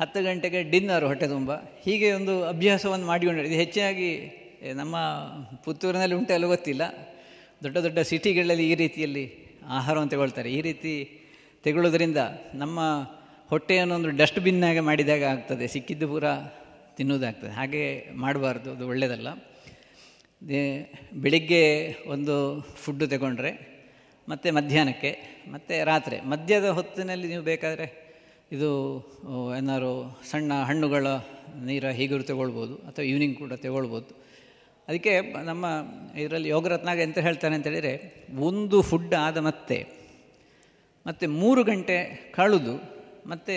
ಹತ್ತು 0.00 0.18
ಗಂಟೆಗೆ 0.24 0.60
ಡಿನ್ನರ್ 0.72 1.04
ಹೊಟ್ಟೆ 1.04 1.26
ತುಂಬ. 1.28 1.50
ಹೀಗೆ 1.84 2.08
ಒಂದು 2.12 2.34
ಅಭ್ಯಾಸವನ್ನು 2.44 3.06
ಮಾಡಿಕೊಂಡು 3.06 3.42
ಇದು 3.48 3.58
ಹೆಚ್ಚಾಗಿ 3.64 4.10
ನಮ್ಮ 4.74 4.96
ಪುತ್ತೂರಿನಲ್ಲಿ 5.64 6.16
ಉಂಟೆಲ್ಲ 6.16 6.46
ಗೊತ್ತಿಲ್ಲ. 6.46 6.82
ದೊಡ್ಡ 7.64 7.76
ದೊಡ್ಡ 7.78 7.98
ಸಿಟಿಗಳಲ್ಲಿ 8.10 8.64
ಈ 8.72 8.74
ರೀತಿಯಲ್ಲಿ 8.74 9.24
ಆಹಾರವನ್ನು 9.78 10.10
ತಗೊಳ್ತಾರೆ. 10.10 10.50
ಈ 10.52 10.60
ರೀತಿ 10.60 10.92
ತೆಗೊಳ್ಳೋದ್ರಿಂದ 11.64 12.20
ನಮ್ಮ 12.54 12.80
ಹೊಟ್ಟೆಯನ್ನು 13.50 13.94
ಒಂದು 13.94 14.10
ಡಸ್ಟ್ಬಿನ್ನಾಗೆ 14.16 14.82
ಮಾಡಿದಾಗ 14.88 15.22
ಆಗ್ತದೆ. 15.24 15.64
ಸಿಕ್ಕಿದ್ದು 15.66 16.06
ಪೂರ 16.08 16.24
ತಿನ್ನುವುದಾಗ್ತದೆ. 16.96 17.50
ಹಾಗೆ 17.50 17.82
ಮಾಡಬಾರ್ದು. 18.14 18.68
ಅದು 18.74 18.84
ಒಳ್ಳೆಯದಲ್ಲ 18.88 19.28
ಬೆಳಿಗ್ಗೆ 21.22 21.62
ಒಂದು 22.06 22.34
ಫುಡ್ಡು 22.82 23.06
ತಗೊಂಡ್ರೆ, 23.06 23.50
ಮತ್ತು 24.28 24.48
ಮಧ್ಯಾಹ್ನಕ್ಕೆ, 24.54 25.10
ಮತ್ತು 25.52 25.74
ರಾತ್ರಿ. 25.84 26.16
ಮಧ್ಯದ 26.32 26.68
ಹೊತ್ತಿನಲ್ಲಿ 26.78 27.26
ನೀವು 27.28 27.42
ಬೇಕಾದರೆ 27.42 27.86
ಇದು 28.52 28.70
ಏನಾದ್ರು 29.56 29.90
ಸಣ್ಣ 30.30 30.52
ಹಣ್ಣುಗಳ 30.68 31.06
ನೀರ 31.68 31.84
ಹೀಗಿರು 31.98 32.24
ತಗೊಳ್ಬೋದು, 32.30 32.74
ಅಥವಾ 32.88 33.04
ಈವ್ನಿಂಗ್ 33.10 33.36
ಕೂಡ 33.38 33.52
ತಗೊಳ್ಬೋದು. 33.64 34.10
ಅದಕ್ಕೆ 34.88 35.12
ನಮ್ಮ 35.50 35.64
ಇದರಲ್ಲಿ 36.22 36.48
ಯೋಗರತ್ನಾಗ 36.48 36.98
ಎಂತ 36.98 37.18
ಹೇಳ್ತಾರೆ 37.26 37.54
ಅಂತೇಳಿದರೆ 37.58 37.92
ಒಂದು 38.48 38.78
ಫುಡ್ 38.88 39.14
ಆದ 39.26 39.38
ಮತ್ತೆ, 39.48 39.78
ಮತ್ತು 41.06 41.24
ಮೂರು 41.42 41.62
ಗಂಟೆ 41.70 41.98
ಕಳೆದು, 42.38 42.74
ಮತ್ತು 43.30 43.54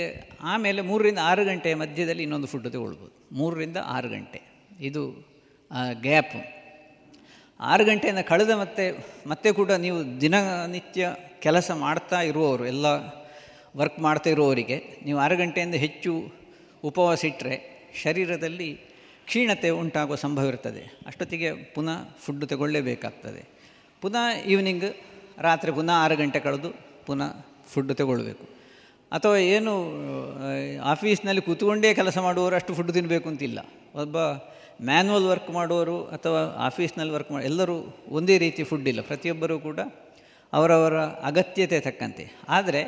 ಆಮೇಲೆ 0.51 0.81
ಮೂರರಿಂದ 0.89 1.21
ಆರು 1.23 1.43
ಗಂಟೆ 1.45 1.69
ಮಧ್ಯದಲ್ಲಿ 1.73 2.23
ಇನ್ನೊಂದು 2.27 2.49
ಫುಡ್ 2.53 2.69
ತಗೊಳ್ಬೋದು. 2.75 3.13
ಮೂರರಿಂದ 3.39 3.79
ಆರು 3.95 4.09
ಗಂಟೆ. 4.09 4.41
ಇದು 4.89 5.03
ಗ್ಯಾಪ್ 6.05 6.37
ಆರು 7.59 7.83
ಗಂಟೆಯಿಂದ 7.85 8.21
ಕಳೆದ 8.29 8.53
ಮತ್ತೆ 8.61 8.85
ಮತ್ತೆ 9.31 9.49
ಕೂಡ 9.59 9.71
ನೀವು 9.85 9.99
ದಿನನಿತ್ಯ 10.21 11.09
ಕೆಲಸ 11.39 11.71
ಮಾಡ್ತಾ 11.85 12.21
ಇರುವವರು, 12.21 12.63
ಎಲ್ಲ 12.65 12.85
ವರ್ಕ್ 13.77 13.99
ಮಾಡ್ತಾ 14.05 14.29
ಇರೋವರಿಗೆ, 14.29 14.77
ನೀವು 15.05 15.19
ಆರು 15.19 15.35
ಗಂಟೆಯಿಂದ 15.37 15.77
ಹೆಚ್ಚು 15.85 16.11
ಉಪವಾಸ 16.83 17.21
ಇಟ್ಟರೆ 17.31 17.55
ಶರೀರದಲ್ಲಿ 18.03 18.69
ಕ್ಷೀಣತೆ 19.27 19.69
ಉಂಟಾಗುವ 19.81 20.15
ಸಂಭವ 20.15 20.51
ಇರ್ತದೆ 20.51 20.81
ಅಷ್ಟೊತ್ತಿಗೆ 21.07 21.49
ಪುನಃ 21.75 21.97
ಫುಡ್ 22.23 22.45
ತಗೊಳ್ಳೇಬೇಕಾಗ್ತದೆ. 22.51 23.41
ಪುನಃ 24.03 24.25
ಈವ್ನಿಂಗ್ 24.53 24.87
ರಾತ್ರಿ 25.47 25.71
ಪುನಃ 25.71 25.95
ಆರು 26.05 26.15
ಗಂಟೆ 26.21 26.39
ಕಳೆದು 26.39 26.69
ಪುನಃ 27.07 27.29
ಫುಡ್ 27.71 27.93
ತಗೊಳ್ಬೇಕು. 28.01 28.45
ಅಥವಾ 29.11 29.37
ಏನು 29.55 29.73
ಆಫೀಸ್ನಲ್ಲಿ 30.93 31.41
ಕೂತ್ಕೊಂಡೇ 31.41 31.89
ಕೆಲಸ 31.93 32.17
ಮಾಡುವವರು 32.17 32.55
ಅಷ್ಟು 32.55 32.73
ಫುಡ್ 32.73 32.91
ತಿನ್ನಬೇಕು 32.91 33.27
ಅಂತಿಲ್ಲ. 33.29 33.59
ಒಬ್ಬ 34.03 34.17
ಮ್ಯಾನ್ಯಲ್ 34.89 35.25
ವರ್ಕ್ 35.31 35.49
ಮಾಡುವವರು 35.57 35.97
ಅಥವಾ 36.15 36.41
ಆಫೀಸ್ನಲ್ಲಿ 36.67 37.13
ವರ್ಕ್ 37.13 37.31
ಮಾಡಿ 37.31 37.45
ಎಲ್ಲರೂ 37.45 37.75
ಒಂದೇ 38.19 38.35
ರೀತಿ 38.37 38.61
ಫುಡ್ 38.69 38.87
ಇಲ್ಲ. 38.91 39.01
ಪ್ರತಿಯೊಬ್ಬರೂ 39.01 39.57
ಕೂಡ 39.59 39.79
ಅವರವರ 40.53 40.97
ಅಗತ್ಯತೆ 41.29 41.79
ತಕ್ಕಂತೆ. 41.79 42.25
ಆದರೆ 42.49 42.81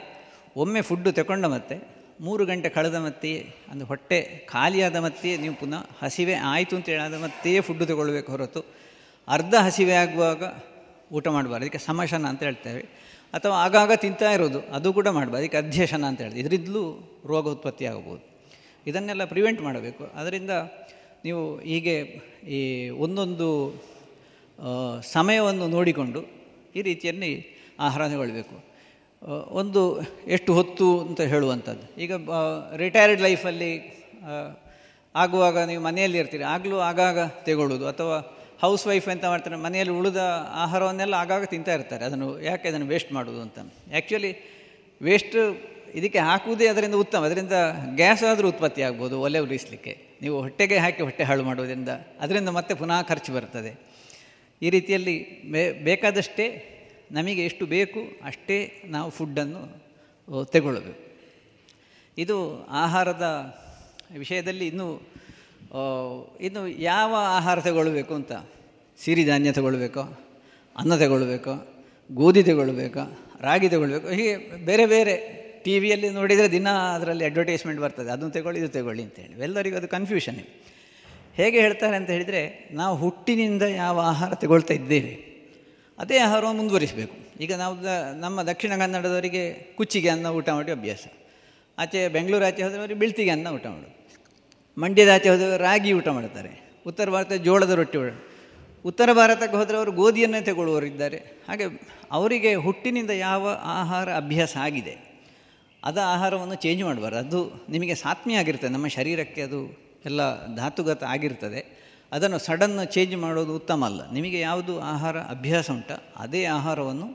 ಒಮ್ಮೆ 0.55 0.81
ಫುಡ್ಡು 0.81 1.11
ತಗೊಂಡ 1.11 1.45
ಮತ್ತೆ, 1.45 1.75
ಮೂರು 2.21 2.45
ಗಂಟೆ 2.45 2.69
ಕಳೆದ 2.69 2.95
ಮತ್ತೆ 2.95 3.31
ಅಂದರೆ 3.71 3.87
ಹೊಟ್ಟೆ 3.87 4.19
ಖಾಲಿಯಾದ 4.49 4.95
ಮತ್ತೆ, 4.95 5.37
ನೀವು 5.37 5.55
ಪುನಃ 5.55 5.81
ಹಸಿವೆ 6.01 6.33
ಆಯಿತು 6.33 6.75
ಅಂತ 6.75 6.87
ಹೇಳಾದ 6.89 7.13
ಮತ್ತೆ 7.23 7.61
ಫುಡ್ಡು 7.61 7.85
ತಗೊಳ್ಬೇಕು 7.85 8.31
ಹೊರತು, 8.31 8.61
ಅರ್ಧ 9.27 9.55
ಹಸಿವೆ 9.55 9.95
ಆಗುವಾಗ 9.95 10.43
ಊಟ 11.11 11.27
ಮಾಡಬಾರ್ದು. 11.27 11.63
ಅದಕ್ಕೆ 11.65 11.77
ಸಮಶನ 11.77 12.25
ಅಂತ 12.25 12.43
ಹೇಳ್ತೇವೆ. 12.43 12.83
ಅಥವಾ 13.33 13.55
ಆಗಾಗ 13.63 13.91
ತಿಂತಾ 13.95 14.29
ಇರೋದು, 14.31 14.59
ಅದು 14.71 14.93
ಕೂಡ 14.93 15.07
ಮಾಡಬಾರ್ದು. 15.07 15.37
ಅದಕ್ಕೆ 15.37 15.57
ಅಧ್ಯಶನ 15.57 16.03
ಅಂತ 16.03 16.21
ಹೇಳಿದೆ 16.21 16.39
ಇದರಿಂದಲೂ 16.39 16.83
ರೋಗ 17.25 17.45
ಉತ್ಪತ್ತಿ 17.47 17.85
ಆಗಬಹುದು 17.85 18.23
ಇದನ್ನೆಲ್ಲ 18.87 19.25
ಪ್ರಿವೆಂಟ್ 19.25 19.61
ಮಾಡಬೇಕು. 19.61 20.03
ಅದರಿಂದ 20.15 20.51
ನೀವು 21.25 21.57
ಹೀಗೆ 21.57 21.95
ಈ 22.57 22.89
ಒಂದೊಂದು 22.89 23.49
ಸಮಯವನ್ನು 25.01 25.67
ನೋಡಿಕೊಂಡು 25.67 26.21
ಈ 26.75 26.81
ರೀತಿಯಲ್ಲಿ 26.81 27.31
ಆಹಾರ 27.79 28.07
ತಗೊಳ್ಬೇಕು. 28.07 28.74
ಒಂದು 29.59 29.81
ಎಷ್ಟು 30.35 30.51
ಹೊತ್ತು 30.53 30.87
ಅಂತ 31.01 31.21
ಹೇಳುವಂಥದ್ದು. 31.33 31.85
ಈಗ 32.03 32.13
ರಿಟೈರ್ಡ್ 32.83 33.21
ಲೈಫಲ್ಲಿ 33.21 33.71
ಆಗುವಾಗ 35.15 35.57
ನೀವು 35.69 35.81
ಮನೆಯಲ್ಲಿ 35.83 36.17
ಇರ್ತೀರಿ. 36.17 36.43
ಆಗಲೂ 36.55 36.77
ಆಗಾಗ 36.79 37.19
ತೆಗೊಳ್ಳೋದು 37.47 37.85
ಅಥವಾ 37.87 38.17
ಹೌಸ್ 38.61 38.83
ವೈಫ್ 38.87 39.07
ಅಂತ 39.13 39.25
ಮಾಡ್ತಾರೆ, 39.25 39.55
ಮನೆಯಲ್ಲಿ 39.55 39.93
ಉಳಿದ 39.99 40.19
ಆಹಾರವನ್ನೆಲ್ಲ 40.63 41.13
ಆಗಾಗ 41.13 41.43
ತಿಂತಾ 41.53 41.73
ಇರ್ತಾರೆ. 41.73 42.03
ಅದನ್ನು 42.05 42.27
ಯಾಕೆ 42.41 42.65
ಅದನ್ನು 42.69 42.87
ವೇಸ್ಟ್ 42.93 43.11
ಮಾಡೋದು 43.13 43.41
ಅಂತ. 43.45 43.57
ಆ್ಯಕ್ಚುಲಿ 43.93 44.31
ವೇಸ್ಟ್ 45.01 45.37
ಇದಕ್ಕೆ 45.99 46.19
ಹಾಕುವುದೇ 46.19 46.67
ಅದರಿಂದ 46.67 46.95
ಉತ್ತಮ. 47.03 47.21
ಅದರಿಂದ 47.29 47.57
ಗ್ಯಾಸ್ 47.95 48.23
ಆದರೂ 48.29 48.47
ಉತ್ಪತ್ತಿ 48.53 48.81
ಆಗ್ಬೋದು, 48.81 49.15
ಒಲೆ 49.21 49.39
ಉರಿಸಲಿಕ್ಕೆ. 49.39 49.93
ನೀವು 50.21 50.35
ಹೊಟ್ಟೆಗೆ 50.41 50.77
ಹಾಕಿ 50.77 51.01
ಹೊಟ್ಟೆ 51.03 51.23
ಹಾಳು 51.23 51.43
ಮಾಡೋದ್ರಿಂದ 51.43 51.91
ಅದರಿಂದ 52.21 52.49
ಮತ್ತೆ 52.49 52.73
ಪುನಃ 52.73 53.01
ಖರ್ಚು 53.01 53.31
ಬರ್ತದೆ. 53.33 53.71
ಈ 54.61 54.69
ರೀತಿಯಲ್ಲಿ 54.69 55.15
ಬೇಕಾದಷ್ಟೇ 55.89 56.47
ನಮಗೆ 57.11 57.45
ಎಷ್ಟು 57.45 57.65
ಬೇಕು 57.65 57.99
ಅಷ್ಟೇ 58.23 58.83
ನಾವು 58.85 59.09
ಫುಡ್ಡನ್ನು 59.09 59.61
ತಗೊಳ್ಳಬೇಕು 60.43 61.01
ಇದು 62.17 62.65
ಆಹಾರದ 62.69 63.55
ವಿಷಯದಲ್ಲಿ 64.17 64.67
ಇನ್ನೂ 64.67 65.01
ಇನ್ನು 66.41 66.67
ಯಾವ 66.67 67.15
ಆಹಾರ 67.17 67.59
ತಗೊಳ್ಬೇಕು 67.59 68.13
ಅಂತ? 68.13 68.31
ಸಿರಿಧಾನ್ಯ 69.03 69.51
ತಗೊಳ್ಬೇಕೋ, 69.51 70.03
ಅನ್ನ 70.77 70.95
ತಗೊಳ್ಬೇಕೋ, 70.95 71.53
ಗೋಧಿ 72.11 72.43
ತಗೊಳ್ಬೇಕೋ, 72.43 73.33
ರಾಗಿ 73.41 73.69
ತಗೊಳ್ಬೇಕು, 73.69 74.07
ಹೀಗೆ 74.07 74.65
ಬೇರೆ 74.65 74.85
ಬೇರೆ 74.85 75.45
ಟಿ 75.63 75.79
ವಿಯಲ್ಲಿ 75.79 76.09
ನೋಡಿದರೆ 76.09 76.51
ದಿನ 76.51 76.69
ಅದರಲ್ಲಿ 76.69 77.25
ಅಡ್ವರ್ಟೈಸ್ಮೆಂಟ್ 77.25 77.81
ಬರ್ತದೆ. 77.81 78.11
ಅದನ್ನು 78.11 78.31
ತಗೊಳ್ಳಿ, 78.31 78.59
ಇದು 78.59 78.69
ತಗೊಳ್ಳಿ 78.69 79.03
ಅಂತೇಳಿ 79.03 79.41
ಎಲ್ಲರಿಗೂ 79.41 79.77
ಅದು 79.77 79.87
ಕನ್ಫ್ಯೂಷನ್ 79.87 80.39
ಹೇಗೆ 81.35 81.59
ಹೇಳ್ತಾರೆ 81.59 81.95
ಅಂತ 81.95 82.09
ಹೇಳಿದರೆ, 82.09 82.69
ನಾವು 82.71 82.95
ಹುಟ್ಟಿನಿಂದ 82.95 83.61
ಯಾವ 83.61 83.99
ಆಹಾರ 83.99 84.33
ತಗೊಳ್ತಾ 84.33 84.73
ಇದ್ದೇವೆ? 84.73 85.34
ಅದೇ 85.99 86.17
ಆಹಾರವನ್ನು 86.17 86.59
ಮುಂದುವರಿಸಬೇಕು. 86.61 87.15
ಈಗ 87.41 87.53
ನಾವು 87.53 87.75
ನಮ್ಮ 88.19 88.37
ದಕ್ಷಿಣ 88.41 88.73
ಕನ್ನಡದವರಿಗೆ 88.77 89.43
ಕುಚ್ಚಿಗೆ 89.77 90.09
ಅನ್ನ 90.09 90.27
ಊಟ 90.37 90.49
ಮಾಡಿ 90.49 90.71
ಅಭ್ಯಾಸ. 90.71 91.05
ಆಚೆ 91.77 92.01
ಬೆಂಗಳೂರು 92.07 92.45
ಆಚೆ 92.45 92.63
ಹೋದವರಿಗೆ 92.63 92.99
ಬಿಳ್ತಿಗೆ 92.99 93.29
ಅನ್ನ 93.29 93.47
ಊಟ 93.47 93.65
ಮಾಡೋದು 93.65 93.93
ಮಂಡ್ಯದ 94.77 95.11
ಆಚೆ 95.13 95.29
ಹೋದವರು 95.29 95.63
ರಾಗಿ 95.63 95.91
ಊಟ 95.93 96.07
ಮಾಡ್ತಾರೆ 96.07 96.51
ಉತ್ತರ 96.87 97.07
ಭಾರತ 97.09 97.33
ಜೋಳದ 97.47 97.73
ರೊಟ್ಟಿ 97.79 97.99
ಉತ್ತರ 98.85 99.09
ಭಾರತಕ್ಕೆ 99.13 99.55
ಹೋದರೆ 99.57 99.77
ಅವರು 99.77 99.91
ಗೋಧಿಯನ್ನೇ 99.91 100.41
ತಗೊಳ್ಳುವವರಿದ್ದಾರೆ 100.41 101.19
ಹಾಗೆ 101.47 101.65
ಅವರಿಗೆ 102.11 102.51
ಹುಟ್ಟಿನಿಂದ 102.55 103.11
ಯಾವ 103.19 103.43
ಆಹಾರ 103.75 104.07
ಅಭ್ಯಾಸ 104.13 104.53
ಆಗಿದೆ, 104.57 104.93
ಅದ 105.83 105.97
ಆಹಾರವನ್ನು 106.05 106.55
ಚೇಂಜ್ 106.55 106.83
ಮಾಡಬಾರ್ದು. 106.83 107.19
ಅದು 107.19 107.39
ನಿಮಗೆ 107.69 107.95
ಸಾತ್ಮಿ 107.95 108.33
ಆಗಿರ್ತದೆ. 108.35 108.71
ನಮ್ಮ 108.71 108.87
ಶರೀರಕ್ಕೆ 108.87 109.41
ಅದು 109.41 109.59
ಎಲ್ಲ 110.05 110.21
ಧಾತುಗತ 110.55 111.03
ಆಗಿರ್ತದೆ. 111.03 111.61
ಅದನ್ನು 112.11 112.39
ಸಡನ್ 112.47 112.75
ಚೇಂಜ್ 112.95 113.15
ಮಾಡೋದು 113.23 113.53
ಉತ್ತಮ 113.59 113.83
ಅಲ್ಲ. 113.89 114.01
ನಿಮಗೆ 114.17 114.39
ಯಾವುದು 114.47 114.73
ಆಹಾರ 114.93 115.15
ಅಭ್ಯಾಸ 115.35 115.67
ಉಂಟ, 115.77 115.91
ಅದೇ 116.23 116.41
ಆಹಾರವನ್ನು 116.57 117.07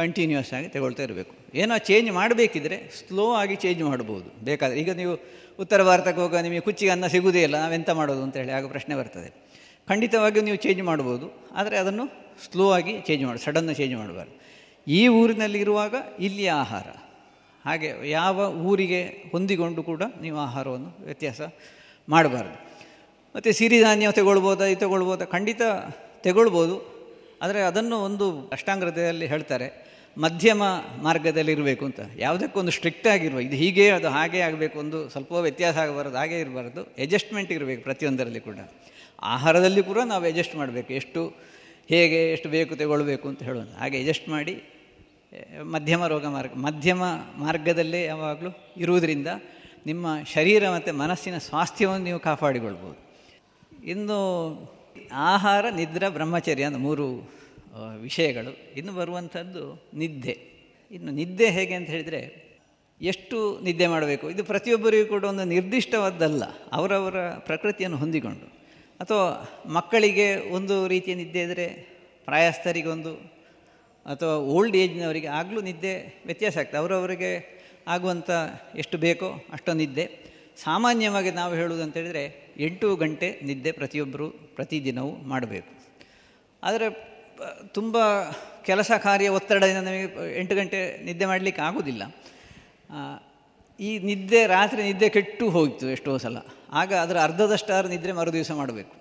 ಕಂಟಿನ್ಯೂಸ್ 0.00 0.50
ಆಗಿ 0.56 0.68
ತಗೊಳ್ತಾ 0.74 1.02
ಇರಬೇಕು. 1.06 1.32
ಏನೋ 1.62 1.74
ಚೇಂಜ್ 1.88 2.10
ಮಾಡಬೇಕಿದ್ರೆ 2.18 2.76
ಸ್ಲೋ 2.98 3.26
ಆಗಿ 3.40 3.56
ಚೇಂಜ್ 3.64 3.82
ಮಾಡ್ಬೋದು. 3.90 4.28
ಬೇಕಾದರೆ 4.48 4.78
ಈಗ 4.82 4.90
ನೀವು 5.00 5.14
ಉತ್ತರ 5.62 5.80
ಭಾರತಕ್ಕೆ 5.88 6.20
ಹೋಗ 6.24 6.34
ನಿಮಗೆ 6.46 6.62
ಕುಚ್ಚಿಗೆ 6.66 6.92
ಅನ್ನ 6.94 7.06
ಸಿಗುವುದೇ 7.14 7.40
ಇಲ್ಲ 7.46 7.56
ನಾವೆಂತ 7.64 7.90
ಮಾಡೋದು 7.98 8.22
ಅಂತೇಳಿ 8.26 8.52
ಆಗ 8.58 8.66
ಪ್ರಶ್ನೆ 8.74 8.94
ಬರ್ತದೆ. 9.00 9.28
ಖಂಡಿತವಾಗಿಯೂ 9.90 10.42
ನೀವು 10.48 10.58
ಚೇಂಜ್ 10.64 10.82
ಮಾಡ್ಬೋದು, 10.90 11.26
ಆದರೆ 11.60 11.76
ಅದನ್ನು 11.82 12.04
ಸ್ಲೋ 12.46 12.66
ಆಗಿ 12.78 12.94
ಚೇಂಜ್ 13.06 13.24
ಮಾಡಿ 13.28 13.40
ಸಡನ್ನ 13.46 13.72
ಚೇಂಜ್ 13.80 13.94
ಮಾಡಬಾರ್ದು. 14.00 14.34
ಈ 14.86 15.00
ಊರಿನಲ್ಲಿ 15.20 15.58
ಇರುವಾಗ 15.64 15.94
ಇಲ್ಲಿಯ 16.26 16.50
ಆಹಾರ, 16.64 16.88
ಹಾಗೆ 17.64 17.88
ಯಾವ 18.18 18.46
ಊರಿಗೆ 18.70 19.00
ಹೊಂದಿಕೊಂಡು 19.32 19.82
ಕೂಡ 19.90 20.02
ನೀವು 20.24 20.38
ಆಹಾರವನ್ನು 20.46 20.90
ವ್ಯತ್ಯಾಸ 21.08 21.40
ಮಾಡಬಾರ್ದು. 22.08 22.56
ಮತ್ತು 23.34 23.52
ಸಿರಿಧಾನ್ಯ 23.52 24.08
ತಗೊಳ್ಬೋದಾ, 24.12 24.66
ಇದು 24.72 24.80
ತಗೊಳ್ಬೋದಾ, 24.80 25.24
ಖಂಡಿತ 25.24 25.62
ತಗೊಳ್ಬೋದು. 26.26 26.76
ಆದರೆ 27.44 27.60
ಅದನ್ನು 27.62 27.96
ಒಂದು 28.08 28.26
ಅಷ್ಟಾಂಗ್ರತೆಯಲ್ಲಿ 28.56 29.26
ಹೇಳ್ತಾರೆ, 29.26 29.68
ಮಧ್ಯಮ 30.16 30.62
ಮಾರ್ಗದಲ್ಲಿರಬೇಕು 31.06 31.84
ಅಂತ. 31.88 32.00
ಯಾವುದಕ್ಕೊಂದು 32.16 32.72
ಸ್ಟ್ರಿಕ್ಟ್ 32.76 33.06
ಆಗಿರುವ, 33.06 33.40
ಇದು 33.40 33.56
ಹೀಗೆ, 33.56 33.90
ಅದು 33.90 34.08
ಹಾಗೆ 34.08 34.40
ಆಗಬೇಕು 34.40 34.76
ಒಂದು 34.78 34.98
ಸ್ವಲ್ಪ 35.08 35.32
ವ್ಯತ್ಯಾಸ 35.46 35.76
ಆಗಬಾರ್ದು, 35.76 36.16
ಹಾಗೆ 36.16 36.40
ಇರಬಾರ್ದು 36.40 36.82
ಅಡ್ಜಸ್ಟ್ಮೆಂಟ್ 37.04 37.52
ಇರಬೇಕು 37.52 37.82
ಪ್ರತಿಯೊಂದರಲ್ಲಿ 37.82 38.40
ಕೂಡ. 38.40 38.58
ಆಹಾರದಲ್ಲಿ 39.34 39.82
ಕೂಡ 39.82 39.98
ನಾವು 40.10 40.24
ಅಡ್ಜಸ್ಟ್ 40.24 40.56
ಮಾಡಬೇಕು, 40.56 40.92
ಎಷ್ಟು 40.92 41.22
ಹೇಗೆ, 41.90 42.20
ಎಷ್ಟು 42.32 42.48
ಬೇಕು 42.48 42.76
ತಗೊಳ್ಬೇಕು 42.76 43.26
ಅಂತ 43.28 43.42
ಹೇಳೋದು 43.42 43.72
ಹಾಗೆ 43.78 43.96
ಅಡ್ಜಸ್ಟ್ 44.00 44.28
ಮಾಡಿ 44.28 44.54
ಮಧ್ಯಮ 45.74 46.06
ರೋಗ 46.06 46.24
ಮಾರ್ಗ, 46.26 46.52
ಮಧ್ಯಮ 46.56 47.02
ಮಾರ್ಗದಲ್ಲೇ 47.36 48.04
ಯಾವಾಗಲೂ 48.04 48.50
ಇರುವುದರಿಂದ 48.76 49.28
ನಿಮ್ಮ 49.86 50.06
ಶರೀರ 50.34 50.70
ಮತ್ತು 50.70 50.90
ಮನಸ್ಸಿನ 50.92 51.38
ಸ್ವಾಸ್ಥ್ಯವನ್ನು 51.38 52.04
ನೀವು 52.04 52.18
ಕಾಪಾಡಿಕೊಳ್ಬೋದು. 52.18 53.11
ಇನ್ನು 53.84 54.82
ಆಹಾರ, 55.12 55.64
ನಿದ್ರೆ, 55.68 56.08
ಬ್ರಹ್ಮಚರ್ಯ 56.08 56.64
ಅಂತ 56.64 56.76
ಮೂರು 56.76 57.32
ವಿಷಯಗಳು. 58.00 58.76
ಇನ್ನು 58.76 58.92
ಬರುವಂಥದ್ದು 58.92 59.88
ನಿದ್ದೆ. 59.94 60.52
ಇನ್ನು 60.90 61.12
ನಿದ್ದೆ 61.12 61.50
ಹೇಗೆ 61.50 61.74
ಅಂತ 61.74 61.90
ಹೇಳಿದರೆ 61.90 62.52
ಎಷ್ಟು 63.02 63.60
ನಿದ್ದೆ 63.60 63.86
ಮಾಡಬೇಕು? 63.86 64.30
ಇದು 64.30 64.44
ಪ್ರತಿಯೊಬ್ಬರಿಗೂ 64.44 65.08
ಕೂಡ 65.08 65.24
ಒಂದು 65.24 65.44
ನಿರ್ದಿಷ್ಟವಾದ್ದಲ್ಲ. 65.44 66.42
ಅವರವರ 66.72 67.30
ಪ್ರಕೃತಿಯನ್ನು 67.30 67.96
ಹೊಂದಿಕೊಂಡು. 67.96 68.46
ಅಥವಾ 69.00 69.50
ಮಕ್ಕಳಿಗೆ 69.66 70.50
ಒಂದು 70.50 70.88
ರೀತಿಯ 70.88 71.14
ನಿದ್ದೆ 71.14 71.40
ಇದ್ದರೆ 71.40 71.68
ಪ್ರಾಯಸ್ಥರಿಗೊಂದು, 72.24 73.14
ಅಥವಾ 74.06 74.36
ಓಲ್ಡ್ 74.36 74.76
ಏಜ್ನವರಿಗೆ 74.76 75.26
ಆಗಲೂ 75.26 75.60
ನಿದ್ದೆ 75.60 76.22
ವ್ಯತ್ಯಾಸ 76.26 76.58
ಆಗ್ತದೆ. 76.58 76.76
ಅವರವರಿಗೆ 76.76 77.62
ಆಗುವಂಥ 77.88 78.30
ಎಷ್ಟು 78.76 78.98
ಬೇಕೋ 78.98 79.32
ಅಷ್ಟೊಂದು 79.52 79.78
ನಿದ್ದೆ. 79.78 80.10
ಸಾಮಾನ್ಯವಾಗಿ 80.64 81.30
ನಾವು 81.30 81.54
ಹೇಳುವುದು 81.54 81.82
ಎಂಟು 82.56 82.96
ಗಂಟೆ 82.96 83.40
ನಿದ್ದೆ 83.42 83.72
ಪ್ರತಿಯೊಬ್ಬರು 83.72 84.30
ಪ್ರತಿದಿನವೂ 84.30 85.10
ಮಾಡಬೇಕು. 85.10 85.82
ಆದರೆ 86.62 87.12
ತುಂಬ 87.66 88.22
ಕೆಲಸ 88.64 88.92
ಕಾರ್ಯ 89.02 89.28
ಒತ್ತಡದಿಂದ 89.28 89.76
ನಮಗೆ 89.76 90.38
ಎಂಟು 90.38 90.56
ಗಂಟೆ 90.56 91.04
ನಿದ್ದೆ 91.04 91.26
ಮಾಡಲಿಕ್ಕೆ 91.26 91.62
ಆಗೋದಿಲ್ಲ. 91.62 92.02
ಈ 93.80 93.98
ನಿದ್ದೆ, 93.98 94.46
ರಾತ್ರಿ 94.46 94.82
ನಿದ್ದೆ 94.82 95.08
ಕೆಟ್ಟು 95.08 95.50
ಹೋಯಿತು 95.50 95.88
ಎಷ್ಟೋ 95.90 96.18
ಸಲ. 96.18 96.36
ಆಗ 96.72 96.94
ಅದರ 96.94 97.20
ಅರ್ಧದಷ್ಟಾರು 97.20 97.88
ನಿದ್ರೆ 97.88 98.12
ಮರು 98.12 98.32
ದಿವಸ 98.32 98.50
ಮಾಡಬೇಕು. 98.50 98.94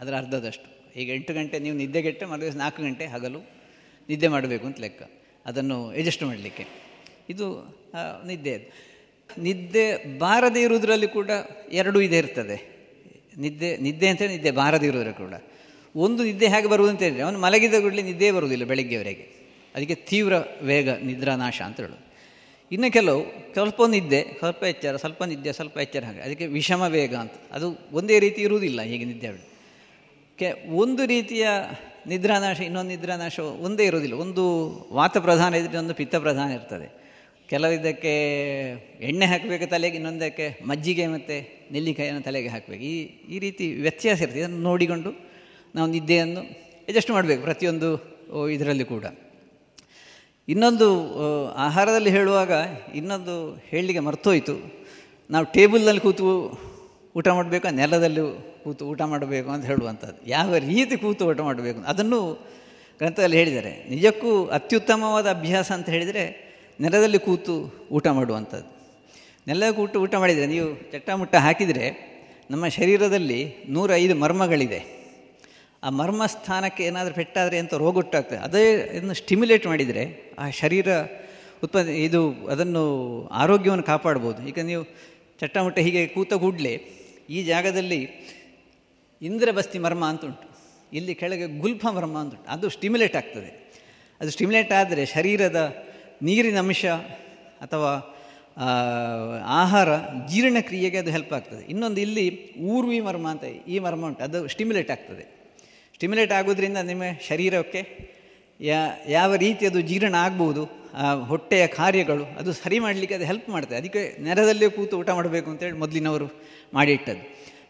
ಅದರ 0.00 0.16
ಅರ್ಧದಷ್ಟು. 0.16 0.92
ಈಗ 0.96 1.10
ಎಂಟು 1.10 1.34
ಗಂಟೆ 1.34 1.58
ನೀವು 1.58 1.76
ನಿದ್ದೆಗೆಟ್ಟೆ 1.76 2.24
ಮರು 2.24 2.40
ದಿವಸ 2.40 2.56
ನಾಲ್ಕು 2.56 2.82
ಗಂಟೆ 2.82 3.06
ಹಗಲು 3.06 3.38
ನಿದ್ದೆ 4.08 4.28
ಮಾಡಬೇಕು 4.28 4.66
ಅಂತ 4.66 4.80
ಲೆಕ್ಕ. 4.80 5.02
ಅದನ್ನು 5.46 5.88
ಅಡ್ಜಸ್ಟ್ 5.88 6.22
ಮಾಡಲಿಕ್ಕೆ. 6.22 6.66
ಇದು 7.30 7.46
ನಿದ್ದೆ. 8.26 8.72
ನಿದ್ದೆ 9.38 10.18
ಬಾರದೇ 10.18 10.62
ಇರುವುದರಲ್ಲಿ 10.62 11.08
ಕೂಡ 11.08 11.30
ಎರಡೂ 11.72 12.00
ಇದೆ 12.00 12.18
ಇರ್ತದೆ. 12.18 12.79
ನಿದ್ದೆ 13.38 13.76
ನಿದ್ದೆ 13.76 14.08
ಅಂತ 14.08 14.22
ನಿದ್ದೆ 14.22 14.50
ಬಾರದೇ 14.50 14.86
ಇರೋದ್ರ 14.86 15.10
ಕೂಡ. 15.10 15.32
ಒಂದು 15.96 16.24
ನಿದ್ದೆ 16.24 16.48
ಹೇಗೆ 16.48 16.68
ಬರುವುದು 16.68 16.92
ಅಂತ 16.92 17.02
ಹೇಳಿದರೆ, 17.02 17.22
ಅವನು 17.22 17.38
ಮಲಗಿದ 17.38 17.74
ಕೂಡಲೇ 17.80 18.02
ನಿದ್ದೆ 18.02 18.32
ಬರುವುದಿಲ್ಲ 18.32 18.64
ಬೆಳಗ್ಗೆವರೆಗೆ 18.64 19.40
ಅದಕ್ಕೆ 19.74 19.94
ತೀವ್ರ 19.94 20.32
ವೇಗ, 20.62 20.90
ನಿದ್ರಾನಾಶ 20.90 21.62
ಅಂತ 21.62 21.80
ಹೇಳೋದು. 21.80 22.10
ಇನ್ನು 22.72 22.92
ಕೆಲವು, 22.92 23.24
ಸ್ವಲ್ಪ 23.52 23.82
ನಿದ್ದೆ, 23.84 24.26
ಸ್ವಲ್ಪ 24.38 24.62
ಎಚ್ಚರ, 24.62 24.96
ಸ್ವಲ್ಪ 24.96 25.24
ನಿದ್ದೆ, 25.24 25.52
ಸ್ವಲ್ಪ 25.52 25.78
ಎಚ್ಚರ 25.78 26.04
ಹಾಗೆ. 26.04 26.20
ಅದಕ್ಕೆ 26.20 26.46
ವಿಷಮ 26.46 26.82
ವೇಗ 26.82 27.14
ಅಂತ. 27.14 27.32
ಅದು 27.52 27.78
ಒಂದೇ 27.92 28.18
ರೀತಿ 28.18 28.42
ಇರುವುದಿಲ್ಲ 28.42 28.82
ಹೀಗೆ 28.82 29.04
ನಿದ್ದೆ 29.04 29.50
ಕೆ, 30.38 30.70
ಒಂದು 30.70 31.06
ರೀತಿಯ 31.06 31.48
ನಿದ್ರಾನಾಶ, 32.06 32.60
ಇನ್ನೊಂದು 32.60 32.90
ನಿದ್ರಾನಾಶ 32.90 33.40
ಒಂದೇ 33.40 33.84
ಇರೋದಿಲ್ಲ 33.84 34.14
ಒಂದು 34.14 34.70
ವಾತ 34.92 35.18
ಪ್ರಧಾನ 35.18 35.54
ಇದ್ದರೆ 35.54 35.78
ಒಂದು 35.78 35.94
ಪಿತ್ತ 35.94 36.16
ಪ್ರಧಾನ 36.16 36.50
ಇರ್ತದೆ. 36.50 36.99
ಕೆಲವಿದ್ದಕ್ಕೆ 37.50 38.12
ಎಣ್ಣೆ 39.00 39.26
ಹಾಕಬೇಕು 39.26 39.66
ತಲೆಗೆ, 39.70 39.96
ಇನ್ನೊಂದಕ್ಕೆ 39.96 40.46
ಮಜ್ಜಿಗೆ 40.66 41.06
ಮತ್ತು 41.06 41.36
ನೆಲ್ಲಿಕಾಯಿಯನ್ನು 41.72 42.22
ತಲೆಗೆ 42.22 42.48
ಹಾಕಬೇಕು. 42.48 42.82
ಈ 42.82 42.94
ಈ 43.34 43.38
ರೀತಿ 43.38 43.66
ವ್ಯತ್ಯಾಸ 43.86 44.18
ಇರ್ತದೆ 44.22 44.40
ಇದನ್ನು 44.40 44.60
ನೋಡಿಕೊಂಡು 44.68 45.10
ನಾವು 45.74 45.90
ನಿದ್ದೆಯನ್ನು 45.90 46.42
ಅಡ್ಜಸ್ಟ್ 46.88 47.10
ಮಾಡಬೇಕು 47.10 47.42
ಪ್ರತಿಯೊಂದು 47.42 47.88
ಇದರಲ್ಲಿ 48.54 48.84
ಕೂಡ. 48.84 49.04
ಇನ್ನೊಂದು 50.48 50.86
ಆಹಾರದಲ್ಲಿ 51.66 52.10
ಹೇಳುವಾಗ 52.10 52.52
ಇನ್ನೊಂದು 52.94 53.34
ಹೇಳಲಿಕ್ಕೆ 53.70 54.02
ಮರ್ತೋಯ್ತು. 54.08 54.54
ನಾವು 55.30 55.44
ಟೇಬಲ್ನಲ್ಲಿ 55.52 56.00
ಕೂತು 56.00 56.26
ಊಟ 57.16 57.28
ಮಾಡಬೇಕು, 57.28 57.66
ನೆಲದಲ್ಲಿ 57.80 58.22
ಕೂತು 58.64 58.82
ಊಟ 58.86 59.02
ಮಾಡಬೇಕು 59.12 59.48
ಅಂತ 59.50 59.64
ಹೇಳುವಂಥದ್ದು. 59.64 60.18
ಯಾವ 60.30 60.56
ರೀತಿ 60.56 60.96
ಕೂತು 60.96 61.26
ಊಟ 61.30 61.40
ಮಾಡಬೇಕು? 61.40 61.80
ಅದನ್ನು 61.92 62.20
ಗ್ರಂಥದಲ್ಲಿ 63.00 63.36
ಹೇಳಿದ್ದಾರೆ. 63.36 63.72
ನಿಜಕ್ಕೂ 63.90 64.32
ಅತ್ಯುತ್ತಮವಾದ 64.58 65.26
ಅಭ್ಯಾಸ 65.36 65.68
ಅಂತ 65.72 65.88
ಹೇಳಿದರೆ 65.88 66.24
ನೆಲದಲ್ಲಿ 66.80 67.18
ಕೂತು 67.18 67.88
ಊಟ 67.92 68.06
ಮಾಡುವಂಥದ್ದು. 68.06 68.68
ನೆಲದಲ್ಲಿ 69.46 69.76
ಕೂತು 69.76 70.00
ಊಟ 70.00 70.14
ಮಾಡಿದರೆ 70.14 70.46
ನೀವು 70.46 70.92
ಚಟ್ಟಮುಟ್ಟ 70.92 71.34
ಹಾಕಿದರೆ 71.34 72.10
ನಮ್ಮ 72.50 72.68
ಶರೀರದಲ್ಲಿ 72.68 73.54
ನೂರೈದು 73.68 74.14
ಮರ್ಮಗಳಿದೆ. 74.14 75.00
ಆ 75.82 75.90
ಮರ್ಮ 75.90 76.26
ಸ್ಥಾನಕ್ಕೆ 76.26 76.84
ಏನಾದರೂ 76.84 77.14
ಪೆಟ್ಟಾದರೆ 77.14 77.58
ಅಂತ 77.58 77.74
ರೋಗ 77.74 77.94
ಹುಟ್ಟಾಗ್ತದೆ. 77.94 78.38
ಅದೇ 78.38 78.72
ಇದನ್ನು 78.72 79.14
ಸ್ಟಿಮ್ಯುಲೇಟ್ 79.14 79.66
ಮಾಡಿದರೆ 79.66 80.32
ಆ 80.38 80.50
ಶರೀರ 80.50 80.88
ಉತ್ಪಾದ 81.64 81.88
ಇದು 81.88 82.32
ಅದನ್ನು 82.46 83.26
ಆರೋಗ್ಯವನ್ನು 83.26 83.84
ಕಾಪಾಡ್ಬೋದು. 83.84 84.48
ಈಗ 84.48 84.58
ನೀವು 84.58 84.84
ಚಟ್ಟಮುಟ್ಟ 85.40 85.78
ಹೀಗೆ 85.78 86.06
ಕೂತ 86.06 86.34
ಕೂಡಲೇ 86.34 86.74
ಈ 87.30 87.42
ಜಾಗದಲ್ಲಿ 87.42 88.08
ಇಂದ್ರಬಸ್ತಿ 89.22 89.78
ಮರ್ಮ 89.78 90.04
ಅಂತ 90.04 90.24
ಉಂಟು. 90.24 90.50
ಇಲ್ಲಿ 90.92 91.14
ಕೆಳಗೆ 91.14 91.60
ಗುಲ್ಫ 91.60 91.86
ಮರ್ಮ 91.86 92.18
ಅಂತ 92.18 92.32
ಉಂಟು. 92.34 92.50
ಅದು 92.50 92.68
ಸ್ಟಿಮ್ಯುಲೇಟ್ 92.68 93.16
ಆಗ್ತದೆ. 93.16 93.72
ಅದು 94.20 94.30
ಸ್ಟಿಮ್ಯುಲೇಟ್ 94.30 94.72
ಆದರೆ 94.72 95.06
ಶರೀರದ 95.06 95.89
ನೀರಿನ 96.22 96.58
ಅಂಶ 96.58 96.86
ಅಥವಾ 97.60 98.16
ಆಹಾರ 99.46 99.88
ಜೀರ್ಣಕ್ರಿಯೆಗೆ 100.28 100.98
ಅದು 100.98 101.10
ಹೆಲ್ಪ್ 101.10 101.32
ಆಗ್ತದೆ. 101.32 101.64
ಇನ್ನೊಂದು 101.64 102.00
ಇಲ್ಲಿ 102.00 102.54
ಊರ್ವಿ 102.58 103.00
ಮರ್ಮ 103.00 103.30
ಅಂತ 103.30 103.44
ಈ 103.44 103.78
ಮರ್ಮ 103.78 104.06
ಉಂಟು. 104.06 104.24
ಅದು 104.24 104.48
ಸ್ಟಿಮ್ಯುಲೇಟ್ 104.48 104.90
ಆಗ್ತದೆ. 104.90 105.40
ಸ್ಟಿಮ್ಯುಲೇಟ್ 105.94 106.32
ಆಗೋದ್ರಿಂದ 106.32 106.76
ನಿಮ್ಮ 106.76 107.02
ಶರೀರಕ್ಕೆ 107.28 108.10
ಯಾವ 109.08 109.34
ರೀತಿ 109.34 109.66
ಅದು 109.66 109.80
ಜೀರ್ಣ 109.80 110.14
ಆಗ್ಬೋದು, 110.14 110.68
ಆ, 110.94 111.12
ಹೊಟ್ಟೆಯ 111.14 111.66
ಕಾರ್ಯಗಳು, 111.66 112.24
ಅದು 112.24 112.52
ಸರಿ 112.52 112.78
ಮಾಡಲಿಕ್ಕೆ 112.78 113.14
ಅದು 113.14 113.24
ಹೆಲ್ಪ್ 113.24 113.48
ಮಾಡ್ತದೆ. 113.48 113.76
ಅದಕ್ಕೆ 113.76 114.22
ನೆರದಲ್ಲೇ 114.22 114.68
ಕೂತು 114.68 114.98
ಊಟ 114.98 115.10
ಮಾಡಬೇಕು 115.10 115.50
ಅಂತೇಳಿ 115.50 115.78
ಮೊದಲಿನವರು 115.78 116.42
ಮಾಡಿಟ್ಟದ್ದು. 116.74 117.22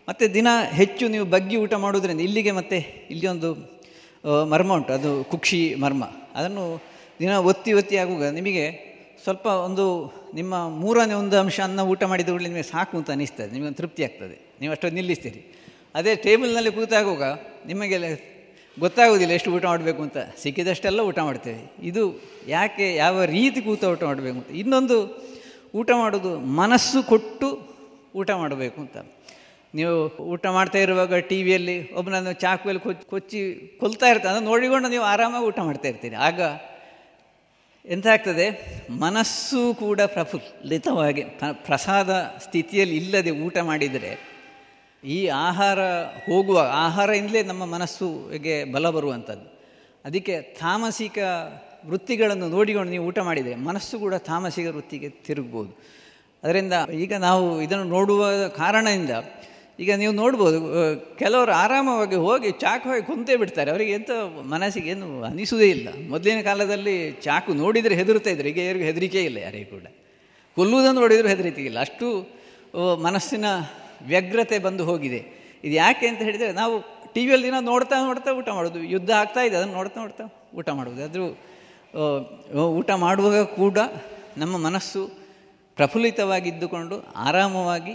ಮತ್ತು 0.09 0.35
ದಿನ 0.35 0.47
ಹೆಚ್ಚು 0.73 1.09
ನೀವು 1.09 1.25
ಬಗ್ಗಿ 1.25 1.57
ಊಟ 1.57 1.75
ಮಾಡೋದ್ರಿಂದ 1.75 2.21
ಇಲ್ಲಿಗೆ 2.21 2.51
ಮತ್ತೆ 2.51 2.77
ಇಲ್ಲಿ 3.11 3.27
ಒಂದು 3.27 3.55
ಮರ್ಮ 4.47 4.73
ಉಂಟು. 4.73 4.93
ಅದು 4.93 5.25
ಕುಕ್ಷಿ 5.25 5.75
ಮರ್ಮ 5.75 6.05
ಅದನ್ನು 6.35 6.90
ದಿನ 7.21 7.37
ಒತ್ತಿ 7.37 7.73
ಒತ್ತಿ 7.73 7.97
ಆಗುವಾಗ 7.97 8.25
ನಿಮಗೆ 8.25 8.65
ಸ್ವಲ್ಪ 9.25 9.47
ಒಂದು 9.47 9.85
ನಿಮ್ಮ 10.35 10.69
ಮೂರನೇ 10.69 11.15
ಒಂದು 11.15 11.39
ಅಂಶ 11.39 11.61
ಅನ್ನ 11.61 11.81
ಊಟ 11.81 12.03
ಮಾಡಿದ 12.05 12.29
ಕೂಡಲೇ 12.29 12.49
ನಿಮಗೆ 12.49 12.63
ಸಾಕು 12.63 12.97
ಅಂತ 12.99 13.11
ಅನಿಸ್ತದೆ. 13.11 13.53
ನಿಮಗೆ 13.53 13.75
ತೃಪ್ತಿ 13.75 14.05
ಆಗ್ತದೆ. 14.05 14.57
ನೀವು 14.61 14.71
ಅಷ್ಟೊಂದು 14.71 14.95
ನಿಲ್ಲಿಸ್ತೀರಿ. 14.95 15.41
ಅದೇ 15.95 16.15
ಟೇಬಲ್ನಲ್ಲಿ 16.15 16.73
ಕೂತಾಗುವಾಗ 16.73 17.23
ನಿಮಗೆ 17.67 17.97
ಗೊತ್ತಾಗೋದಿಲ್ಲ 18.81 19.33
ಎಷ್ಟು 19.33 19.53
ಊಟ 19.53 19.65
ಮಾಡಬೇಕು 19.65 20.03
ಅಂತ. 20.03 20.17
ಸಿಕ್ಕಿದಷ್ಟೆಲ್ಲ 20.43 21.01
ಊಟ 21.01 21.19
ಮಾಡ್ತೇವೆ. 21.19 21.73
ಇದು 21.83 22.21
ಯಾಕೆ 22.49 22.95
ಯಾವ 22.95 23.25
ರೀತಿ 23.25 23.61
ಕೂತ 23.61 23.85
ಊಟ 23.85 24.03
ಮಾಡಬೇಕು 24.03 24.37
ಅಂತ. 24.37 24.51
ಇನ್ನೊಂದು 24.51 24.97
ಊಟ 25.75 25.91
ಮಾಡೋದು 25.95 26.39
ಮನಸ್ಸು 26.39 27.03
ಕೊಟ್ಟು 27.03 27.49
ಊಟ 28.17 28.31
ಮಾಡಬೇಕು 28.31 28.81
ಅಂತ. 28.81 28.97
ನೀವು 29.75 30.17
ಊಟ 30.19 30.47
ಮಾಡ್ತಾ 30.47 30.79
ಇರುವಾಗ 30.79 31.15
ಟಿ 31.15 31.43
ವಿಯಲ್ಲಿ 31.43 31.93
ಒಬ್ಬನನ್ನು 31.93 32.33
ಚಾಕುವಲ್ಲಿ 32.33 32.83
ಕೊಚ್ಚಿ 32.83 33.07
ಕೊಚ್ಚಿ 33.11 33.41
ಕೊಲ್ತಾ 33.81 34.07
ಇರ್ತಾನೆ. 34.07 34.45
ನೋಡಿಕೊಂಡು 34.45 34.89
ನೀವು 34.89 35.05
ಆರಾಮಾಗಿ 35.05 35.45
ಊಟ 35.45 35.59
ಮಾಡ್ತಾ 35.59 35.89
ಇರ್ತೀರಿ. 35.89 36.17
ಆಗ 36.17 36.41
ಎಂತ 37.87 38.07
ಆಗ್ತದೆ 38.07 38.47
ಮನಸ್ಸು 38.91 39.75
ಕೂಡ 39.75 40.01
ಪ್ರಫುಲ್ಲಿತವಾಗಿ 40.01 41.23
ಪ್ರಸಾದ 41.53 42.11
ಸ್ಥಿತಿಯಲ್ಲಿ 42.45 42.97
ಇಲ್ಲದೆ 42.97 43.31
ಊಟ 43.31 43.59
ಮಾಡಿದರೆ, 43.59 44.19
ಈ 45.05 45.27
ಆಹಾರ 45.27 45.81
ಹೋಗುವ 46.27 46.71
ಆಹಾರದಿಂದಲೇ 46.73 47.43
ನಮ್ಮ 47.43 47.65
ಮನಸ್ಸುಗೆ 47.65 48.65
ಬಲ 48.65 48.91
ಬರುವಂಥದ್ದು. 48.91 49.61
ಅದಕ್ಕೆ 50.05 50.41
ತಾಮಸಿಕ 50.41 51.19
ವೃತ್ತಿಗಳನ್ನು 51.87 52.49
ನೋಡಿಕೊಂಡು 52.49 52.91
ನೀವು 52.91 53.05
ಊಟ 53.07 53.19
ಮಾಡಿದರೆ 53.19 53.55
ಮನಸ್ಸು 53.55 53.99
ಕೂಡ 53.99 54.15
ತಾಮಸಿಕ 54.15 54.67
ವೃತ್ತಿಗೆ 54.67 55.09
ತಿರುಗ್ಬೋದು. 55.09 55.81
ಅದರಿಂದ 56.45 56.73
ಈಗ 56.95 57.15
ನಾವು 57.15 57.63
ಇದನ್ನು 57.63 57.85
ನೋಡುವ 57.85 58.49
ಕಾರಣದಿಂದ 58.49 59.11
ಈಗ 59.83 59.91
ನೀವು 60.01 60.13
ನೋಡ್ಬೋದು 60.21 60.59
ಕೆಲವರು 61.21 61.53
ಆರಾಮವಾಗಿ 61.63 62.19
ಹೋಗಿ 62.27 62.49
ಚಾಕು 62.63 62.87
ಹೋಗಿ 62.91 63.03
ಕುಂತೇ 63.11 63.35
ಬಿಡ್ತಾರೆ. 63.43 63.69
ಅವರಿಗೆ 63.75 63.93
ಎಂಥ 63.99 64.11
ಮನಸ್ಸಿಗೆ 64.55 64.91
ಏನು 64.95 65.07
ಅನಿಸುವುದೇ 65.29 65.69
ಇಲ್ಲ. 65.77 65.89
ಮೊದಲಿನ 66.13 66.41
ಕಾಲದಲ್ಲಿ 66.49 66.97
ಚಾಕು 67.27 67.51
ನೋಡಿದರೆ 67.63 67.95
ಹೆದರುತ್ತಾ 68.01 68.31
ಇದ್ರು. 68.35 68.49
ಈಗ 68.53 68.61
ಯಾರಿಗೂ 68.69 68.87
ಹೆದರಿಕೆ 68.91 69.23
ಇಲ್ಲ 69.29 69.39
ಯಾರಿಗೂ 69.47 69.69
ಕೂಡ. 69.77 69.87
ಕೊಲ್ಲುವುದನ್ನು 70.57 71.01
ನೋಡಿದರೂ 71.05 71.29
ಹೆದರಿಕೆ 71.35 71.65
ಇಲ್ಲ. 71.71 71.79
ಅಷ್ಟು 71.87 72.09
ಮನಸ್ಸಿನ 73.07 73.47
ವ್ಯಗ್ರತೆ 74.11 74.59
ಬಂದು 74.67 74.83
ಹೋಗಿದೆ. 74.91 75.21
ಇದು 75.67 75.75
ಯಾಕೆ 75.85 76.05
ಅಂತ 76.11 76.21
ಹೇಳಿದರೆ, 76.29 76.53
ನಾವು 76.61 76.75
ಟಿ 77.15 77.23
ವಿಯಲ್ಲಿ 77.27 77.47
ದಿನ 77.49 77.59
ನೋಡ್ತಾ 77.71 77.97
ನೋಡ್ತಾ 78.09 78.31
ಊಟ 78.41 78.49
ಮಾಡೋದು 78.59 78.81
ಯುದ್ಧ 78.95 79.11
ಆಗ್ತಾ 79.23 79.41
ಇದೆ, 79.47 79.55
ಅದನ್ನು 79.59 79.75
ನೋಡ್ತಾ 79.79 79.99
ನೋಡ್ತಾ 80.05 80.25
ಊಟ 80.59 80.69
ಮಾಡೋದು 80.79 81.03
ಆದರೂ 81.09 81.27
ಊಟ 82.79 82.91
ಮಾಡುವಾಗ 83.05 83.41
ಕೂಡ 83.61 83.79
ನಮ್ಮ 84.43 84.55
ಮನಸ್ಸು 84.67 85.03
ಪ್ರಫುಲ್ಲಿತವಾಗಿದ್ದುಕೊಂಡು 85.79 86.97
ಆರಾಮವಾಗಿ 87.27 87.95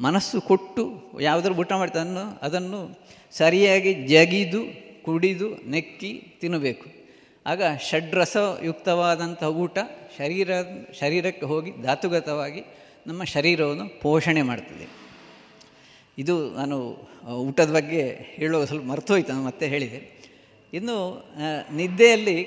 ಮನಸ್ಸು 0.00 0.40
ಕೊಟ್ಟು 0.40 0.82
ಯಾವುದರ 1.20 1.50
ಊಟ 1.52 1.72
ಮಾಡ್ತಾನೋ 1.72 2.38
ಅದನ್ನು 2.42 2.80
ಸರಿಯಾಗಿ 3.32 3.94
ಜಗಿದು, 3.94 4.60
ಕುಡಿದು, 5.04 5.48
ನೆಕ್ಕಿ 5.70 6.38
ತಿನ್ನಬೇಕು. 6.40 6.86
ಆಗ 7.46 7.62
ಷಡ್ರಸಯುಕ್ತವಾದಂಥ 7.88 9.42
ಊಟ 9.42 9.78
ಶರೀರ, 10.18 10.50
ಶರೀರಕ್ಕೆ 11.00 11.46
ಹೋಗಿ 11.46 11.70
ಧಾತುಗತವಾಗಿ 11.82 12.62
ನಮ್ಮ 13.06 13.24
ಶರೀರವನ್ನು 13.24 14.00
ಪೋಷಣೆ 14.00 14.42
ಮಾಡ್ತದೆ. 14.42 14.86
ಇದು 16.18 16.50
ನಾನು 16.50 16.76
ಊಟದ 17.30 17.70
ಬಗ್ಗೆ 17.72 18.02
ಹೇಳುವ 18.36 18.64
ಸ್ವಲ್ಪ 18.64 18.86
ಮರ್ತೋಯ್ತು 18.86 19.32
ನಾನು 19.32 19.44
ಮತ್ತೆ 19.44 19.66
ಹೇಳಿದೆ. 19.66 20.00
ಇನ್ನು 20.74 20.96
ನಿದ್ದೆಯಲ್ಲಿ 21.76 22.38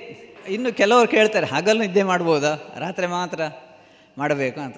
ಇನ್ನು 0.50 0.70
ಕೆಲವರು 0.74 1.08
ಕೇಳ್ತಾರೆ, 1.08 1.46
ಹಗಲು 1.46 1.80
ನಿದ್ದೆ 1.80 2.04
ಮಾಡ್ಬೋದಾ? 2.04 2.54
ರಾತ್ರಿ 2.80 3.08
ಮಾತ್ರ 3.08 3.42
ಮಾಡಬೇಕು 4.18 4.60
ಅಂತ. 4.60 4.78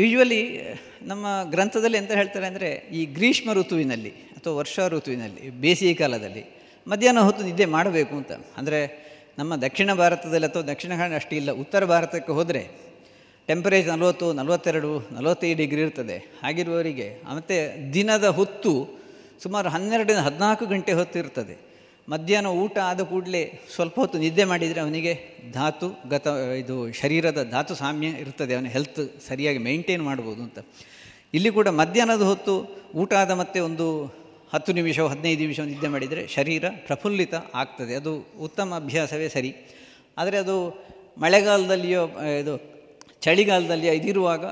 ಯೂಶ್ವಲಿ 0.00 0.40
ನಮ್ಮ 1.02 1.26
ಗ್ರಂಥದಲ್ಲಿ 1.50 1.98
ಎಂತ 1.98 2.12
ಹೇಳ್ತಾರೆ 2.12 2.46
ಅಂದರೆ, 2.46 2.70
ಈ 2.92 3.00
ಗ್ರೀಷ್ಮ 3.06 3.52
ಋತುವಿನಲ್ಲಿ 3.52 4.10
ಅಥವಾ 4.10 4.54
ವರ್ಷ 4.54 4.78
ಋತುವಿನಲ್ಲಿ, 4.88 5.50
ಬೇಸಿಗೆ 5.50 5.94
ಕಾಲದಲ್ಲಿ 5.94 6.42
ಮಧ್ಯಾಹ್ನ 6.86 7.20
ಹೊತ್ತು 7.20 7.42
ನಿದ್ದೆ 7.44 7.66
ಮಾಡಬೇಕು 7.66 8.14
ಅಂತ. 8.16 8.32
ಅಂದರೆ, 8.56 8.80
ನಮ್ಮ 9.38 9.56
ದಕ್ಷಿಣ 9.56 9.90
ಭಾರತದಲ್ಲಿ 9.94 10.46
ಅಥವಾ 10.46 10.62
ದಕ್ಷಿಣ 10.62 10.92
ಕನ್ನಡ 10.92 11.14
ಅಷ್ಟೇ 11.14 11.36
ಇಲ್ಲ, 11.36 11.50
ಉತ್ತರ 11.52 11.84
ಭಾರತಕ್ಕೆ 11.84 12.32
ಹೋದರೆ 12.32 12.62
ಟೆಂಪರೇಚರ್ 13.48 13.90
ನಲವತ್ತು, 13.90 14.32
ನಲವತ್ತೆರಡು, 14.32 14.92
ನಲವತ್ತೈದು 15.12 15.58
ಡಿಗ್ರಿ 15.58 15.80
ಇರ್ತದೆ. 15.80 16.16
ಹಾಗಿರುವವರಿಗೆ 16.42 17.08
ಮತ್ತು 17.34 17.56
ದಿನದ 17.92 18.26
ಹೊತ್ತು 18.28 18.72
ಸುಮಾರು 19.42 19.68
ಹನ್ನೆರಡರಿಂದ 19.68 20.18
ಹದಿನಾಲ್ಕು 20.18 20.66
ಗಂಟೆ 20.66 20.92
ಹೊತ್ತು 20.92 21.18
ಇರ್ತದೆ. 21.18 21.73
ಮಧ್ಯಾಹ್ನ 22.08 22.46
ಊಟ 22.46 22.78
ಆದ 22.78 23.00
ಕೂಡಲೇ 23.00 23.66
ಸ್ವಲ್ಪ 23.74 24.00
ಹೊತ್ತು 24.00 24.18
ನಿದ್ದೆ 24.18 24.44
ಮಾಡಿದರೆ 24.44 24.80
ಅವನಿಗೆ 24.80 25.12
ಧಾತು, 25.52 25.88
ಗತ, 26.08 26.26
ಇದು 26.58 26.92
ಶರೀರದ 26.92 27.42
ಧಾತು 27.50 27.74
ಸಾಮ್ಯ 27.74 28.06
ಇರ್ತದೆ, 28.06 28.54
ಅವನ 28.54 28.66
ಹೆಲ್ತ್ 28.66 29.00
ಸರಿಯಾಗಿ 29.28 29.58
ಮೇಂಟೈನ್ 29.58 30.02
ಮಾಡ್ಬೋದು 30.02 30.42
ಅಂತ. 30.42 30.58
ಇಲ್ಲಿ 31.34 31.50
ಕೂಡ 31.50 31.68
ಮಧ್ಯಾಹ್ನದ 31.68 32.22
ಹೊತ್ತು 32.22 32.54
ಊಟ 32.94 33.12
ಆದ 33.12 33.30
ಮತ್ತೆ 33.30 33.60
ಒಂದು 33.60 33.86
ಹತ್ತು 34.54 34.72
ನಿಮಿಷ, 34.72 35.00
ಹದಿನೈದು 35.00 35.40
ನಿಮಿಷ 35.40 35.60
ನಿದ್ದೆ 35.60 35.88
ಮಾಡಿದರೆ 35.88 36.26
ಶರೀರ 36.26 36.64
ಪ್ರಫುಲ್ಲಿತ 36.86 37.34
ಆಗ್ತದೆ. 37.54 37.94
ಅದು 37.94 38.28
ಉತ್ತಮ 38.40 38.74
ಅಭ್ಯಾಸವೇ 38.74 39.28
ಸರಿ. 39.28 39.50
ಆದರೆ 40.18 40.36
ಅದು 40.38 40.56
ಮಳೆಗಾಲದಲ್ಲಿಯೋ, 41.18 42.04
ಇದು 42.40 42.74
ಚಳಿಗಾಲದಲ್ಲಿ 43.20 43.88
ಇದಿರುವಾಗ 43.88 44.44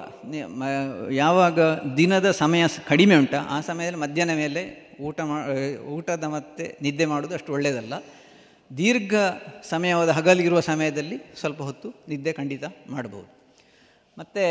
ಯಾವಾಗ 1.12 1.60
ದಿನದ 1.96 2.30
ಸಮಯ 2.30 2.64
ಕಡಿಮೆ 2.88 3.16
ಉಂಟ, 3.16 3.34
ಆ 3.34 3.60
ಸಮಯದಲ್ಲಿ 3.60 4.00
ಮಧ್ಯಾಹ್ನ 4.00 4.34
ಮೇಲೆ 4.34 4.81
ಊಟ 5.01 5.20
ಮಾ 5.20 5.47
ಊಟದ 5.85 6.24
ಮತ್ತೆ 6.24 6.78
ನಿದ್ದೆ 6.82 7.06
ಮಾಡೋದು 7.06 7.35
ಅಷ್ಟು 7.35 7.52
ಒಳ್ಳೆಯದಲ್ಲ. 7.52 7.94
ದೀರ್ಘ 8.77 9.14
ಸಮಯವಾದ 9.70 10.09
ಹಗಲಿಗಿರುವ 10.09 10.60
ಸಮಯದಲ್ಲಿ 10.60 11.16
ಸ್ವಲ್ಪ 11.36 11.62
ಹೊತ್ತು 11.62 12.05
ನಿದ್ದೆ 12.09 12.32
ಖಂಡಿತ 12.32 12.64
ಮಾಡ್ಬೋದು 12.90 13.28
ಮತ್ತು 14.19 14.44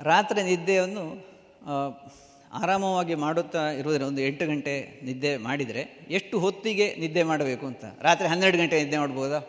ರಾತ್ರಿ 0.00 0.42
ನಿದ್ದೆಯನ್ನು 0.42 1.36
ಆರಾಮವಾಗಿ 2.52 3.14
ಮಾಡುತ್ತಾ 3.14 3.70
ಇರುವುದರಿಂದ 3.70 4.08
ಒಂದು 4.08 4.20
ಎಂಟು 4.20 4.46
ಗಂಟೆ 4.46 5.02
ನಿದ್ದೆ 5.04 5.36
ಮಾಡಿದರೆ 5.36 6.06
ಎಷ್ಟು 6.10 6.38
ಹೊತ್ತಿಗೆ 6.38 6.94
ನಿದ್ದೆ 6.98 7.22
ಮಾಡಬೇಕು 7.22 7.66
ಅಂತ? 7.66 7.84
ರಾತ್ರಿ 8.02 8.28
ಹನ್ನೆರಡು 8.28 8.58
ಗಂಟೆ 8.58 8.82
ನಿದ್ದೆ 8.82 8.98
ಮಾಡ್ಬೋದಾ 8.98 9.40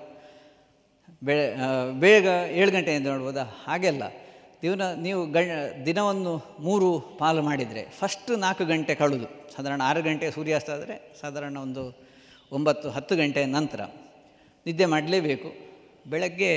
ಬೆಳೆ 1.23 1.55
ಬೇಗ 1.99 2.27
ಏಳು 2.51 2.71
ಗಂಟೆ 2.71 2.93
ನಿದ್ದೆ 2.93 3.09
ಮಾಡ್ಬೋದಾ 3.09 3.43
ಹಾಗೆಲ್ಲ 3.65 4.03
ದಿನ 4.61 4.81
ನೀವು 4.93 5.25
ಗ 5.25 5.37
ದಿನವನ್ನು 5.85 6.57
ಮೂರು 6.59 6.99
ಪಾಲು 6.99 7.41
ಮಾಡಿದರೆ 7.41 7.83
ಫಸ್ಟ್ 7.83 8.37
ನಾಲ್ಕು 8.37 8.65
ಗಂಟೆ 8.65 8.95
ಕಳೆದು, 8.95 9.53
ಸಾಧಾರಣ 9.55 9.81
ಆರು 9.83 10.01
ಗಂಟೆ 10.01 10.31
ಸೂರ್ಯಾಸ್ತ 10.31 10.69
ಆದರೆ, 10.69 11.17
ಸಾಧಾರಣ 11.21 11.57
ಒಂದು 11.57 12.07
ಒಂಬತ್ತು, 12.51 12.89
ಹತ್ತು 12.89 13.15
ಗಂಟೆ 13.15 13.45
ನಂತರ 13.45 13.81
ನಿದ್ದೆ 14.65 14.85
ಮಾಡಲೇಬೇಕು. 14.85 15.53
ಬೆಳಗ್ಗೆ 16.09 16.51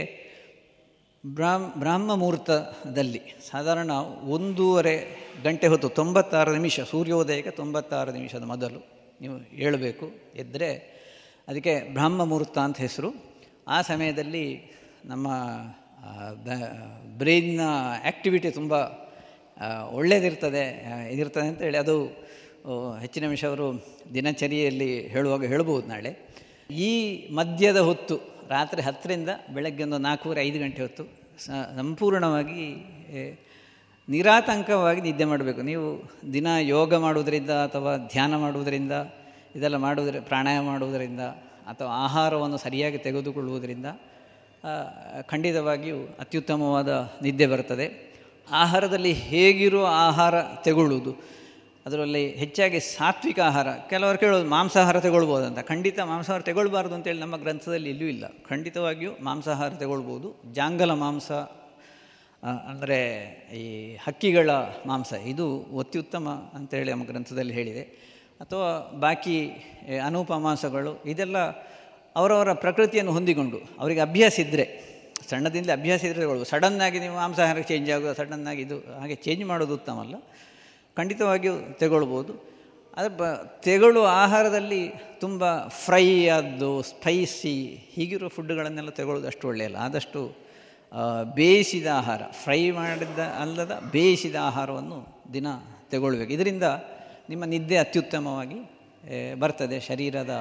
ಬ್ರಾಹ್ಮ 1.26 1.72
ಬ್ರಾಹ್ಮ 1.76 2.14
ಮುಹೂರ್ತದಲ್ಲಿ 2.14 3.20
ಸಾಧಾರಣ 3.50 3.90
ಒಂದೂವರೆ 4.28 5.06
ಗಂಟೆ 5.42 5.66
ಹೊತ್ತು, 5.66 5.88
ತೊಂಬತ್ತಾರು 5.88 6.52
ನಿಮಿಷ, 6.52 6.80
ಸೂರ್ಯೋದಯಕ್ಕೆ 6.80 7.50
ತೊಂಬತ್ತಾರು 7.50 8.12
ನಿಮಿಷದ 8.12 8.42
ಮೊದಲು 8.42 8.80
ನೀವು 9.20 9.36
ಹೇಳಬೇಕು 9.36 10.10
ಎದ್ದರೆ 10.36 11.00
ಅದಕ್ಕೆ 11.48 11.88
ಬ್ರಾಹ್ಮ 11.92 12.24
ಮುಹೂರ್ತ 12.24 12.58
ಅಂತ 12.58 12.78
ಹೆಸರು. 12.78 13.14
ಆ 13.68 13.82
ಸಮಯದಲ್ಲಿ 13.82 14.72
ನಮ್ಮ 15.04 15.28
ಬ್ರೈನ್ನ 17.20 17.62
ಆ್ಯಕ್ಟಿವಿಟಿ 18.02 18.50
ತುಂಬ 18.50 18.72
ಒಳ್ಳೆಯದಿರ್ತದೆ 19.92 20.64
ಇದಿರ್ತದೆ 21.12 21.46
ಅಂತ 21.48 21.60
ಹೇಳಿ 21.62 21.78
ಅದು 21.78 21.96
ಹೆಚ್ಚಿನ 23.00 23.24
ವಿಷಯ 23.28 23.46
ಅವರು 23.46 23.66
ದಿನಚರಿಯಲ್ಲಿ 24.14 24.90
ಹೇಳುವಾಗ 25.08 25.44
ಹೇಳ್ಬೋದು 25.44 25.86
ನಾಳೆ. 25.86 26.10
ಈ 26.88 26.90
ಮಧ್ಯದ 27.34 27.78
ಹೊತ್ತು, 27.78 28.16
ರಾತ್ರಿ 28.48 28.82
ಹತ್ತರಿಂದ 28.82 29.30
ಬೆಳಗ್ಗೆ 29.54 29.82
ಒಂದು 29.84 29.98
ನಾಲ್ಕೂವರೆ, 29.98 30.40
ಐದು 30.42 30.58
ಗಂಟೆ 30.58 30.80
ಹೊತ್ತು 30.82 31.04
ಸಂಪೂರ್ಣವಾಗಿ 31.76 32.64
ನಿರಾತಂಕವಾಗಿ 34.08 35.00
ನಿದ್ದೆ 35.00 35.24
ಮಾಡಬೇಕು. 35.24 35.60
ನೀವು 35.62 35.86
ದಿನ 36.32 36.46
ಯೋಗ 36.76 36.94
ಮಾಡುವುದರಿಂದ 36.94 37.50
ಅಥವಾ 37.50 37.92
ಧ್ಯಾನ 37.96 38.32
ಮಾಡುವುದರಿಂದ, 38.36 38.94
ಇದೆಲ್ಲ 39.56 39.76
ಮಾಡುವುದರ, 39.76 40.20
ಪ್ರಾಣಾಯಾಮ 40.20 40.64
ಮಾಡುವುದರಿಂದ 40.66 41.20
ಅಥವಾ 41.70 41.90
ಆಹಾರವನ್ನು 42.04 42.56
ಸರಿಯಾಗಿ 42.56 42.98
ತೆಗೆದುಕೊಳ್ಳುವುದರಿಂದ 42.98 43.86
ಖಂಡಿತವಾಗಿಯೂ 45.26 45.98
ಅತ್ಯುತ್ತಮವಾದ 46.18 46.88
ನಿದ್ದೆ 47.22 47.46
ಬರ್ತದೆ 47.46 47.86
ಆಹಾರದಲ್ಲಿ 48.50 49.12
ಹೇಗಿರೋ 49.12 49.82
ಆಹಾರ 49.84 50.34
ತೆಗೊಳ್ಳುವುದು? 50.64 51.12
ಅದರಲ್ಲಿ 51.86 52.22
ಹೆಚ್ಚಾಗಿ 52.32 52.80
ಸಾತ್ವಿಕ 52.80 53.38
ಆಹಾರ. 53.40 53.68
ಕೆಲವರು 53.90 54.18
ಕೇಳೋದು 54.18 54.46
ಮಾಂಸಾಹಾರ 54.48 55.00
ತಗೊಳ್ಬೋದಂತ. 55.00 55.58
ಖಂಡಿತ 55.58 55.98
ಮಾಂಸಾಹಾರ 56.00 56.42
ತಗೊಳ್ಬಾರ್ದು 56.42 56.94
ಅಂತೇಳಿ 56.94 57.20
ನಮ್ಮ 57.20 57.36
ಗ್ರಂಥದಲ್ಲಿ 57.36 57.90
ಇಲ್ಲೂ 57.90 58.06
ಇಲ್ಲ. 58.06 58.24
ಖಂಡಿತವಾಗಿಯೂ 58.48 59.12
ಮಾಂಸಾಹಾರ 59.22 59.70
ತಗೊಳ್ಬೋದು. 59.70 60.28
ಜಾಂಗಲ 60.54 60.94
ಮಾಂಸ 60.94 61.30
ಅಂದರೆ 62.68 62.98
ಈ 63.56 63.64
ಹಕ್ಕಿಗಳ 63.96 64.50
ಮಾಂಸ, 64.86 65.12
ಇದು 65.26 65.46
ಅತ್ಯುತ್ತಮ 65.78 66.28
ಅಂತೇಳಿ 66.54 66.90
ನಮ್ಮ 66.90 67.04
ಗ್ರಂಥದಲ್ಲಿ 67.04 67.52
ಹೇಳಿದೆ. 67.52 67.82
ಅಥವಾ 68.40 68.68
ಬಾಕಿ 69.00 69.36
ಅನೂಪ 70.06 70.32
ಮಾಂಸಗಳು, 70.32 70.92
ಇದೆಲ್ಲ 71.04 71.38
ಅವರವರ 72.16 72.52
ಪ್ರಕೃತಿಯನ್ನು 72.52 73.12
ಹೊಂದಿಕೊಂಡು 73.12 73.58
ಅವರಿಗೆ 73.78 74.00
ಅಭ್ಯಾಸ 74.00 74.38
ಇದ್ದರೆ 74.38 74.66
ಸಣ್ಣದಿಂದ 75.30 75.70
ಅಭ್ಯಾಸ 75.70 76.04
ಇದ್ದರೆ 76.04 76.44
ಸಡನ್ನಾಗಿ 76.44 76.98
ನೀವು 77.00 77.14
ಮಾಂಸಾಹಾರಕ್ಕೆ 77.14 77.74
ಚೇಂಜ್ 77.74 77.90
ಆಗೋದು 77.90 78.14
ಸಡನ್ನಾಗಿ 78.14 78.62
ಇದು, 78.62 78.78
ಹಾಗೆ 79.00 79.14
ಚೇಂಜ್ 79.14 79.44
ಮಾಡೋದು 79.44 79.74
ಉತ್ತಮಲ್ಲ 79.74 80.14
ಖಂಡಿತವಾಗಿಯೂ 80.96 81.54
ತೆಗೊಳ್ಬೋದು. 81.78 82.32
ಅದು 82.96 83.08
ಬ, 83.16 83.24
ತೆಗೊಳ್ಳುವ 83.62 84.06
ಆಹಾರದಲ್ಲಿ 84.06 84.80
ತುಂಬ 85.20 85.68
ಫ್ರೈ 85.68 86.26
ಆದ್ದು 86.28 86.82
ಸ್ಪೈಸಿ 86.82 87.54
ಹೀಗಿರೋ 87.94 88.28
ಫುಡ್ಗಳನ್ನೆಲ್ಲ 88.28 88.90
ತೆಗೊಳ್ಳೋದು 88.90 89.26
ಅಷ್ಟು 89.26 89.48
ಒಳ್ಳೆಯಲ್ಲ. 89.48 89.76
ಆದಷ್ಟು 89.76 90.20
ಬೇಯಿಸಿದ 91.34 91.86
ಆಹಾರ 91.94 92.22
ಫ್ರೈ 92.44 92.70
ಮಾಡಿದ 92.70 93.18
ಅಲ್ಲದ 93.18 93.82
ಬೇಯಿಸಿದ 93.92 94.36
ಆಹಾರವನ್ನು 94.40 94.98
ದಿನ 95.32 95.46
ತಗೊಳ್ಬೇಕು. 95.90 96.32
ಇದರಿಂದ 96.32 96.62
ನಿಮ್ಮ 97.28 97.44
ನಿದ್ದೆ 97.44 97.76
ಅತ್ಯುತ್ತಮವಾಗಿ 97.76 98.58
ಬರ್ತದೆ 99.38 99.80
ಶರೀರದ 99.80 100.32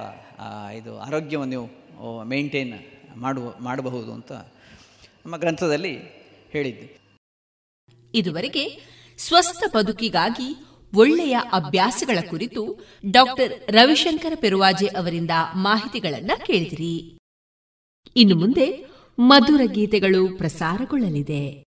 ಇದು 0.74 1.00
ಆರೋಗ್ಯವನ್ನು 1.00 1.50
ನೀವು 1.50 2.24
ಮೇಂಟೈನ್ 2.24 2.74
ಮಾಡುವ, 3.18 3.56
ಮಾಡಬಹುದು 3.60 4.12
ಅಂತ 4.14 4.32
ನಮ್ಮ 4.32 5.38
ಗ್ರಂಥದಲ್ಲಿ 5.38 5.94
ಹೇಳಿದ್ದು. 6.52 6.88
ಇದುವರೆಗೆ 8.14 8.64
ಸ್ವಸ್ಥ 9.18 9.64
ಬದುಕಿಗಾಗಿ 9.76 10.56
ಒಳ್ಳೆಯ 10.94 11.38
ಅಭ್ಯಾಸಗಳ 11.54 12.20
ಕುರಿತು 12.30 12.62
ಡಾಕ್ಟರ್ 13.12 13.72
ರವಿಶಂಕರ 13.72 14.34
ಪೆರುವಾಜೆ 14.36 14.88
ಅವರಿಂದ 14.88 15.32
ಮಾಹಿತಿಗಳನ್ನು 15.56 16.46
ಕೇಳಿದಿರಿ. 16.46 17.18
ಇನ್ನು 18.16 18.36
ಮುಂದೆ 18.36 18.86
ಮಧುರ 19.20 19.62
ಗೀತೆಗಳು 19.66 20.38
ಪ್ರಸಾರಗೊಳ್ಳಲಿದೆ. 20.38 21.64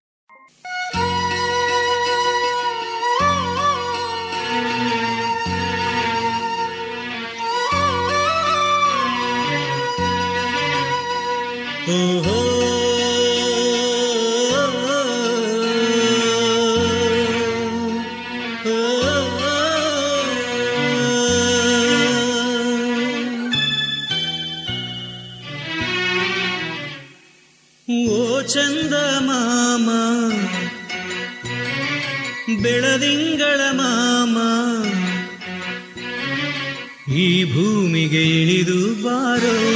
ಚಂದ 28.46 28.94
ಮಾಮ 29.18 29.88
ಬೆಳದಿಂಗಳ 32.62 33.60
ಮಾಮ 33.72 34.38
ಈ 37.14 37.44
ಭೂಮಿಗೆ 37.44 38.22
ಇಳಿದು 38.40 39.04
ಬಾರೋ 39.04 39.71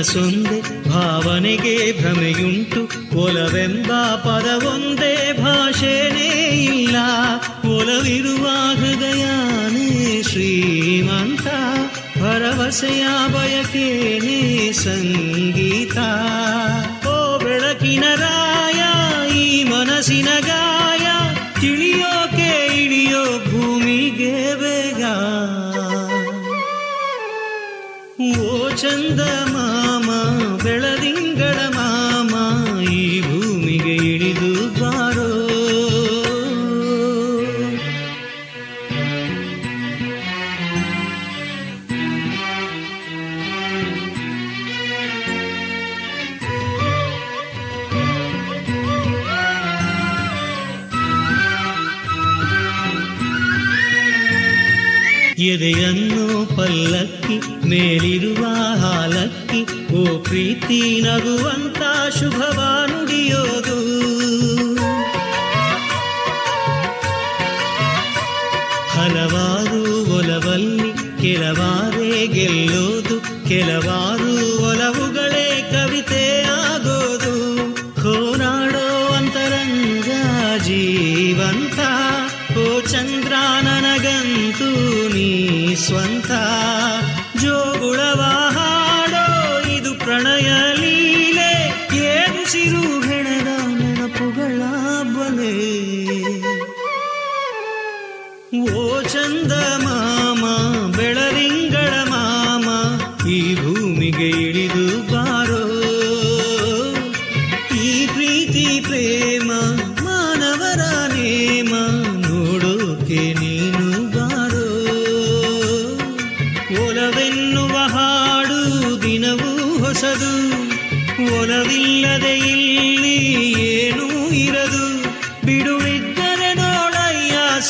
ಮನಸೊಂದೆ 0.00 0.58
ಭಾವನೆಗೆ 0.88 1.74
ಭ್ರಮೆಯುಂಟು. 2.00 2.59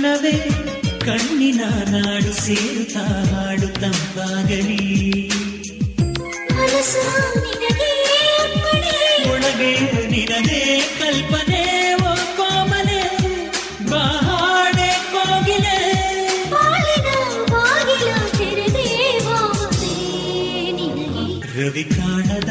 ಕಣ್ಣವೇ 0.00 0.32
ಕಣ್ಣಿನ 1.04 1.60
ನಾಡು 1.92 2.32
ಸೇರುತ್ತಾ 2.34 3.02
ಹಾಡು 3.30 3.68
ತಂಪಾಗಲಿ. 3.80 4.82
ಒಳಗೆ 9.30 9.72
ನಿನದೇ 10.06 10.62
ಕಲ್ಪನೆ 11.00 11.62
ರವಿ 21.58 21.82
ಕಾಣದ 21.90 22.50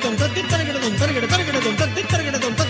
தரகிடதும் 0.00 0.18
தத்தி 0.18 0.42
தரகிடதும் 0.42 0.96
தரகிட 0.96 1.24
தரகிடதும் 1.26 1.76
தத்தி 1.76 2.02
தரகிடதும் 2.02 2.54
தத்தி 2.54 2.69